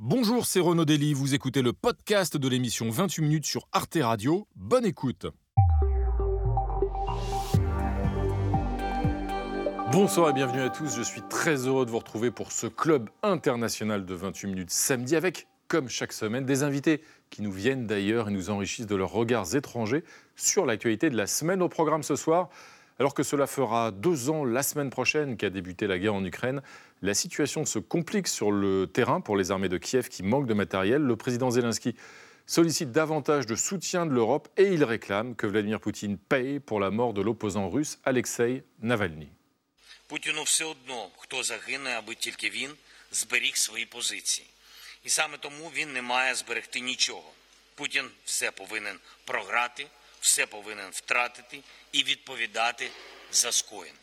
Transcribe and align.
Bonjour, 0.00 0.46
c'est 0.46 0.60
Renaud 0.60 0.84
Dely, 0.84 1.12
vous 1.12 1.34
écoutez 1.34 1.60
le 1.60 1.72
podcast 1.72 2.36
de 2.36 2.48
l'émission 2.48 2.88
28 2.88 3.20
minutes 3.20 3.46
sur 3.46 3.66
Arte 3.72 3.98
Radio. 4.00 4.46
Bonne 4.54 4.84
écoute. 4.84 5.26
Bonsoir 9.90 10.30
et 10.30 10.32
bienvenue 10.32 10.60
à 10.60 10.70
tous, 10.70 10.94
je 10.94 11.02
suis 11.02 11.22
très 11.22 11.66
heureux 11.66 11.84
de 11.84 11.90
vous 11.90 11.98
retrouver 11.98 12.30
pour 12.30 12.52
ce 12.52 12.68
club 12.68 13.10
international 13.24 14.06
de 14.06 14.14
28 14.14 14.46
minutes 14.46 14.70
samedi 14.70 15.16
avec, 15.16 15.48
comme 15.66 15.88
chaque 15.88 16.12
semaine, 16.12 16.44
des 16.44 16.62
invités 16.62 17.02
qui 17.28 17.42
nous 17.42 17.50
viennent 17.50 17.88
d'ailleurs 17.88 18.28
et 18.28 18.32
nous 18.32 18.50
enrichissent 18.50 18.86
de 18.86 18.94
leurs 18.94 19.10
regards 19.10 19.56
étrangers 19.56 20.04
sur 20.36 20.64
l'actualité 20.64 21.10
de 21.10 21.16
la 21.16 21.26
semaine 21.26 21.60
au 21.60 21.68
programme 21.68 22.04
ce 22.04 22.14
soir. 22.14 22.50
Alors 22.99 23.13
que 23.13 23.23
cela 23.23 23.47
fera 23.47 23.91
deux 23.91 24.29
ans 24.29 24.45
la 24.45 24.63
semaine 24.63 24.89
prochaine 24.89 25.35
qu'a 25.35 25.49
débuté 25.49 25.87
la 25.87 25.97
guerre 25.97 26.13
en 26.13 26.23
Ukraine, 26.23 26.61
la 27.01 27.13
situation 27.13 27.65
se 27.65 27.79
complique 27.79 28.27
sur 28.27 28.51
le 28.51 28.87
terrain 28.87 29.19
pour 29.19 29.35
les 29.35 29.51
armées 29.51 29.69
de 29.69 29.77
Kiev 29.77 30.09
qui 30.09 30.23
manquent 30.23 30.47
de 30.47 30.53
matériel. 30.53 31.01
Le 31.01 31.15
président 31.15 31.49
Zelensky 31.49 31.95
sollicite 32.45 32.91
davantage 32.91 33.45
de 33.45 33.55
soutien 33.55 34.05
de 34.05 34.11
l'Europe 34.11 34.47
et 34.57 34.73
il 34.73 34.83
réclame 34.83 35.35
que 35.35 35.47
Vladimir 35.47 35.79
Poutine 35.79 36.17
paye 36.17 36.59
pour 36.59 36.79
la 36.79 36.91
mort 36.91 37.13
de 37.13 37.21
l'opposant 37.21 37.69
russe 37.69 37.99
Alexei 38.05 38.63
Navalny. 38.81 39.29
Путіну 40.07 40.43
все 40.43 40.65
одно, 40.65 41.09
хто 41.17 41.43
загине, 41.43 41.97
аби 41.97 42.15
тільки 42.15 42.49
він 42.49 42.71
зберіг 43.11 43.57
свої 43.57 43.85
позиції. 43.85 44.47
І 45.03 45.09
саме 45.09 45.37
тому 45.37 45.71
він 45.75 45.93
не 45.93 46.01
має 46.01 46.35
зберегти 46.35 46.79
нічого. 46.79 47.31
Путін 47.75 48.05
все 48.25 48.51
повинен 48.51 48.99
програти, 49.25 49.87
все 50.21 50.45
повинен 50.45 50.89
втратити 50.91 51.59
і 51.91 52.03
відповідати 52.03 52.89
за 53.31 53.51
скоєне. 53.51 53.97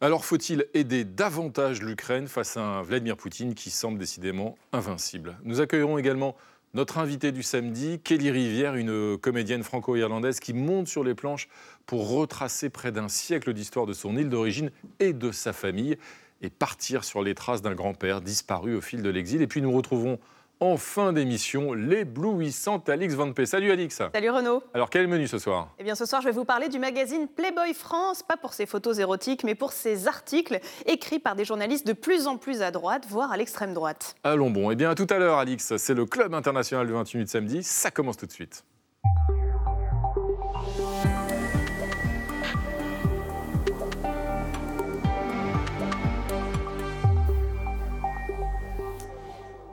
Alors 0.00 0.24
faut-il 0.24 0.64
aider 0.74 1.04
davantage 1.04 1.82
l'Ukraine 1.82 2.28
face 2.28 2.56
à 2.56 2.60
un 2.60 2.82
Vladimir 2.82 3.16
Poutine 3.16 3.54
qui 3.54 3.70
semble 3.70 3.98
décidément 3.98 4.56
invincible 4.72 5.36
Nous 5.42 5.60
accueillerons 5.60 5.98
également 5.98 6.36
notre 6.74 6.98
invitée 6.98 7.32
du 7.32 7.42
samedi, 7.42 7.98
Kelly 8.04 8.30
Rivière, 8.30 8.76
une 8.76 9.18
comédienne 9.18 9.64
franco-irlandaise 9.64 10.38
qui 10.38 10.52
monte 10.52 10.86
sur 10.86 11.02
les 11.02 11.16
planches 11.16 11.48
pour 11.86 12.10
retracer 12.10 12.70
près 12.70 12.92
d'un 12.92 13.08
siècle 13.08 13.52
d'histoire 13.52 13.86
de 13.86 13.92
son 13.92 14.16
île 14.16 14.28
d'origine 14.28 14.70
et 15.00 15.12
de 15.12 15.32
sa 15.32 15.52
famille 15.52 15.98
et 16.42 16.50
partir 16.50 17.02
sur 17.02 17.22
les 17.22 17.34
traces 17.34 17.62
d'un 17.62 17.74
grand-père 17.74 18.20
disparu 18.20 18.76
au 18.76 18.80
fil 18.80 19.02
de 19.02 19.10
l'exil. 19.10 19.42
Et 19.42 19.48
puis 19.48 19.62
nous 19.62 19.72
retrouvons 19.72 20.20
en 20.63 20.77
fin 20.77 21.11
d'émission 21.11 21.73
l'éblouissante 21.73 22.87
Alix 22.87 23.15
Van 23.15 23.33
P. 23.33 23.45
Salut 23.45 23.71
Alix. 23.71 24.01
Salut 24.13 24.29
Renaud. 24.29 24.63
Alors 24.73 24.89
quel 24.89 25.01
est 25.01 25.05
le 25.05 25.09
menu 25.09 25.27
ce 25.27 25.37
soir? 25.37 25.73
Eh 25.77 25.83
bien 25.83 25.93
ce 25.93 26.05
soir 26.05 26.21
je 26.21 26.27
vais 26.27 26.33
vous 26.33 26.45
parler 26.45 26.69
du 26.69 26.79
magazine 26.79 27.27
Playboy 27.27 27.73
France, 27.73 28.23
pas 28.23 28.37
pour 28.37 28.53
ses 28.53 28.65
photos 28.65 28.99
érotiques 28.99 29.43
mais 29.43 29.55
pour 29.55 29.73
ses 29.73 30.07
articles 30.07 30.59
écrits 30.85 31.19
par 31.19 31.35
des 31.35 31.43
journalistes 31.43 31.85
de 31.85 31.91
plus 31.91 32.27
en 32.27 32.37
plus 32.37 32.61
à 32.61 32.71
droite, 32.71 33.05
voire 33.09 33.31
à 33.33 33.37
l'extrême 33.37 33.73
droite. 33.73 34.15
Allons 34.23 34.51
bon. 34.51 34.71
Eh 34.71 34.75
bien 34.75 34.89
à 34.89 34.95
tout 34.95 35.07
à 35.09 35.17
l'heure 35.17 35.37
Alix, 35.37 35.75
c'est 35.75 35.93
le 35.93 36.05
club 36.05 36.33
international 36.33 36.87
de 36.87 36.93
28 36.93 37.17
minutes 37.17 37.29
samedi, 37.29 37.61
ça 37.63 37.91
commence 37.91 38.15
tout 38.15 38.25
de 38.25 38.31
suite. 38.31 38.63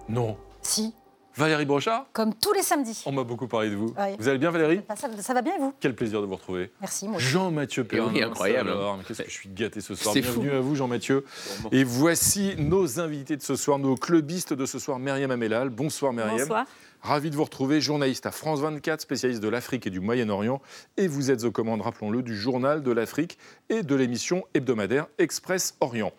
Non. 0.09 0.37
Si, 0.63 0.95
Valérie 1.37 1.65
Brochard 1.65 2.07
comme 2.13 2.35
tous 2.35 2.53
les 2.53 2.63
samedis. 2.63 3.03
On 3.07 3.13
m'a 3.13 3.23
beaucoup 3.25 3.47
parlé 3.47 3.71
de 3.71 3.77
vous. 3.77 3.95
Vous 4.19 4.29
allez 4.29 4.39
bien 4.39 4.51
Valérie 4.51 4.81
Ça, 4.97 5.09
ça 5.21 5.33
va 5.35 5.43
bien 5.43 5.55
et 5.57 5.59
vous? 5.61 5.73
Quel 5.81 5.95
plaisir 5.95 6.21
de 6.21 6.27
vous 6.27 6.35
retrouver. 6.35 6.71
Merci, 6.81 7.07
moi. 7.09 7.19
Jean-Mathieu 7.19 7.85
Perrin. 7.85 8.11
oui, 8.13 8.23
incroyable. 8.23 8.69
alors, 8.71 8.99
Qu'est-ce 9.07 9.23
que 9.23 9.29
je 9.31 9.35
suis 9.35 9.49
gâté 9.49 9.81
ce 9.81 9.95
soir. 9.95 10.13
C'est 10.13 10.21
Bienvenue 10.21 10.51
fou. 10.51 10.57
à 10.57 10.61
vous 10.61 10.75
Jean-Mathieu. 10.75 11.25
Et 11.73 11.85
voici 11.85 12.55
nos 12.59 12.99
invités 13.01 13.37
de 13.37 13.43
ce 13.43 13.55
soir, 13.57 13.79
nos 13.79 13.95
clubistes 13.95 14.53
de 14.53 14.67
ce 14.67 14.79
soir, 14.79 14.99
Myriam 14.99 15.31
Amélal. 15.31 15.71
Bonsoir 15.71 16.13
Myriam. 16.13 16.37
Bonsoir. 16.41 16.67
Ravi 17.03 17.31
de 17.31 17.37
vous 17.37 17.45
retrouver, 17.45 17.81
journaliste 17.81 18.27
à 18.27 18.31
France 18.33 18.61
24, 18.61 19.01
spécialiste 19.01 19.41
de 19.43 19.49
l'Afrique 19.49 19.87
et 19.87 19.91
du 19.91 20.01
Moyen-Orient. 20.01 20.61
Et 20.99 21.07
vous 21.07 21.31
êtes 21.31 21.45
aux 21.45 21.53
commandes, 21.53 21.81
rappelons-le, 21.81 22.23
du 22.23 22.37
journal 22.37 22.83
de 22.83 22.91
l'Afrique 22.93 23.39
et 23.71 23.83
de 23.83 23.95
l'émission 23.95 24.45
hebdomadaire 24.53 25.07
Express 25.19 25.77
Orient. 25.81 26.13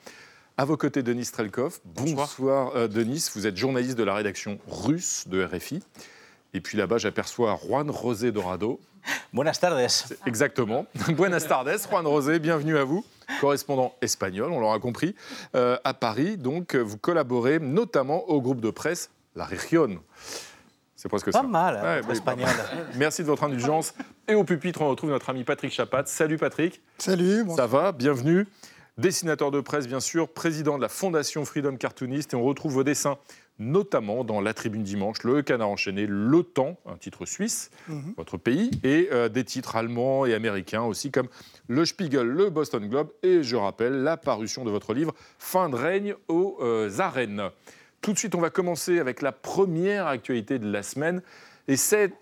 À 0.62 0.66
vos 0.66 0.78
côtés, 0.78 1.02
Denis 1.02 1.26
Strelkov. 1.26 1.80
Bonsoir, 1.86 2.76
euh, 2.76 2.88
Denis. 2.88 3.32
Vous 3.34 3.48
êtes 3.48 3.58
journaliste 3.58 3.98
de 3.98 4.04
la 4.04 4.14
rédaction 4.14 4.60
russe 4.68 5.28
de 5.28 5.44
RFI. 5.44 5.82
Et 6.54 6.62
puis 6.62 6.78
là-bas, 6.78 7.00
j'aperçois 7.00 7.60
Juan 7.66 7.90
Rosé 7.90 8.32
Dorado. 8.32 8.80
Buenas 9.34 9.58
tardes. 9.60 9.80
Exactement. 10.28 10.86
Buenas 11.18 11.48
tardes, 11.48 11.76
Juan 11.90 12.06
Rosé, 12.06 12.38
bienvenue 12.38 12.78
à 12.78 12.84
vous. 12.84 13.04
Correspondant 13.40 13.96
espagnol, 14.04 14.52
on 14.52 14.60
l'aura 14.60 14.78
compris, 14.78 15.16
euh, 15.56 15.80
à 15.84 15.96
Paris. 15.96 16.38
Donc, 16.38 16.76
vous 16.76 16.98
collaborez 17.00 17.58
notamment 17.58 18.30
au 18.30 18.40
groupe 18.40 18.62
de 18.62 18.70
presse 18.70 19.10
La 19.36 19.46
Région. 19.46 20.00
C'est 20.96 21.10
presque 21.10 21.32
Pas 21.32 21.40
ça. 21.40 21.42
mal, 21.42 21.78
hein, 21.78 21.82
Ouais, 21.82 22.02
oui, 22.06 22.12
espagnol. 22.14 22.50
Merci 22.98 23.24
de 23.24 23.28
votre 23.28 23.46
indulgence. 23.46 23.96
Et 24.28 24.36
au 24.36 24.44
pupitre, 24.44 24.84
on 24.84 24.90
retrouve 24.92 25.10
notre 25.10 25.32
ami 25.32 25.44
Patrick 25.44 25.74
Chapat. 25.74 26.04
Salut 26.06 26.38
Patrick. 26.38 26.82
Salut, 27.00 27.46
bon, 27.46 27.56
Ça 27.56 27.66
va? 27.66 27.92
Bienvenue. 27.92 28.46
Dessinateur 28.98 29.52
de 29.52 29.62
presse, 29.62 29.88
bien 29.88 30.00
sûr, 30.00 30.28
président 30.28 30.78
de 30.78 30.82
la 30.82 30.90
Fondation 30.90 31.46
Freedom 31.46 31.76
Cartoonist. 31.78 32.34
Et 32.34 32.36
on 32.36 32.44
retrouve 32.44 32.74
vos 32.74 32.84
dessins 32.84 33.18
notamment 33.60 34.24
dans 34.24 34.42
La 34.42 34.56
Tribune 34.56 34.82
Dimanche, 34.82 35.22
Le 35.24 35.44
Canard 35.44 35.70
Enchaîné, 35.70 36.08
Le 36.08 36.42
Temps, 36.42 36.80
un 36.88 36.98
titre 36.98 37.26
suisse, 37.28 37.70
Mhm. 37.90 38.16
votre 38.18 38.38
pays, 38.38 38.72
et 38.84 39.10
euh, 39.12 39.30
des 39.30 39.44
titres 39.44 39.76
allemands 39.76 40.26
et 40.26 40.34
américains 40.34 40.82
aussi, 40.82 41.12
comme 41.12 41.28
Le 41.68 41.86
Spiegel, 41.86 42.26
le 42.26 42.50
Boston 42.50 42.88
Globe, 42.90 43.12
et 43.22 43.44
je 43.44 43.56
rappelle 43.56 44.02
la 44.02 44.18
parution 44.18 44.66
de 44.66 44.72
votre 44.72 44.96
livre 44.96 45.14
Fin 45.38 45.70
de 45.70 45.76
règne 45.76 46.16
aux 46.28 46.58
euh, 46.62 46.90
arènes. 46.98 47.50
Tout 48.02 48.14
de 48.14 48.18
suite, 48.18 48.34
on 48.34 48.42
va 48.42 48.50
commencer 48.50 48.98
avec 48.98 49.22
la 49.22 49.32
première 49.32 50.08
actualité 50.08 50.58
de 50.58 50.70
la 50.72 50.82
semaine, 50.82 51.22
et 51.68 51.78
c'est 51.78 52.14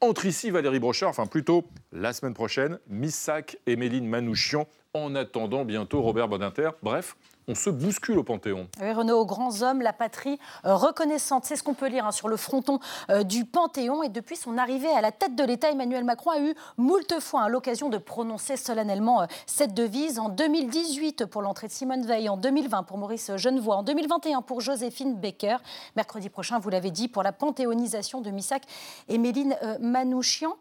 entre 0.00 0.26
ici 0.26 0.50
Valérie 0.50 0.78
Brochard, 0.78 1.10
enfin 1.10 1.26
plutôt 1.26 1.64
la 1.92 2.12
semaine 2.12 2.34
prochaine, 2.34 2.78
Missak 2.88 3.58
et 3.66 3.76
Méline 3.76 4.06
Manouchian, 4.06 4.66
en 4.94 5.14
attendant 5.14 5.64
bientôt 5.64 6.02
Robert 6.02 6.28
Badinter. 6.28 6.70
Bref, 6.82 7.16
on 7.48 7.54
se 7.54 7.70
bouscule 7.70 8.18
au 8.18 8.24
Panthéon. 8.24 8.68
Oui, 8.80 8.92
Renaud, 8.92 9.20
aux 9.20 9.26
grands 9.26 9.62
hommes, 9.62 9.80
la 9.80 9.92
patrie 9.92 10.38
euh, 10.64 10.74
reconnaissante. 10.74 11.44
C'est 11.44 11.56
ce 11.56 11.62
qu'on 11.62 11.74
peut 11.74 11.86
lire 11.86 12.06
hein, 12.06 12.12
sur 12.12 12.28
le 12.28 12.36
fronton 12.36 12.80
euh, 13.10 13.22
du 13.22 13.44
Panthéon. 13.44 14.02
Et 14.02 14.08
depuis 14.08 14.36
son 14.36 14.58
arrivée 14.58 14.88
à 14.88 15.00
la 15.00 15.12
tête 15.12 15.36
de 15.36 15.44
l'État, 15.44 15.70
Emmanuel 15.70 16.04
Macron 16.04 16.30
a 16.30 16.40
eu 16.40 16.54
moult 16.76 17.20
fois 17.20 17.42
hein, 17.42 17.48
l'occasion 17.48 17.88
de 17.88 17.98
prononcer 17.98 18.56
solennellement 18.56 19.22
euh, 19.22 19.26
cette 19.46 19.74
devise. 19.74 20.18
En 20.18 20.28
2018 20.28 21.26
pour 21.26 21.42
l'entrée 21.42 21.68
de 21.68 21.72
Simone 21.72 22.04
Veil, 22.04 22.28
en 22.28 22.36
2020 22.36 22.82
pour 22.82 22.98
Maurice 22.98 23.36
Genevoix, 23.36 23.76
en 23.76 23.82
2021 23.84 24.42
pour 24.42 24.60
Joséphine 24.60 25.14
Baker. 25.14 25.58
Mercredi 25.94 26.28
prochain, 26.28 26.58
vous 26.58 26.70
l'avez 26.70 26.90
dit, 26.90 27.06
pour 27.06 27.22
la 27.22 27.32
panthéonisation 27.32 28.20
de 28.20 28.30
Missak 28.30 28.62
et 29.08 29.18
Méline 29.18 29.56
Manouchian. 29.80 30.56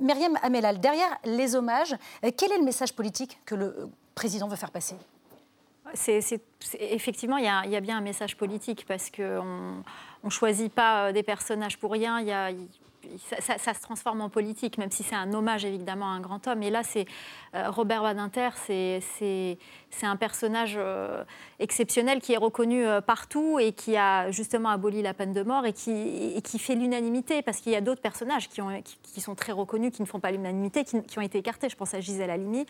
Myriam 0.00 0.38
Amelal, 0.42 0.80
derrière 0.80 1.18
les 1.24 1.56
hommages, 1.56 1.96
quel 2.36 2.52
est 2.52 2.58
le 2.58 2.64
message 2.64 2.94
politique 2.94 3.40
que 3.44 3.54
le 3.54 3.88
président 4.14 4.48
veut 4.48 4.56
faire 4.56 4.70
passer? 4.70 4.96
C'est- 5.94 6.40
effectivement, 6.78 7.36
il 7.36 7.44
y, 7.44 7.76
a, 7.76 7.80
bien 7.80 7.98
un 7.98 8.02
message 8.02 8.36
politique 8.36 8.84
parce 8.86 9.10
qu'on 9.10 9.82
ne 10.24 10.30
choisit 10.30 10.72
pas 10.72 11.08
euh, 11.08 11.12
des 11.12 11.22
personnages 11.22 11.78
pour 11.78 11.92
rien. 11.92 12.20
Y 12.20 12.30
a- 12.32 12.50
ça, 13.58 13.74
se 13.74 13.80
transforme 13.80 14.20
en 14.20 14.28
politique, 14.28 14.78
même 14.78 14.90
si 14.90 15.02
c'est 15.02 15.16
un 15.16 15.32
hommage 15.32 15.64
évidemment 15.64 16.06
à 16.06 16.14
un 16.14 16.20
grand 16.20 16.46
homme. 16.46 16.62
Et 16.62 16.70
là, 16.70 16.82
c'est 16.82 17.06
euh, 17.54 17.68
Robert 17.70 18.02
Badinter, 18.02 18.50
c'est- 18.56 19.58
c'est 19.92 20.06
un 20.06 20.16
personnage 20.16 20.74
euh, 20.76 21.22
exceptionnel 21.60 22.20
qui 22.20 22.32
est 22.32 22.36
reconnu 22.38 22.84
euh, 22.86 23.00
partout 23.00 23.58
et 23.60 23.72
qui 23.72 23.96
a 23.96 24.30
justement 24.30 24.70
aboli 24.70 25.02
la 25.02 25.14
peine 25.14 25.32
de 25.32 25.42
mort 25.42 25.64
et 25.66 25.72
qui, 25.72 26.32
et 26.36 26.42
qui 26.42 26.58
fait 26.58 26.74
l'unanimité 26.74 27.42
parce 27.42 27.58
qu'il 27.58 27.72
y 27.72 27.76
a 27.76 27.80
d'autres 27.80 28.00
personnages 28.00 28.48
qui, 28.48 28.60
ont, 28.60 28.70
qui, 28.82 28.98
qui 29.02 29.20
sont 29.20 29.34
très 29.34 29.52
reconnus, 29.52 29.92
qui 29.92 30.02
ne 30.02 30.06
font 30.06 30.20
pas 30.20 30.30
l'unanimité, 30.30 30.84
qui, 30.84 31.00
qui 31.02 31.18
ont 31.18 31.22
été 31.22 31.38
écartés. 31.38 31.68
Je 31.68 31.76
pense 31.76 31.94
à 31.94 32.00
Gisèle 32.00 32.30
Halimi. 32.30 32.66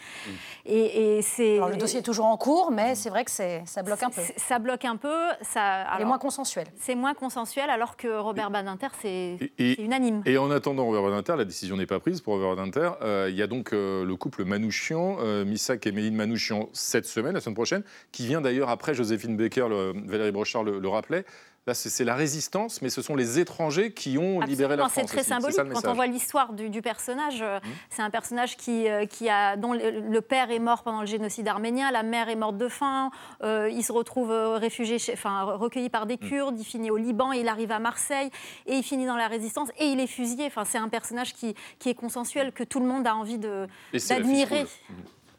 Et, 0.66 1.19
et 1.19 1.22
c'est 1.22 1.56
Alors, 1.56 1.69
le 1.71 1.77
dossier 1.77 2.00
est 2.00 2.03
toujours 2.03 2.27
en 2.27 2.37
cours, 2.37 2.71
mais 2.71 2.94
c'est 2.94 3.11
vrai 3.11 3.25
que 3.25 3.31
c'est- 3.31 3.62
ça 3.66 3.82
bloque 3.82 4.03
un 4.03 4.11
peu. 4.11 4.21
c'est- 4.21 4.38
Ça 4.38 4.59
bloque 4.59 4.84
un 4.84 4.97
peu. 4.97 5.16
Ça, 5.43 5.84
est 5.99 6.05
moins 6.05 6.19
consensuelle. 6.19 6.66
c'est 6.78 6.94
moins 6.94 7.15
consensuel, 7.15 7.71
alors 7.71 7.97
que 7.97 8.09
Robert 8.19 8.50
Badinter, 8.50 8.88
c'est 9.00 9.08
Et- 9.08 9.52
et- 9.58 9.75
c'est 9.76 9.82
unanime. 9.82 10.23
Et 10.26 10.38
en 10.38 10.50
attendant 10.50 10.85
Robert 10.87 11.02
Badinter, 11.02 11.37
la 11.37 11.44
décision 11.44 11.76
n'est 11.76 11.87
pas 11.87 12.00
prise 12.00 12.20
pour 12.20 12.35
Robert 12.35 12.56
Badinter. 12.56 12.91
Euh, 13.02 13.29
il 13.31 13.37
y 13.37 13.43
a 13.43 13.47
donc 13.47 13.73
euh, 13.73 14.05
le 14.05 14.17
couple 14.17 14.44
Manouchian, 14.44 15.17
euh, 15.20 15.44
Missak 15.44 15.87
et 15.87 15.93
Méline 15.93 16.14
Manouchian, 16.17 16.69
cette 16.73 17.06
semaine, 17.12 17.35
la 17.35 17.41
semaine 17.41 17.55
prochaine, 17.55 17.82
qui 18.11 18.26
vient 18.26 18.41
d'ailleurs 18.41 18.69
après 18.70 18.94
Joséphine 18.94 19.37
Baker, 19.37 19.67
le- 19.69 19.93
Valérie 20.06 20.32
Brochard 20.32 20.64
le, 20.64 20.79
le 20.79 20.88
rappelait. 20.88 21.25
Là, 21.64 21.75
c'est 21.75 22.03
la 22.05 22.17
résistance, 22.17 22.82
mais 22.82 22.91
ce 22.91 23.03
sont 23.03 23.14
les 23.14 23.38
étrangers 23.38 23.93
qui 23.93 24.19
ont 24.19 24.41
libéré 24.41 24.75
la 24.75 24.82
Absolument, 24.87 24.88
France. 24.88 24.94
c'est 24.97 25.05
très 25.06 25.23
symbolique. 25.23 25.55
ça 25.55 25.62
Quand 25.64 25.88
on. 25.88 25.93
Mmh. 25.93 25.94
voit 25.94 26.06
l'histoire 26.09 26.53
du, 26.55 26.70
du 26.70 26.82
personnage, 26.82 27.38
euh, 27.41 27.61
c'est 27.88 28.03
un 28.03 28.11
personnage 28.11 28.56
qui, 28.56 28.88
euh, 28.88 29.06
qui 29.06 29.29
a, 29.29 29.56
dont 29.56 29.73
le, 29.73 30.20
père 30.23 30.50
est 30.50 30.59
mort 30.59 30.82
pendant 30.82 31.03
le 31.03 31.06
génocide 31.06 31.47
arménien, 31.47 31.93
la 31.93 32.03
mère 32.03 32.29
est 32.29 32.35
morte 32.35 32.56
de 32.59 32.67
faim, 32.67 33.12
euh, 33.44 33.70
il 33.70 33.85
se 33.85 33.93
retrouve 33.93 34.32
réfugié, 34.32 34.99
chez- 34.99 35.12
enfin 35.12 35.44
recueilli 35.44 35.88
par 35.88 36.05
Mmh. 36.05 36.09
des 36.09 36.19
Kurdes, 36.19 36.59
il 36.59 36.64
finit 36.64 36.91
au 36.91 36.97
Liban, 36.97 37.31
il 37.31 37.47
arrive 37.47 37.70
à 37.70 37.79
Marseille 37.79 38.31
et 38.67 38.75
il 38.75 38.82
finit 38.82 39.06
dans 39.06 39.17
la 39.17 39.29
résistance 39.29 39.69
et 39.79 39.85
il 39.85 40.00
est 40.00 40.09
fusillé. 40.09 40.47
Enfin, 40.47 40.64
c'est 40.64 40.79
un 40.79 40.88
personnage 40.88 41.32
qui, 41.32 41.55
qui 41.79 41.91
est 41.91 41.94
consensuel 41.94 42.50
que 42.50 42.64
tout 42.64 42.81
le 42.81 42.87
monde 42.87 43.06
a 43.06 43.14
envie 43.14 43.38
d'admirer. 43.38 44.67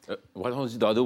Euh, 0.10 0.18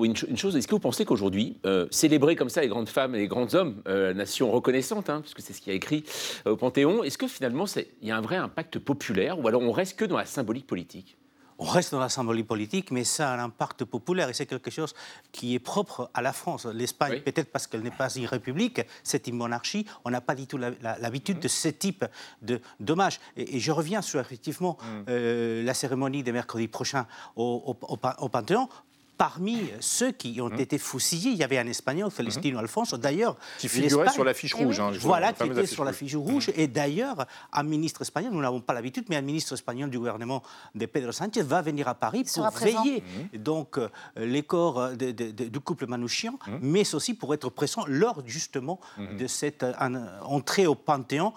une, 0.03 0.37
chose, 0.37 0.55
est-ce 0.55 0.67
que 0.67 0.73
vous 0.73 0.79
pensez 0.79 1.05
qu'aujourd'hui, 1.05 1.59
euh, 1.65 1.87
célébrer 1.91 2.35
comme 2.35 2.49
ça 2.49 2.61
les 2.61 2.67
grandes 2.67 2.89
femmes 2.89 3.15
et 3.15 3.19
les 3.19 3.27
grands 3.27 3.53
hommes, 3.53 3.81
euh, 3.87 4.13
nation 4.13 4.51
reconnaissante, 4.51 5.09
hein, 5.09 5.21
puisque 5.21 5.41
c'est 5.41 5.53
ce 5.53 5.61
qui 5.61 5.69
a 5.69 5.73
écrit 5.73 6.03
au 6.45 6.55
Panthéon, 6.55 7.03
est-ce 7.03 7.17
que 7.17 7.27
finalement 7.27 7.65
il 8.01 8.07
y 8.07 8.11
a 8.11 8.17
un 8.17 8.21
vrai 8.21 8.37
impact 8.37 8.79
populaire 8.79 9.39
ou 9.39 9.47
alors 9.47 9.61
on 9.61 9.71
reste 9.71 9.99
que 9.99 10.05
dans 10.05 10.17
la 10.17 10.25
symbolique 10.25 10.67
politique? 10.67 11.17
On 11.59 11.65
reste 11.65 11.91
dans 11.91 11.99
la 11.99 12.09
symbolique 12.09 12.47
politique, 12.47 12.91
mais 12.91 13.03
ça 13.03 13.31
a 13.31 13.37
un 13.37 13.43
impact 13.43 13.85
populaire 13.85 14.29
et 14.29 14.33
c'est 14.33 14.45
quelque 14.45 14.71
chose 14.71 14.93
qui 15.31 15.55
est 15.55 15.59
propre 15.59 16.09
à 16.13 16.21
la 16.21 16.33
France. 16.33 16.65
L'Espagne, 16.65 17.21
peut-être 17.21 17.51
parce 17.51 17.67
qu'elle 17.67 17.81
n'est 17.81 17.91
pas 17.91 18.13
une 18.13 18.25
république, 18.25 18.81
c'est 19.03 19.27
une 19.27 19.35
monarchie, 19.35 19.85
on 20.05 20.09
n'a 20.09 20.21
pas 20.21 20.35
du 20.35 20.47
tout 20.47 20.57
l'habitude 20.57 21.39
de 21.39 21.47
ce 21.47 21.69
type 21.69 22.05
de 22.41 22.61
dommages. 22.79 23.19
Et, 23.35 23.59
je 23.59 23.71
reviens 23.71 24.01
sur 24.01 24.19
effectivement 24.19 24.77
mm. 24.81 24.85
euh, 25.09 25.63
la 25.63 25.73
cérémonie 25.73 26.23
de 26.23 26.31
mercredi 26.31 26.67
prochain 26.67 27.07
au, 27.35 27.75
au 27.81 28.29
Panthéon 28.29 28.69
parmi 29.17 29.69
ceux 29.79 30.11
qui 30.11 30.39
ont 30.41 30.49
mmh. 30.49 30.59
été 30.59 30.77
fusillés, 30.77 31.31
il 31.31 31.37
y 31.37 31.43
avait 31.43 31.57
un 31.57 31.67
Espagnol, 31.67 32.11
Celestino 32.11 32.57
mmh. 32.57 32.61
Alfonso, 32.61 32.97
d'ailleurs. 32.97 33.35
Qui 33.57 33.67
figurait 33.67 34.09
sur 34.09 34.23
la 34.23 34.33
fiche 34.33 34.55
eh 34.57 34.63
rouge. 34.63 34.79
Hein, 34.79 34.91
voilà, 35.01 35.33
qui 35.33 35.43
était 35.43 35.65
sur 35.65 35.83
la 35.83 35.93
fiche 35.93 36.15
rouge. 36.15 36.51
Et 36.55 36.67
d'ailleurs, 36.67 37.25
un 37.51 37.63
ministre 37.63 38.01
espagnol, 38.01 38.31
nous 38.33 38.41
n'avons 38.41 38.61
pas 38.61 38.73
l'habitude, 38.73 39.05
mais 39.09 39.15
un 39.15 39.21
ministre 39.21 39.53
espagnol 39.53 39.89
du 39.89 39.97
gouvernement 39.97 40.43
de 40.75 40.85
Pedro 40.85 41.11
Sánchez 41.11 41.41
va 41.41 41.61
venir 41.61 41.87
à 41.87 41.95
Paris 41.95 42.25
pour 42.33 42.49
veiller 42.51 43.03
mmh. 43.33 43.37
donc 43.37 43.77
euh, 43.77 43.89
les 44.15 44.43
corps 44.43 44.91
du 44.91 45.59
couple 45.59 45.87
Manouchian, 45.87 46.37
mais 46.61 46.93
aussi 46.93 47.13
pour 47.13 47.33
être 47.33 47.49
présent 47.49 47.83
lors 47.87 48.21
justement 48.25 48.79
de 48.97 49.27
cette 49.27 49.63
euh, 49.63 50.19
entrée 50.23 50.67
au 50.67 50.75
Panthéon, 50.75 51.33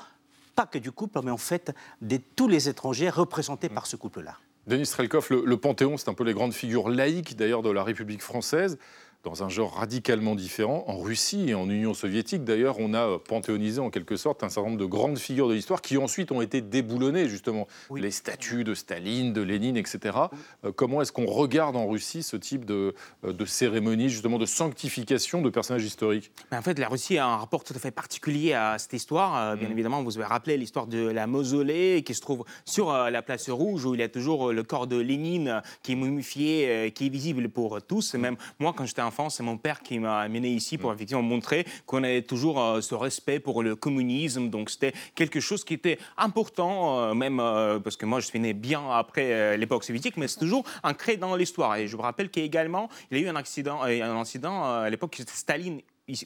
pas 0.54 0.66
que 0.66 0.78
du 0.78 0.92
couple, 0.92 1.20
mais 1.24 1.30
en 1.30 1.36
fait 1.36 1.74
de 2.00 2.18
tous 2.36 2.48
les 2.48 2.68
étrangers 2.68 3.08
représentés 3.08 3.68
par 3.68 3.86
ce 3.86 3.96
couple-là. 3.96 4.36
Denis 4.70 4.86
Strelkov, 4.86 5.26
le, 5.30 5.42
le 5.44 5.56
Panthéon, 5.56 5.96
c'est 5.96 6.08
un 6.08 6.14
peu 6.14 6.22
les 6.22 6.32
grandes 6.32 6.54
figures 6.54 6.88
laïques 6.88 7.36
d'ailleurs 7.36 7.62
de 7.62 7.70
la 7.70 7.82
République 7.82 8.22
française 8.22 8.78
dans 9.22 9.42
un 9.42 9.48
genre 9.48 9.74
radicalement 9.74 10.34
différent. 10.34 10.84
En 10.86 10.98
Russie 10.98 11.50
et 11.50 11.54
en 11.54 11.68
Union 11.68 11.92
soviétique, 11.92 12.42
d'ailleurs, 12.44 12.76
on 12.78 12.94
a 12.94 13.18
panthéonisé 13.18 13.80
en 13.80 13.90
quelque 13.90 14.16
sorte 14.16 14.42
un 14.42 14.48
certain 14.48 14.70
nombre 14.70 14.80
de 14.80 14.86
grandes 14.86 15.18
figures 15.18 15.48
de 15.48 15.54
l'histoire 15.54 15.82
qui 15.82 15.98
ensuite 15.98 16.32
ont 16.32 16.40
été 16.40 16.62
déboulonnées, 16.62 17.28
justement. 17.28 17.66
Les 17.94 18.10
statues 18.10 18.64
de 18.64 18.74
Staline, 18.74 19.32
de 19.32 19.42
Lénine, 19.42 19.76
etc. 19.76 20.16
Euh, 20.64 20.72
comment 20.72 21.02
est-ce 21.02 21.12
qu'on 21.12 21.26
regarde 21.26 21.76
en 21.76 21.86
Russie 21.86 22.22
ce 22.22 22.36
type 22.36 22.64
de, 22.64 22.94
euh, 23.24 23.32
de, 23.32 23.44
cérémonie, 23.44 24.08
justement, 24.08 24.38
de 24.38 24.46
sanctification 24.46 25.42
de 25.42 25.50
personnages 25.50 25.84
historiques? 25.84 26.32
En 26.50 26.62
fait, 26.62 26.78
la 26.78 26.88
Russie 26.88 27.18
a 27.18 27.26
un 27.26 27.36
rapport 27.36 27.62
tout 27.62 27.74
à 27.74 27.78
fait 27.78 27.90
particulier 27.90 28.54
à 28.54 28.78
cette 28.78 28.94
histoire. 28.94 29.36
Euh, 29.36 29.56
bien 29.56 29.68
mm. 29.68 29.72
évidemment, 29.72 30.02
vous 30.02 30.16
avez 30.16 30.26
rappelé 30.26 30.56
l'histoire 30.56 30.86
de 30.86 31.06
la 31.06 31.26
mausolée 31.26 32.02
qui 32.06 32.14
se 32.14 32.20
trouve 32.22 32.44
sur 32.64 32.92
la 32.92 33.22
place 33.22 33.50
rouge 33.50 33.84
où 33.84 33.94
il 33.94 34.00
y 34.00 34.02
a 34.02 34.08
toujours 34.08 34.52
le 34.52 34.62
corps 34.62 34.86
de 34.86 34.96
Lénine 34.96 35.62
qui 35.82 35.92
est 35.92 35.96
momifié, 35.96 36.92
qui 36.94 37.06
est 37.06 37.08
visible 37.10 37.48
pour 37.48 37.82
tous. 37.82 38.14
Même 38.14 38.36
moi, 38.58 38.72
quand 38.76 38.86
j'étais 38.86 39.02
c'est 39.28 39.42
mon 39.42 39.56
père 39.56 39.82
qui 39.82 39.98
m'a 39.98 40.20
amené 40.20 40.48
ici 40.48 40.78
pour 40.78 40.90
mm. 40.90 40.94
effectivement 40.94 41.22
montrer 41.22 41.66
qu'on 41.86 42.02
avait 42.04 42.22
toujours 42.22 42.60
euh, 42.60 42.80
ce 42.80 42.94
respect 42.94 43.40
pour 43.40 43.62
le 43.62 43.76
communisme. 43.76 44.48
Donc 44.50 44.70
c'était 44.70 44.92
quelque 45.14 45.40
chose 45.40 45.64
qui 45.64 45.74
était 45.74 45.98
important, 46.16 47.00
euh, 47.00 47.14
même 47.14 47.40
euh, 47.40 47.78
parce 47.78 47.96
que 47.96 48.06
moi 48.06 48.20
je 48.20 48.26
suis 48.26 48.40
né 48.40 48.52
bien 48.52 48.90
après 48.90 49.56
l'époque 49.56 49.84
soviétique, 49.84 50.16
mais 50.16 50.28
c'est 50.28 50.38
toujours 50.38 50.64
ancré 50.82 51.16
dans 51.16 51.36
l'histoire. 51.36 51.76
Et 51.76 51.88
je 51.88 51.96
vous 51.96 52.02
rappelle 52.02 52.30
qu'également, 52.30 52.88
il 53.10 53.18
y 53.18 53.20
a 53.20 53.24
eu 53.24 53.28
un 53.28 53.36
accident, 53.36 53.82
un 53.82 54.16
incident 54.16 54.64
à 54.64 54.90
l'époque, 54.90 55.20
Staline 55.26 55.80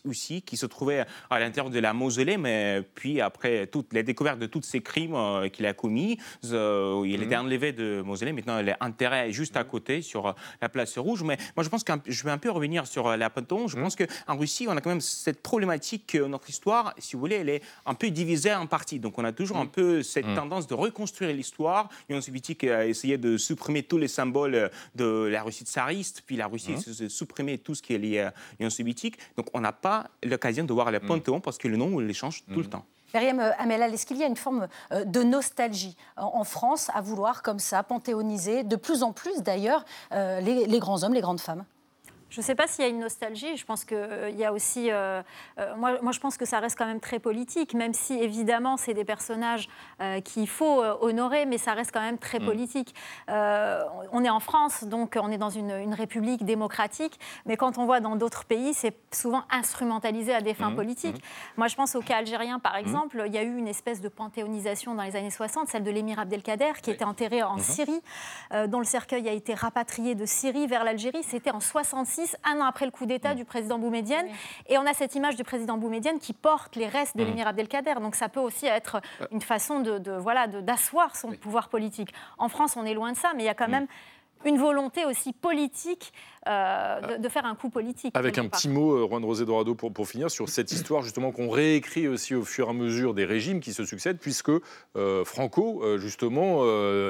aussi, 0.05 0.43
qui 0.43 0.57
se 0.57 0.67
trouvait 0.67 1.05
à 1.31 1.39
l'intérieur 1.39 1.71
de 1.71 1.79
la 1.79 1.93
mausolée, 1.93 2.37
mais 2.37 2.83
puis 2.95 3.21
après 3.21 3.67
toutes 3.67 3.93
les 3.93 4.03
découvertes 4.03 4.39
de 4.39 4.47
tous 4.47 4.63
ces 4.63 4.81
crimes 4.81 5.15
euh, 5.15 5.49
qu'il 5.49 5.67
a 5.67 5.75
commis, 5.75 6.19
euh, 6.51 7.03
il 7.07 7.23
était 7.23 7.37
mhm. 7.37 7.47
enlevé 7.47 7.73
de 7.73 8.03
mausolée, 8.03 8.33
maintenant 8.33 8.59
il 8.59 8.69
est 8.69 8.77
enterré 8.81 9.33
juste 9.33 9.57
à 9.57 9.65
côté 9.65 10.03
sur 10.03 10.29
euh, 10.29 10.33
la 10.61 10.69
place 10.69 10.99
rouge. 10.99 11.23
Mais 11.23 11.37
moi 11.57 11.65
je 11.65 11.69
pense 11.69 11.85
que 11.85 11.93
je 12.07 12.25
vais 12.25 12.31
un 12.31 12.39
peu 12.39 12.51
revenir 12.51 12.87
sur 12.87 13.17
la 13.17 13.31
Panthéon. 13.31 13.69
Je 13.69 13.77
mhm. 13.77 13.83
pense 13.83 13.97
qu'en 13.97 14.37
Russie, 14.37 14.67
on 14.69 14.77
a 14.77 14.81
quand 14.81 14.91
même 14.91 15.01
cette 15.01 15.43
problématique 15.43 16.07
que 16.07 16.19
notre 16.19 16.49
histoire, 16.49 16.95
si 16.99 17.15
vous 17.15 17.21
voulez, 17.21 17.37
elle 17.37 17.49
est 17.49 17.63
un 17.87 17.95
peu 17.95 18.11
divisée 18.11 18.55
en 18.55 18.67
parties. 18.67 19.01
Donc 19.01 19.19
on 19.19 19.25
a 19.25 19.33
toujours 19.33 19.59
un 19.59 19.65
mhm. 19.65 19.71
peu 19.71 20.03
cette 20.03 20.33
tendance 20.35 20.67
de 20.67 20.75
reconstruire 20.75 21.33
l'histoire. 21.35 21.89
L'Union 22.09 22.23
soviétique 22.23 22.65
a 22.65 22.87
essayé 22.87 23.19
de 23.19 23.37
supprimer 23.37 23.83
tous 23.83 23.99
les 23.99 24.09
symboles 24.09 24.71
de 24.95 25.29
la 25.31 25.43
Russie 25.43 25.65
tsariste, 25.65 26.23
puis 26.27 26.37
la 26.37 26.47
Russie 26.47 26.75
a 26.75 27.09
supprimé 27.09 27.59
tout 27.59 27.75
ce 27.75 27.83
qui 27.83 27.95
est 27.95 27.99
lié 27.99 28.21
à 28.21 28.35
l'Union 28.59 28.71
soviétique. 28.71 29.19
Donc 29.37 29.49
on 29.53 29.65
a 29.65 29.74
pas 29.81 30.07
l'occasion 30.23 30.65
de 30.65 30.73
voir 30.73 30.91
les 30.91 30.99
mm. 30.99 31.07
panthéons 31.07 31.41
parce 31.41 31.59
que 31.59 31.69
le 31.69 31.77
nom, 31.77 31.91
on 31.95 31.99
les 31.99 32.15
change 32.15 32.45
tout 32.47 32.61
le 32.61 32.67
mm. 32.67 32.71
temps. 32.71 32.85
Myriam 33.15 33.39
euh, 33.39 33.53
Amelal, 33.59 33.95
est-ce 33.95 34.07
qu'il 34.07 34.17
y 34.17 34.25
a 34.25 34.27
une 34.27 34.37
forme 34.37 34.67
euh, 34.93 35.05
de 35.05 35.23
nostalgie 35.23 35.97
en 36.17 36.45
France 36.45 36.91
à 36.95 37.01
vouloir 37.01 37.43
comme 37.43 37.61
ça 37.61 37.83
panthéoniser, 37.83 38.65
de 38.65 38.77
plus 38.77 39.03
en 39.03 39.13
plus 39.13 39.43
d'ailleurs, 39.43 39.85
euh, 40.13 40.41
les 40.41 40.79
grands 40.81 41.05
hommes, 41.05 41.15
les 41.15 41.21
grandes 41.21 41.41
femmes? 41.41 41.65
Je 42.35 42.41
ne 42.41 42.43
sais 42.45 42.57
pas 42.57 42.67
s'il 42.67 42.85
y 42.85 42.89
a 42.89 42.91
une 42.91 42.99
nostalgie. 42.99 43.57
Je 43.57 43.65
pense 43.65 43.85
qu'il 43.85 43.97
euh, 43.97 44.29
y 44.31 44.45
a 44.45 44.53
aussi. 44.53 44.91
Euh, 44.91 45.23
euh, 45.61 45.77
moi, 45.77 46.01
moi, 46.03 46.11
je 46.11 46.19
pense 46.19 46.37
que 46.37 46.45
ça 46.45 46.59
reste 46.59 46.77
quand 46.77 46.87
même 46.87 46.99
très 46.99 47.21
politique, 47.21 47.75
même 47.75 47.95
si 47.95 48.15
évidemment, 48.15 48.77
c'est 48.77 48.93
des 48.93 49.05
personnages 49.05 49.69
qu'il 50.25 50.49
faut 50.49 50.83
honorer, 51.01 51.47
mais 51.47 51.59
ça 51.59 51.73
reste 51.73 51.93
quand 51.93 52.01
même 52.01 52.19
très 52.19 52.41
mm. 52.41 52.45
politique. 52.45 52.95
on 53.29 54.25
est 54.25 54.31
en 54.31 54.41
France, 54.41 54.85
donc 54.85 55.17
on 55.21 55.31
est 55.31 55.39
dans 55.39 55.51
une, 55.51 55.95
république 55.95 56.45
démocratique, 56.45 57.21
mais 57.47 57.57
quand 57.57 57.79
on 57.79 57.85
voit 57.85 58.01
dans 58.01 58.17
d'autres 58.17 58.45
pays, 58.45 58.75
c'est 58.75 58.97
souvent 59.13 59.45
instrumentalisé 59.51 60.35
à 60.35 60.41
des 60.41 60.55
fins 60.55 60.71
mm. 60.71 60.77
politiques. 60.77 61.17
Mm. 61.19 61.59
Moi, 61.59 61.69
je 61.69 61.77
pense 61.77 61.95
au 61.95 62.01
cas 62.01 62.17
algérien, 62.17 62.59
par 62.59 62.77
exemple. 62.77 63.23
Il 63.27 63.33
y 63.33 63.39
a 63.39 63.45
eu 63.45 63.57
une 63.57 63.69
espèce 63.69 64.01
de 64.01 64.09
panthéonisation 64.09 64.95
dans 64.95 65.05
les 65.05 65.15
années 65.15 65.31
60, 65.31 65.69
celle 65.69 65.85
de 65.85 65.91
l'émir 65.91 66.19
Abdelkader, 66.19 66.73
qui 66.83 66.91
était 66.91 67.05
enterré 67.05 67.45
en 67.45 67.59
mm-hmm. 67.59 67.61
Syrie, 67.61 68.03
dont 68.69 68.81
le 68.81 68.85
cercueil 68.85 69.29
a 69.29 69.33
été 69.33 69.55
rapatrié 69.55 70.17
de 70.17 70.27
Syrie 70.27 70.67
vers 70.67 70.83
l'Algérie. 70.83 71.23
C'était 71.23 71.53
en 71.53 71.61
66 71.61 72.24
un 72.45 72.61
an 72.61 72.65
après 72.65 72.85
le 72.85 72.91
coup 72.91 73.07
d'État 73.07 73.35
mm. 73.35 73.37
du 73.37 73.45
président 73.45 73.79
Boumedienne. 73.79 74.27
Et 74.69 74.79
on 74.79 74.87
a 74.87 74.95
cette 74.95 75.15
image 75.15 75.37
du 75.37 75.45
président 75.45 75.77
Boumedienne 75.77 76.19
qui 76.19 76.33
porte 76.33 76.77
les 76.77 76.87
restes 76.87 77.17
de 77.17 77.25
mm. 77.25 77.27
l'émir 77.27 77.49
Abdelkader. 77.49 77.95
Donc 78.01 78.15
ça 78.15 78.29
peut 78.29 78.41
aussi 78.41 78.67
être 78.67 79.01
une 79.31 79.41
façon 79.41 79.81
de, 79.81 80.13
voilà 80.19 80.47
d'asseoir 80.47 81.17
son 81.17 81.33
pouvoir 81.33 81.69
politique. 81.69 82.13
En 82.39 82.49
France, 82.49 82.77
on 82.77 82.85
est 82.85 82.95
loin 82.95 83.13
de 83.13 83.17
ça, 83.17 83.33
mais 83.35 83.43
il 83.43 83.47
y 83.47 83.51
a 83.51 83.55
quand 83.55 83.69
mm. 83.69 83.73
même 83.73 83.87
une 84.45 84.59
volonté 84.59 85.05
aussi 85.07 85.33
politique 85.33 86.13
euh, 86.47 87.19
de, 87.19 87.29
faire 87.29 87.47
un 87.47 87.55
coup 87.55 87.71
politique. 87.71 88.13
Avec 88.15 88.37
un 88.39 88.49
petit 88.49 88.69
mot, 88.69 88.93
euh, 88.93 89.09
Juan 89.09 89.25
Rosé 89.25 89.47
Dorado, 89.47 89.75
pour, 89.75 89.93
pour 89.93 90.07
finir, 90.07 90.31
sur 90.31 90.49
cette 90.49 90.73
histoire 90.73 91.03
justement 91.03 91.33
qu'on 91.33 91.49
réécrit 91.49 92.07
aussi 92.07 92.35
au 92.35 92.45
fur 92.45 92.67
et 92.67 92.71
à 92.71 92.73
mesure 92.73 93.15
des 93.15 93.25
régimes 93.25 93.61
qui 93.61 93.73
se 93.73 93.85
succèdent, 93.85 94.19
puisque 94.19 94.51
euh, 94.97 95.25
Franco, 95.25 95.83
justement, 95.99 96.65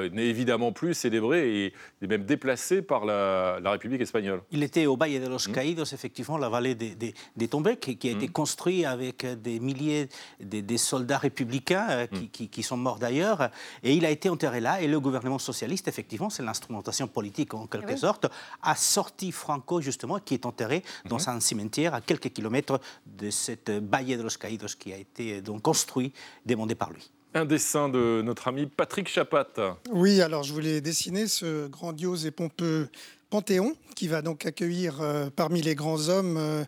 n'est 0.09 0.27
évidemment 0.27 0.71
plus 0.71 0.93
célébré 0.93 1.65
et 1.65 1.73
est 2.01 2.07
même 2.07 2.25
déplacé 2.25 2.81
par 2.81 3.05
la, 3.05 3.59
République 3.65 4.01
espagnole. 4.01 4.41
Il 4.51 4.63
était 4.63 4.85
au 4.85 4.95
Valle 4.95 5.19
de 5.19 5.27
los 5.27 5.49
mmh. 5.49 5.51
Caídos, 5.51 5.93
effectivement, 5.93 6.37
la 6.37 6.47
vallée 6.47 6.75
des, 6.75 6.95
des, 7.35 7.47
tombés, 7.47 7.77
qui, 7.77 8.07
a 8.07 8.11
été 8.11 8.27
mmh. 8.27 8.31
construit 8.31 8.85
avec 8.85 9.25
des 9.41 9.59
milliers 9.59 10.07
de, 10.39 10.77
soldats 10.77 11.17
républicains 11.17 12.05
mmh. 12.05 12.27
qui, 12.31 12.47
qui, 12.47 12.63
sont 12.63 12.77
morts 12.77 12.99
d'ailleurs, 12.99 13.49
et 13.83 13.93
il 13.93 14.05
a 14.05 14.09
été 14.09 14.29
enterré 14.29 14.61
là, 14.61 14.81
et 14.81 14.87
le 14.87 14.99
gouvernement 14.99 15.39
socialiste, 15.39 15.87
effectivement, 15.87 16.29
c'est 16.29 16.43
l'instrumentation 16.43 17.07
politique 17.07 17.53
en 17.53 17.67
quelque 17.67 17.97
sorte, 17.97 18.27
a 18.61 18.75
sorti 18.75 19.24
Franco, 19.31 19.81
justement, 19.81 20.19
qui 20.19 20.33
est 20.33 20.45
enterré 20.45 20.83
dans 21.05 21.17
mhm. 21.17 21.27
un 21.27 21.39
cimetière 21.39 21.93
à 21.93 22.01
quelques 22.01 22.29
kilomètres 22.29 22.79
de 23.05 23.29
cette 23.29 23.71
Baie 23.71 24.17
de 24.17 24.23
los 24.23 24.37
Caídos 24.39 24.75
qui 24.79 24.93
a 24.93 24.97
été 24.97 25.41
donc 25.41 25.61
construit, 25.61 26.13
demandé 26.45 26.75
par 26.75 26.91
lui. 26.91 27.11
Un 27.33 27.45
dessin 27.45 27.89
de 27.89 28.21
notre 28.23 28.47
ami 28.47 28.65
Patrick 28.65 29.09
Chapat. 29.09 29.77
Oui, 29.91 30.21
alors 30.21 30.43
je 30.43 30.53
voulais 30.53 30.79
dessiner 30.79 31.27
ce 31.27 31.67
grandiose 31.67 32.25
et 32.25 32.31
pompeux 32.31 32.87
Panthéon 33.29 33.75
qui 33.95 34.07
va 34.07 34.21
donc 34.21 34.45
accueillir 34.45 35.01
euh, 35.01 35.29
parmi 35.35 35.61
les 35.61 35.75
grands 35.75 36.07
hommes 36.07 36.37
euh, 36.37 36.63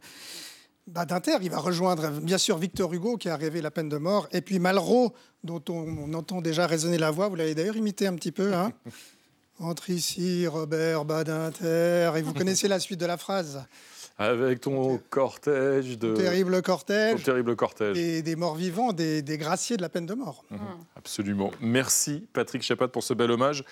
bah, 0.88 1.06
d'Inter. 1.06 1.38
Il 1.42 1.52
va 1.52 1.60
rejoindre 1.60 2.10
bien 2.10 2.38
sûr 2.38 2.58
Victor 2.58 2.94
Hugo 2.94 3.16
qui 3.16 3.30
a 3.30 3.38
rêvé 3.38 3.62
la 3.62 3.72
peine 3.72 3.88
de 3.88 3.98
mort 3.98 4.28
et 4.34 4.42
puis 4.42 4.60
Malraux 4.60 5.14
dont 5.44 5.64
on, 5.70 6.14
entend 6.14 6.42
déjà 6.42 6.68
résonner 6.68 6.98
la 6.98 7.12
voix. 7.12 7.30
Vous 7.30 7.36
l'avez 7.36 7.56
d'ailleurs 7.56 7.78
imité 7.78 8.08
un 8.08 8.16
petit 8.16 8.34
peu. 8.34 8.54
Hein? 8.54 8.74
Entre 9.60 9.90
ici, 9.90 10.46
Robert 10.48 11.06
Badinter. 11.06 12.12
Et 12.16 12.22
vous 12.22 12.34
connaissez 12.36 12.68
la 12.68 12.80
suite 12.80 13.00
de 13.00 13.06
la 13.06 13.18
phrase 13.18 13.64
avec 14.20 14.62
ton 14.62 15.00
cortège 15.12 16.00
de... 16.00 16.16
Terrible 16.16 16.62
cortège. 16.64 17.22
terrible 17.22 17.56
cortège. 17.56 17.98
Et 17.98 18.24
des 18.24 18.36
morts 18.36 18.56
vivants, 18.56 18.92
des, 18.92 19.22
graciers 19.38 19.78
de 19.78 19.82
la 19.84 19.90
peine 19.90 20.08
de 20.08 20.16
mort. 20.16 20.44
Mhm. 20.50 20.60
Absolument. 20.96 21.52
Merci 21.62 22.28
Patrick 22.34 22.64
Chapat 22.64 22.88
pour 22.88 23.04
ce 23.04 23.14
bel 23.14 23.30
hommage. 23.30 23.64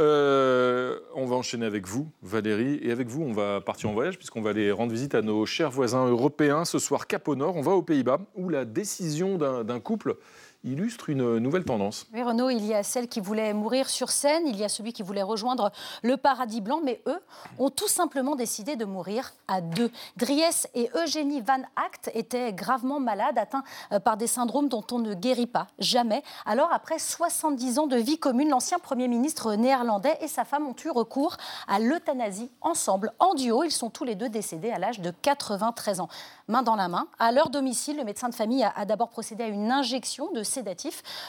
Euh, 0.00 0.98
on 1.14 1.26
va 1.26 1.36
enchaîner 1.36 1.66
avec 1.66 1.86
vous, 1.86 2.08
Valérie, 2.22 2.78
et 2.82 2.92
avec 2.92 3.08
vous, 3.08 3.22
on 3.22 3.32
va 3.32 3.60
partir 3.60 3.90
en 3.90 3.92
voyage 3.92 4.16
puisqu'on 4.16 4.40
va 4.40 4.50
aller 4.50 4.70
rendre 4.70 4.92
visite 4.92 5.14
à 5.14 5.20
nos 5.20 5.44
chers 5.46 5.70
voisins 5.70 6.06
européens. 6.06 6.64
Ce 6.64 6.78
soir, 6.78 7.06
Cap 7.06 7.26
au 7.28 7.34
Nord, 7.34 7.56
on 7.56 7.62
va 7.62 7.72
aux 7.72 7.82
Pays-Bas, 7.82 8.20
où 8.36 8.48
la 8.48 8.64
décision 8.64 9.36
d'un 9.36 9.80
couple 9.80 10.16
illustre 10.64 11.10
une 11.10 11.38
nouvelle 11.38 11.64
tendance. 11.64 12.06
Oui, 12.12 12.22
Renaud, 12.22 12.50
il 12.50 12.64
y 12.64 12.74
a 12.74 12.82
celle 12.82 13.08
qui 13.08 13.20
voulait 13.20 13.54
mourir 13.54 13.88
sur 13.88 14.10
scène, 14.10 14.46
il 14.46 14.56
y 14.56 14.64
a 14.64 14.68
celui 14.68 14.92
qui 14.92 15.02
voulait 15.02 15.22
rejoindre 15.22 15.72
le 16.02 16.16
paradis 16.16 16.60
blanc, 16.60 16.80
mais 16.84 17.02
eux 17.06 17.20
ont 17.58 17.70
tout 17.70 17.88
simplement 17.88 18.36
décidé 18.36 18.76
de 18.76 18.84
mourir 18.84 19.32
à 19.48 19.60
deux. 19.60 19.90
Dries 20.16 20.42
et 20.74 20.90
Eugénie 20.94 21.40
Van 21.40 21.62
Act 21.76 22.10
étaient 22.14 22.52
gravement 22.52 23.00
malades, 23.00 23.38
atteints 23.38 23.64
euh, 23.92 24.00
par 24.00 24.16
des 24.16 24.26
syndromes 24.26 24.68
dont 24.68 24.84
on 24.90 24.98
ne 24.98 25.14
guérit 25.14 25.46
pas, 25.46 25.66
jamais. 25.78 26.22
Alors, 26.46 26.72
après 26.72 26.98
70 26.98 27.78
ans 27.78 27.86
de 27.86 27.96
vie 27.96 28.18
commune, 28.18 28.48
l'ancien 28.48 28.78
Premier 28.78 29.08
ministre 29.08 29.54
néerlandais 29.54 30.16
et 30.20 30.28
sa 30.28 30.44
femme 30.44 30.66
ont 30.66 30.74
eu 30.84 30.90
recours 30.90 31.36
à 31.68 31.78
l'euthanasie 31.78 32.50
ensemble, 32.60 33.12
en 33.18 33.34
duo. 33.34 33.64
Ils 33.64 33.70
sont 33.70 33.90
tous 33.90 34.04
les 34.04 34.14
deux 34.14 34.28
décédés 34.28 34.70
à 34.70 34.78
l'âge 34.78 35.00
de 35.00 35.12
93 35.22 36.00
ans. 36.00 36.08
Main 36.48 36.62
dans 36.62 36.76
la 36.76 36.88
main, 36.88 37.06
à 37.18 37.32
leur 37.32 37.50
domicile, 37.50 37.96
le 37.96 38.04
médecin 38.04 38.28
de 38.28 38.34
famille 38.34 38.64
a, 38.64 38.84
d'abord 38.84 39.08
procédé 39.08 39.44
à 39.44 39.48
une 39.48 39.70
injection 39.70 40.30
de 40.32 40.42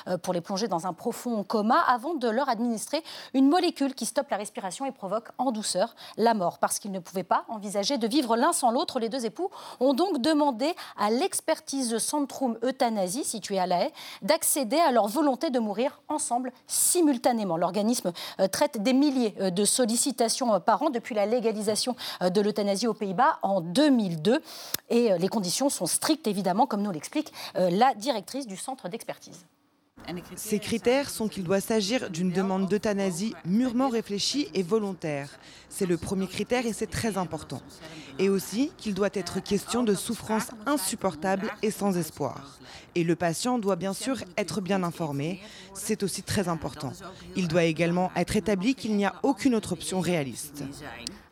euh, 0.07 0.17
pour 0.17 0.33
les 0.33 0.41
plonger 0.41 0.67
dans 0.67 0.87
un 0.87 0.93
profond 0.93 1.43
coma 1.43 1.79
avant 1.87 2.13
de 2.13 2.27
leur 2.27 2.49
administrer 2.49 3.03
une 3.33 3.47
molécule 3.47 3.93
qui 3.93 4.05
stoppe 4.05 4.29
la 4.29 4.37
respiration 4.37 4.85
et 4.85 4.91
provoque 4.91 5.29
en 5.37 5.51
douceur 5.51 5.95
la 6.17 6.33
mort. 6.33 6.59
Parce 6.59 6.79
qu'ils 6.79 6.91
ne 6.91 6.99
pouvaient 6.99 7.23
pas 7.23 7.45
envisager 7.47 7.97
de 7.97 8.07
vivre 8.07 8.35
l'un 8.35 8.53
sans 8.53 8.71
l'autre, 8.71 8.99
les 8.99 9.09
deux 9.09 9.25
époux 9.25 9.49
ont 9.79 9.93
donc 9.93 10.21
demandé 10.21 10.73
à 10.97 11.09
l'expertise 11.09 11.97
Centrum 11.97 12.57
Euthanasie, 12.63 13.23
située 13.23 13.59
à 13.59 13.67
La 13.67 13.85
Haye, 13.85 13.91
d'accéder 14.21 14.77
à 14.77 14.91
leur 14.91 15.07
volonté 15.07 15.49
de 15.49 15.59
mourir 15.59 16.01
ensemble 16.07 16.51
simultanément. 16.67 17.57
L'organisme 17.57 18.11
euh, 18.39 18.47
traite 18.47 18.81
des 18.81 18.93
milliers 18.93 19.35
euh, 19.39 19.49
de 19.49 19.65
sollicitations 19.65 20.59
par 20.59 20.81
an 20.81 20.89
depuis 20.89 21.15
la 21.15 21.25
légalisation 21.25 21.95
de 22.21 22.41
l'euthanasie 22.41 22.87
aux 22.87 22.93
Pays-Bas 22.93 23.39
en 23.41 23.61
2002. 23.61 24.41
Et 24.89 25.17
les 25.17 25.27
conditions 25.27 25.69
sont 25.69 25.85
strictes, 25.85 26.27
évidemment, 26.27 26.65
comme 26.65 26.81
nous 26.81 26.91
l'explique 26.91 27.31
la 27.55 27.93
directrice 27.95 28.47
du 28.47 28.57
centre 28.57 28.89
d'expertise. 28.89 29.12
Ces 30.35 30.59
critères 30.59 31.09
sont 31.09 31.27
qu'il 31.27 31.43
doit 31.43 31.61
s'agir 31.61 32.09
d'une 32.09 32.31
demande 32.31 32.67
d'euthanasie 32.67 33.33
mûrement 33.45 33.89
réfléchie 33.89 34.49
et 34.53 34.63
volontaire. 34.63 35.29
C'est 35.69 35.85
le 35.85 35.97
premier 35.97 36.27
critère 36.27 36.65
et 36.65 36.73
c'est 36.73 36.87
très 36.87 37.17
important. 37.17 37.61
Et 38.19 38.29
aussi 38.29 38.71
qu'il 38.77 38.93
doit 38.93 39.09
être 39.13 39.41
question 39.41 39.83
de 39.83 39.95
souffrance 39.95 40.49
insupportable 40.65 41.51
et 41.61 41.71
sans 41.71 41.97
espoir. 41.97 42.59
Et 42.95 43.03
le 43.03 43.15
patient 43.15 43.57
doit 43.57 43.75
bien 43.75 43.93
sûr 43.93 44.17
être 44.37 44.61
bien 44.61 44.83
informé, 44.83 45.41
c'est 45.73 46.03
aussi 46.03 46.21
très 46.21 46.47
important. 46.47 46.91
Il 47.35 47.47
doit 47.47 47.63
également 47.63 48.11
être 48.15 48.35
établi 48.35 48.75
qu'il 48.75 48.95
n'y 48.95 49.05
a 49.05 49.15
aucune 49.23 49.55
autre 49.55 49.73
option 49.73 49.99
réaliste. 49.99 50.63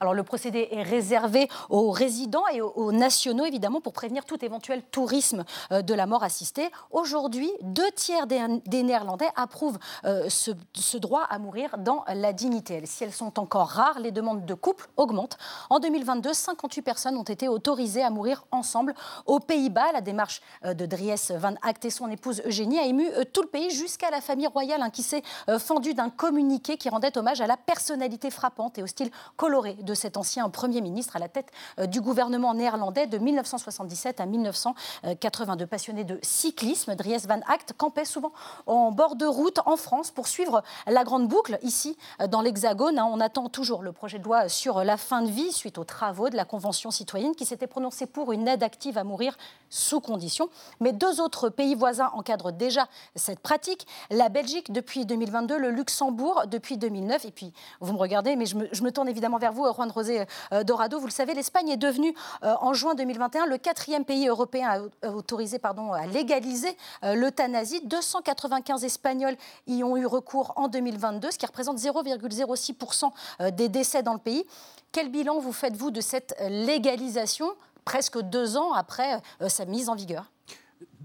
Alors 0.01 0.15
le 0.15 0.23
procédé 0.23 0.67
est 0.71 0.81
réservé 0.81 1.47
aux 1.69 1.91
résidents 1.91 2.47
et 2.51 2.59
aux 2.59 2.91
nationaux, 2.91 3.45
évidemment, 3.45 3.81
pour 3.81 3.93
prévenir 3.93 4.25
tout 4.25 4.43
éventuel 4.43 4.81
tourisme 4.89 5.45
euh, 5.71 5.83
de 5.83 5.93
la 5.93 6.07
mort 6.07 6.23
assistée. 6.23 6.69
Aujourd'hui, 6.89 7.51
deux 7.61 7.91
tiers 7.91 8.25
des, 8.25 8.41
Néerlandais 8.81 9.29
approuvent 9.35 9.77
euh, 10.05 10.27
ce, 10.27 10.97
droit 10.97 11.21
à 11.29 11.37
mourir 11.37 11.77
dans 11.77 12.03
la 12.07 12.33
dignité. 12.33 12.81
Si 12.85 13.03
elles 13.03 13.11
sont 13.11 13.39
encore 13.39 13.67
rares, 13.67 13.99
les 13.99 14.11
demandes 14.11 14.43
de 14.43 14.53
couple 14.55 14.87
augmentent. 14.97 15.37
En 15.69 15.79
2022, 15.79 16.33
58 16.33 16.81
personnes 16.81 17.15
ont 17.15 17.23
été 17.23 17.47
autorisées 17.47 18.01
à 18.01 18.09
mourir 18.09 18.45
ensemble 18.49 18.95
aux 19.27 19.39
Pays-Bas. 19.39 19.91
La 19.93 20.01
démarche 20.01 20.41
euh, 20.65 20.73
de 20.73 20.87
Dries 20.87 21.11
Van 21.37 21.50
Act 21.61 21.85
et 21.85 21.89
son 21.89 22.09
épouse 22.09 22.41
Eugénie 22.45 22.79
a 22.79 22.85
ému 22.85 23.07
tout 23.33 23.41
le 23.41 23.47
pays 23.47 23.69
jusqu'à 23.71 24.09
la 24.09 24.21
famille 24.21 24.47
royale 24.47 24.81
hein, 24.81 24.89
qui 24.89 25.03
s'est 25.03 25.23
fendue 25.59 25.93
d'un 25.93 26.09
communiqué 26.09 26.77
qui 26.77 26.89
rendait 26.89 27.17
hommage 27.17 27.41
à 27.41 27.47
la 27.47 27.57
personnalité 27.57 28.29
frappante 28.29 28.77
et 28.77 28.83
au 28.83 28.87
style 28.87 29.11
coloré 29.37 29.75
de 29.75 29.93
cet 29.93 30.17
ancien 30.17 30.49
Premier 30.49 30.81
ministre 30.81 31.15
à 31.15 31.19
la 31.19 31.27
tête 31.27 31.51
euh, 31.79 31.85
du 31.87 32.01
gouvernement 32.01 32.53
néerlandais 32.53 33.07
de 33.07 33.17
1977 33.17 34.19
à 34.19 34.25
1982. 34.25 35.65
Passionné 35.65 36.03
de 36.03 36.19
cyclisme, 36.21 36.95
Dries 36.95 37.25
Van 37.27 37.39
Act 37.47 37.73
campait 37.77 38.05
souvent 38.05 38.31
en 38.67 38.91
bord 38.91 39.15
de 39.15 39.25
route 39.25 39.59
en 39.65 39.77
France 39.77 40.11
pour 40.11 40.27
suivre 40.27 40.63
la 40.87 41.03
grande 41.03 41.27
boucle 41.27 41.57
ici 41.61 41.97
euh, 42.21 42.27
dans 42.27 42.41
l'Hexagone. 42.41 42.99
Hein. 42.99 43.09
On 43.11 43.19
attend 43.19 43.49
toujours 43.49 43.81
le 43.81 43.91
projet 43.91 44.19
de 44.19 44.23
loi 44.23 44.49
sur 44.49 44.83
la 44.83 44.97
fin 44.97 45.21
de 45.21 45.29
vie 45.29 45.51
suite 45.51 45.77
aux 45.77 45.83
travaux 45.83 46.29
de 46.29 46.35
la 46.35 46.45
Convention 46.45 46.91
citoyenne 46.91 47.35
qui 47.35 47.45
s'était 47.45 47.67
prononcée 47.67 48.05
pour 48.05 48.31
une 48.31 48.47
aide 48.47 48.63
active 48.63 48.97
à 48.97 49.03
mourir 49.03 49.37
sous 49.69 50.01
condition. 50.01 50.49
Mais 50.79 50.91
deux 50.91 51.21
autres 51.21 51.40
pays 51.49 51.75
voisins 51.75 52.11
encadrent 52.13 52.51
déjà 52.51 52.87
cette 53.15 53.39
pratique. 53.39 53.87
La 54.09 54.29
Belgique 54.29 54.71
depuis 54.71 55.05
2022, 55.05 55.57
le 55.57 55.71
Luxembourg 55.71 56.43
depuis 56.47 56.77
2009. 56.77 57.25
Et 57.25 57.31
puis, 57.31 57.53
vous 57.79 57.93
me 57.93 57.97
regardez, 57.97 58.35
mais 58.35 58.45
je 58.45 58.55
me, 58.55 58.91
tourne 58.91 59.09
évidemment 59.09 59.37
vers 59.37 59.53
vous, 59.53 59.65
Juan 59.73 59.89
Rosé 59.91 60.25
euh, 60.53 60.63
Dorado. 60.63 60.99
Vous 60.99 61.07
le 61.07 61.11
savez, 61.11 61.33
l'Espagne 61.33 61.69
est 61.69 61.77
devenue 61.77 62.13
euh, 62.43 62.53
en 62.61 62.73
juin 62.73 62.95
2021 62.95 63.45
le 63.45 63.57
quatrième 63.57 64.05
pays 64.05 64.27
européen 64.27 64.89
à, 65.03 65.09
autorisé, 65.09 65.59
pardon, 65.59 65.93
à 65.93 66.05
légaliser 66.05 66.75
euh, 67.03 67.15
l'euthanasie. 67.15 67.81
295 67.85 68.83
Espagnols 68.83 69.35
y 69.67 69.83
ont 69.83 69.97
eu 69.97 70.05
recours 70.05 70.53
en 70.55 70.67
2022, 70.67 71.31
ce 71.31 71.37
qui 71.37 71.45
représente 71.45 71.77
0,06% 71.77 73.11
des 73.51 73.69
décès 73.69 74.03
dans 74.03 74.13
le 74.13 74.19
pays. 74.19 74.45
Quel 74.91 75.09
bilan 75.09 75.39
vous 75.39 75.53
faites-vous 75.53 75.91
de 75.91 76.01
cette 76.01 76.35
légalisation 76.49 77.49
presque 77.85 78.19
deux 78.19 78.57
ans 78.57 78.73
après 78.73 79.21
sa 79.47 79.65
mise 79.65 79.89
en 79.89 79.95
vigueur? 79.95 80.25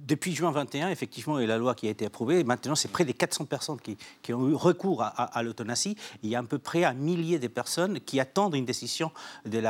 Depuis 0.06 0.34
juin 0.34 0.52
21, 0.52 0.90
effectivement, 0.90 1.38
et 1.38 1.46
la 1.46 1.58
loi 1.58 1.74
qui 1.74 1.88
a 1.88 1.90
été 1.90 2.06
approuvée, 2.06 2.44
maintenant, 2.44 2.74
c'est 2.74 2.88
près 2.88 3.04
des 3.04 3.12
400 3.12 3.46
personnes 3.46 3.78
qui, 3.80 4.32
ont 4.32 4.48
eu 4.48 4.54
recours 4.54 5.02
à, 5.02 5.08
à, 5.08 5.42
l'euthanasie. 5.42 5.96
Il 6.22 6.30
y 6.30 6.36
a 6.36 6.38
à 6.38 6.42
peu 6.42 6.58
près 6.58 6.84
un 6.84 6.94
millier 6.94 7.38
de 7.38 7.48
personnes 7.48 8.00
qui 8.00 8.20
attendent 8.20 8.54
une 8.54 8.64
décision 8.64 9.10
de 9.44 9.62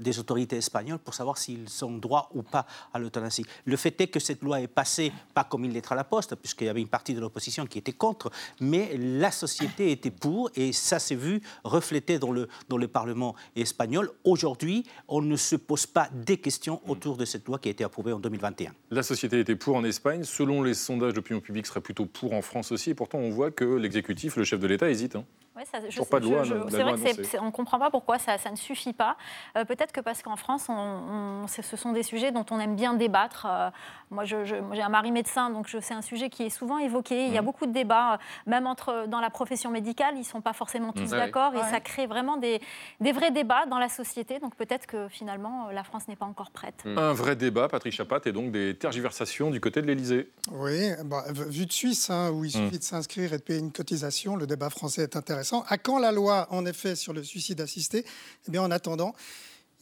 des 0.00 0.18
autorités 0.18 0.56
espagnoles 0.56 0.98
pour 0.98 1.14
savoir 1.14 1.38
s'ils 1.38 1.84
ont 1.84 1.96
droit 1.96 2.30
ou 2.34 2.42
pas 2.42 2.66
à 2.92 2.98
l'euthanasie. 2.98 3.46
Le 3.64 3.76
fait 3.76 3.98
est 4.00 4.08
que 4.08 4.20
cette 4.20 4.42
loi 4.42 4.60
est 4.60 4.66
passée, 4.66 5.12
pas 5.32 5.44
comme 5.44 5.64
une 5.64 5.72
lettre 5.72 5.92
à 5.92 5.94
la 5.94 6.04
poste, 6.04 6.34
puisqu'il 6.34 6.66
y 6.66 6.68
avait 6.68 6.80
une 6.80 6.88
partie 6.88 7.14
de 7.14 7.20
l'opposition 7.20 7.66
qui 7.66 7.78
était 7.78 7.92
contre, 7.92 8.30
mais 8.60 8.96
la 8.98 9.30
société 9.30 9.90
était 9.90 10.10
pour, 10.10 10.50
et 10.54 10.72
ça 10.72 10.98
s'est 10.98 11.14
vu 11.14 11.40
reflété 11.64 12.18
dans 12.18 12.32
le, 12.32 12.48
dans 12.68 12.76
le 12.76 12.88
Parlement 12.88 13.34
espagnol. 13.56 14.10
Aujourd'hui, 14.24 14.84
on 15.08 15.22
ne 15.22 15.36
se 15.36 15.56
pose 15.56 15.86
pas 15.86 16.08
des 16.12 16.36
questions 16.36 16.80
autour 16.86 17.16
de 17.16 17.24
cette 17.24 17.46
loi 17.46 17.58
qui 17.58 17.68
a 17.68 17.70
été 17.70 17.84
approuvée 17.84 18.12
en 18.12 18.18
2021. 18.18 18.72
La 18.90 19.02
société 19.02 19.40
était 19.40 19.56
pour 19.56 19.61
en 19.70 19.84
Espagne. 19.84 20.24
Selon 20.24 20.62
les 20.62 20.74
sondages 20.74 21.14
d'opinion 21.14 21.40
publique, 21.40 21.66
serait 21.66 21.80
plutôt 21.80 22.06
pour 22.06 22.32
en 22.32 22.42
France 22.42 22.72
aussi. 22.72 22.90
Et 22.90 22.94
pourtant, 22.94 23.18
on 23.18 23.30
voit 23.30 23.50
que 23.50 23.64
l'exécutif, 23.64 24.36
le 24.36 24.44
chef 24.44 24.60
de 24.60 24.66
l'État, 24.66 24.90
hésite. 24.90 25.16
Hein. 25.16 25.24
Ouais, 25.54 25.64
ça, 25.70 25.78
je, 25.86 26.00
pas 26.00 26.18
de 26.18 26.24
loi. 26.24 26.44
C'est 26.70 26.82
vrai 26.82 26.94
qu'on 27.38 27.46
ne 27.46 27.50
comprend 27.50 27.78
pas 27.78 27.90
pourquoi 27.90 28.18
ça, 28.18 28.38
ça 28.38 28.50
ne 28.50 28.56
suffit 28.56 28.94
pas. 28.94 29.18
Euh, 29.56 29.66
peut-être 29.66 29.92
que 29.92 30.00
parce 30.00 30.22
qu'en 30.22 30.36
France, 30.36 30.66
on, 30.70 31.46
ce 31.46 31.76
sont 31.76 31.92
des 31.92 32.02
sujets 32.02 32.32
dont 32.32 32.46
on 32.50 32.58
aime 32.58 32.74
bien 32.74 32.94
débattre. 32.94 33.46
Euh, 33.46 33.70
moi, 34.10 34.24
j'ai 34.24 34.82
un 34.82 34.88
mari 34.88 35.12
médecin, 35.12 35.50
donc 35.50 35.68
c'est 35.68 35.92
un 35.92 36.00
sujet 36.00 36.30
qui 36.30 36.44
est 36.44 36.50
souvent 36.50 36.78
évoqué. 36.78 37.26
Il 37.26 37.34
y 37.34 37.36
a 37.36 37.42
mmh. 37.42 37.44
beaucoup 37.44 37.66
de 37.66 37.72
débats, 37.72 38.14
euh, 38.14 38.16
même 38.46 38.66
entre, 38.66 39.06
dans 39.08 39.20
la 39.20 39.28
profession 39.28 39.70
médicale, 39.70 40.14
ils 40.14 40.20
ne 40.20 40.24
sont 40.24 40.40
pas 40.40 40.54
forcément 40.54 40.92
tous 40.92 41.12
mmh. 41.12 41.18
d'accord. 41.18 41.54
Et 41.54 41.70
ça 41.70 41.80
crée 41.80 42.06
vraiment 42.06 42.38
des, 42.38 42.60
des, 43.00 43.12
vrais 43.12 43.30
débats 43.30 43.66
dans 43.66 43.78
la 43.78 43.90
société. 43.90 44.38
Donc 44.38 44.56
peut-être 44.56 44.86
que 44.86 45.08
finalement, 45.08 45.68
la 45.70 45.84
France 45.84 46.08
n'est 46.08 46.16
pas 46.16 46.26
encore 46.26 46.50
prête. 46.50 46.82
Mmh. 46.86 46.96
Un 46.96 47.12
vrai 47.12 47.36
débat, 47.36 47.68
Patrick 47.68 47.92
Chapat, 47.92 48.20
et 48.24 48.32
donc 48.32 48.52
des 48.52 48.74
tergiversations 48.74 49.50
du 49.50 49.60
côté 49.60 49.82
de 49.82 49.86
l'Élysée. 49.86 50.30
Oui, 50.50 50.92
bah, 51.04 51.24
vu 51.30 51.66
de 51.66 51.72
Suisse, 51.72 52.08
hein, 52.08 52.30
où 52.30 52.46
il 52.46 52.50
suffit 52.50 52.78
de 52.78 52.84
s'inscrire 52.84 53.34
et 53.34 53.36
de 53.36 53.42
payer 53.42 53.60
une 53.60 53.72
cotisation, 53.72 54.36
le 54.36 54.46
débat 54.46 54.70
français 54.70 55.02
est 55.02 55.14
intéressant. 55.14 55.41
À 55.68 55.78
quand 55.78 55.98
la 55.98 56.12
loi, 56.12 56.46
en 56.50 56.66
effet, 56.66 56.96
sur 56.96 57.12
le 57.12 57.22
suicide 57.22 57.60
assisté? 57.60 58.04
Eh 58.46 58.50
bien, 58.50 58.62
en 58.62 58.70
attendant, 58.70 59.14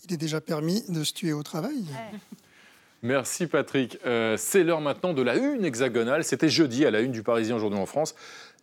il 0.04 0.14
est 0.14 0.16
déjà 0.16 0.40
permis 0.40 0.82
de 0.88 1.04
se 1.04 1.12
tuer 1.12 1.32
au 1.32 1.42
travail. 1.42 1.84
Merci 3.02 3.46
Patrick. 3.46 3.98
Euh, 4.04 4.36
c'est 4.36 4.62
l'heure 4.62 4.82
maintenant 4.82 5.14
de 5.14 5.22
la 5.22 5.36
une 5.36 5.64
hexagonale. 5.64 6.22
C'était 6.22 6.50
jeudi 6.50 6.84
à 6.84 6.90
la 6.90 7.00
une 7.00 7.12
du 7.12 7.22
Parisien 7.22 7.56
aujourd'hui 7.56 7.78
en 7.78 7.86
France. 7.86 8.14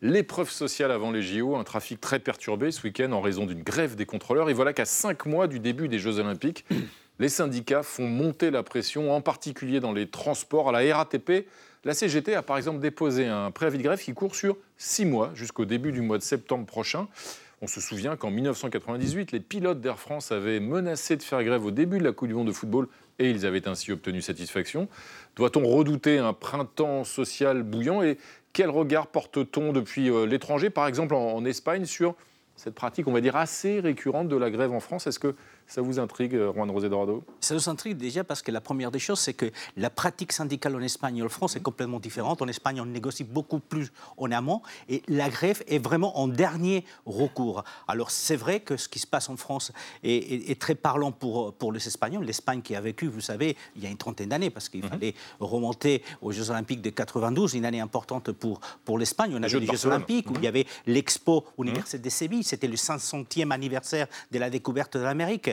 L'épreuve 0.03 0.51
sociale 0.51 0.91
avant 0.91 1.09
les 1.09 1.23
JO, 1.23 1.55
un 1.55 1.63
trafic 1.63 1.99
très 1.99 2.19
perturbé 2.19 2.69
ce 2.69 2.83
week-end 2.83 3.11
en 3.13 3.21
raison 3.21 3.47
d'une 3.47 3.63
grève 3.63 3.95
des 3.95 4.05
contrôleurs. 4.05 4.51
Et 4.51 4.53
voilà 4.53 4.73
qu'à 4.73 4.85
cinq 4.85 5.25
mois 5.25 5.47
du 5.47 5.59
début 5.59 5.87
des 5.87 5.97
Jeux 5.97 6.19
Olympiques, 6.19 6.65
les 7.19 7.29
syndicats 7.29 7.81
font 7.81 8.07
monter 8.07 8.51
la 8.51 8.61
pression, 8.61 9.11
en 9.11 9.21
particulier 9.21 9.79
dans 9.79 9.91
les 9.91 10.07
transports. 10.07 10.69
À 10.69 10.71
la 10.71 10.95
RATP, 10.95 11.47
la 11.83 11.93
CGT 11.93 12.35
a 12.35 12.41
par 12.41 12.57
exemple 12.57 12.79
déposé 12.79 13.27
un 13.27 13.51
préavis 13.51 13.77
de 13.77 13.83
grève 13.83 13.99
qui 13.99 14.13
court 14.13 14.35
sur 14.35 14.57
six 14.77 15.05
mois, 15.05 15.31
jusqu'au 15.35 15.65
début 15.65 15.91
du 15.91 16.01
mois 16.01 16.17
de 16.17 16.23
septembre 16.23 16.65
prochain. 16.65 17.07
On 17.61 17.67
se 17.67 17.81
souvient 17.81 18.15
qu'en 18.15 18.29
1998, 18.29 19.31
les 19.31 19.39
pilotes 19.39 19.81
d'Air 19.81 19.97
France 19.97 20.31
avaient 20.31 20.59
menacé 20.59 21.17
de 21.17 21.23
faire 21.23 21.43
grève 21.43 21.65
au 21.65 21.71
début 21.71 21.97
de 21.97 22.03
la 22.03 22.11
Coupe 22.11 22.27
du 22.27 22.35
Monde 22.35 22.47
de 22.47 22.51
football 22.51 22.87
et 23.17 23.31
ils 23.31 23.47
avaient 23.47 23.67
ainsi 23.67 23.91
obtenu 23.91 24.21
satisfaction. 24.21 24.87
Doit-on 25.35 25.63
redouter 25.65 26.19
un 26.19 26.33
printemps 26.33 27.03
social 27.03 27.63
bouillant 27.63 28.03
et 28.03 28.19
quel 28.53 28.69
regard 28.69 29.07
porte-t-on 29.07 29.73
depuis 29.73 30.09
euh, 30.09 30.25
l'étranger, 30.25 30.69
par 30.69 30.87
exemple 30.87 31.15
en 31.15 31.43
Espagne, 31.45 31.85
sur 31.85 32.15
cette 32.55 32.75
pratique, 32.75 33.07
on 33.07 33.11
va 33.11 33.21
dire, 33.21 33.35
assez 33.35 33.79
récurrente 33.79 34.27
de 34.27 34.35
la 34.35 34.49
grève 34.49 34.71
en 34.71 34.79
France? 34.79 35.07
Ça 35.67 35.81
vous 35.81 35.99
intrigue, 35.99 36.37
Juan 36.55 36.71
Rosé 36.71 36.87
Dorado? 36.87 37.25
Ça 37.41 37.53
nous 37.53 37.67
intrigue 37.67 37.97
déjà 37.97 38.23
parce 38.23 38.41
que 38.41 38.51
la 38.51 38.61
première 38.61 38.89
des 38.89 38.99
choses, 38.99 39.19
c'est 39.19 39.33
que 39.33 39.51
la 39.75 39.89
pratique 39.89 40.31
syndicale 40.31 40.73
en 40.75 40.81
Espagne 40.81 41.17
et 41.17 41.21
en 41.21 41.27
France 41.27 41.57
est 41.57 41.61
complètement 41.61 41.99
différente. 41.99 42.41
En 42.41 42.47
Espagne, 42.47 42.79
on 42.79 42.85
négocie 42.85 43.25
beaucoup 43.25 43.59
plus 43.59 43.91
en 44.15 44.31
amont 44.31 44.61
et 44.87 45.03
la 45.09 45.29
grève 45.29 45.61
est 45.67 45.79
vraiment 45.79 46.17
en 46.19 46.29
dernier 46.29 46.85
recours. 47.05 47.65
Alors 47.89 48.11
c'est 48.11 48.37
vrai 48.37 48.61
que 48.61 48.77
ce 48.77 48.87
qui 48.87 48.99
se 48.99 49.07
passe 49.07 49.27
en 49.29 49.35
France 49.35 49.73
est, 50.03 50.57
très 50.57 50.75
parlant 50.75 51.11
pour, 51.11 51.53
pour 51.53 51.73
les 51.73 51.85
Espagnols. 51.85 52.23
L'Espagne 52.23 52.61
qui 52.61 52.73
a 52.73 52.79
vécu, 52.79 53.07
vous 53.07 53.19
savez, 53.19 53.57
il 53.75 53.83
y 53.83 53.87
a 53.87 53.89
une 53.89 53.97
trentaine 53.97 54.29
d'années, 54.29 54.49
parce 54.49 54.69
qu'il 54.69 54.83
mhm. 54.83 54.89
fallait 54.89 55.15
remonter 55.41 56.01
aux 56.21 56.31
Jeux 56.31 56.49
Olympiques 56.49 56.81
de 56.81 56.91
92, 56.91 57.55
une 57.55 57.65
année 57.65 57.81
importante 57.81 58.31
pour, 58.31 58.61
pour 58.85 58.97
l'Espagne. 58.97 59.33
On 59.35 59.43
avait 59.43 59.59
les 59.59 59.67
Jeux 59.67 59.85
Olympiques 59.87 60.31
où 60.31 60.35
il 60.35 60.43
y 60.43 60.47
avait 60.47 60.65
l'Expo 60.85 61.43
Université 61.57 61.99
de 61.99 62.09
Séville, 62.09 62.43
c'était 62.45 62.67
le 62.67 62.75
500e 62.75 63.51
anniversaire 63.51 64.07
de 64.31 64.39
la 64.39 64.49
découverte 64.49 64.95
de 64.95 65.03
l'Amérique. 65.03 65.51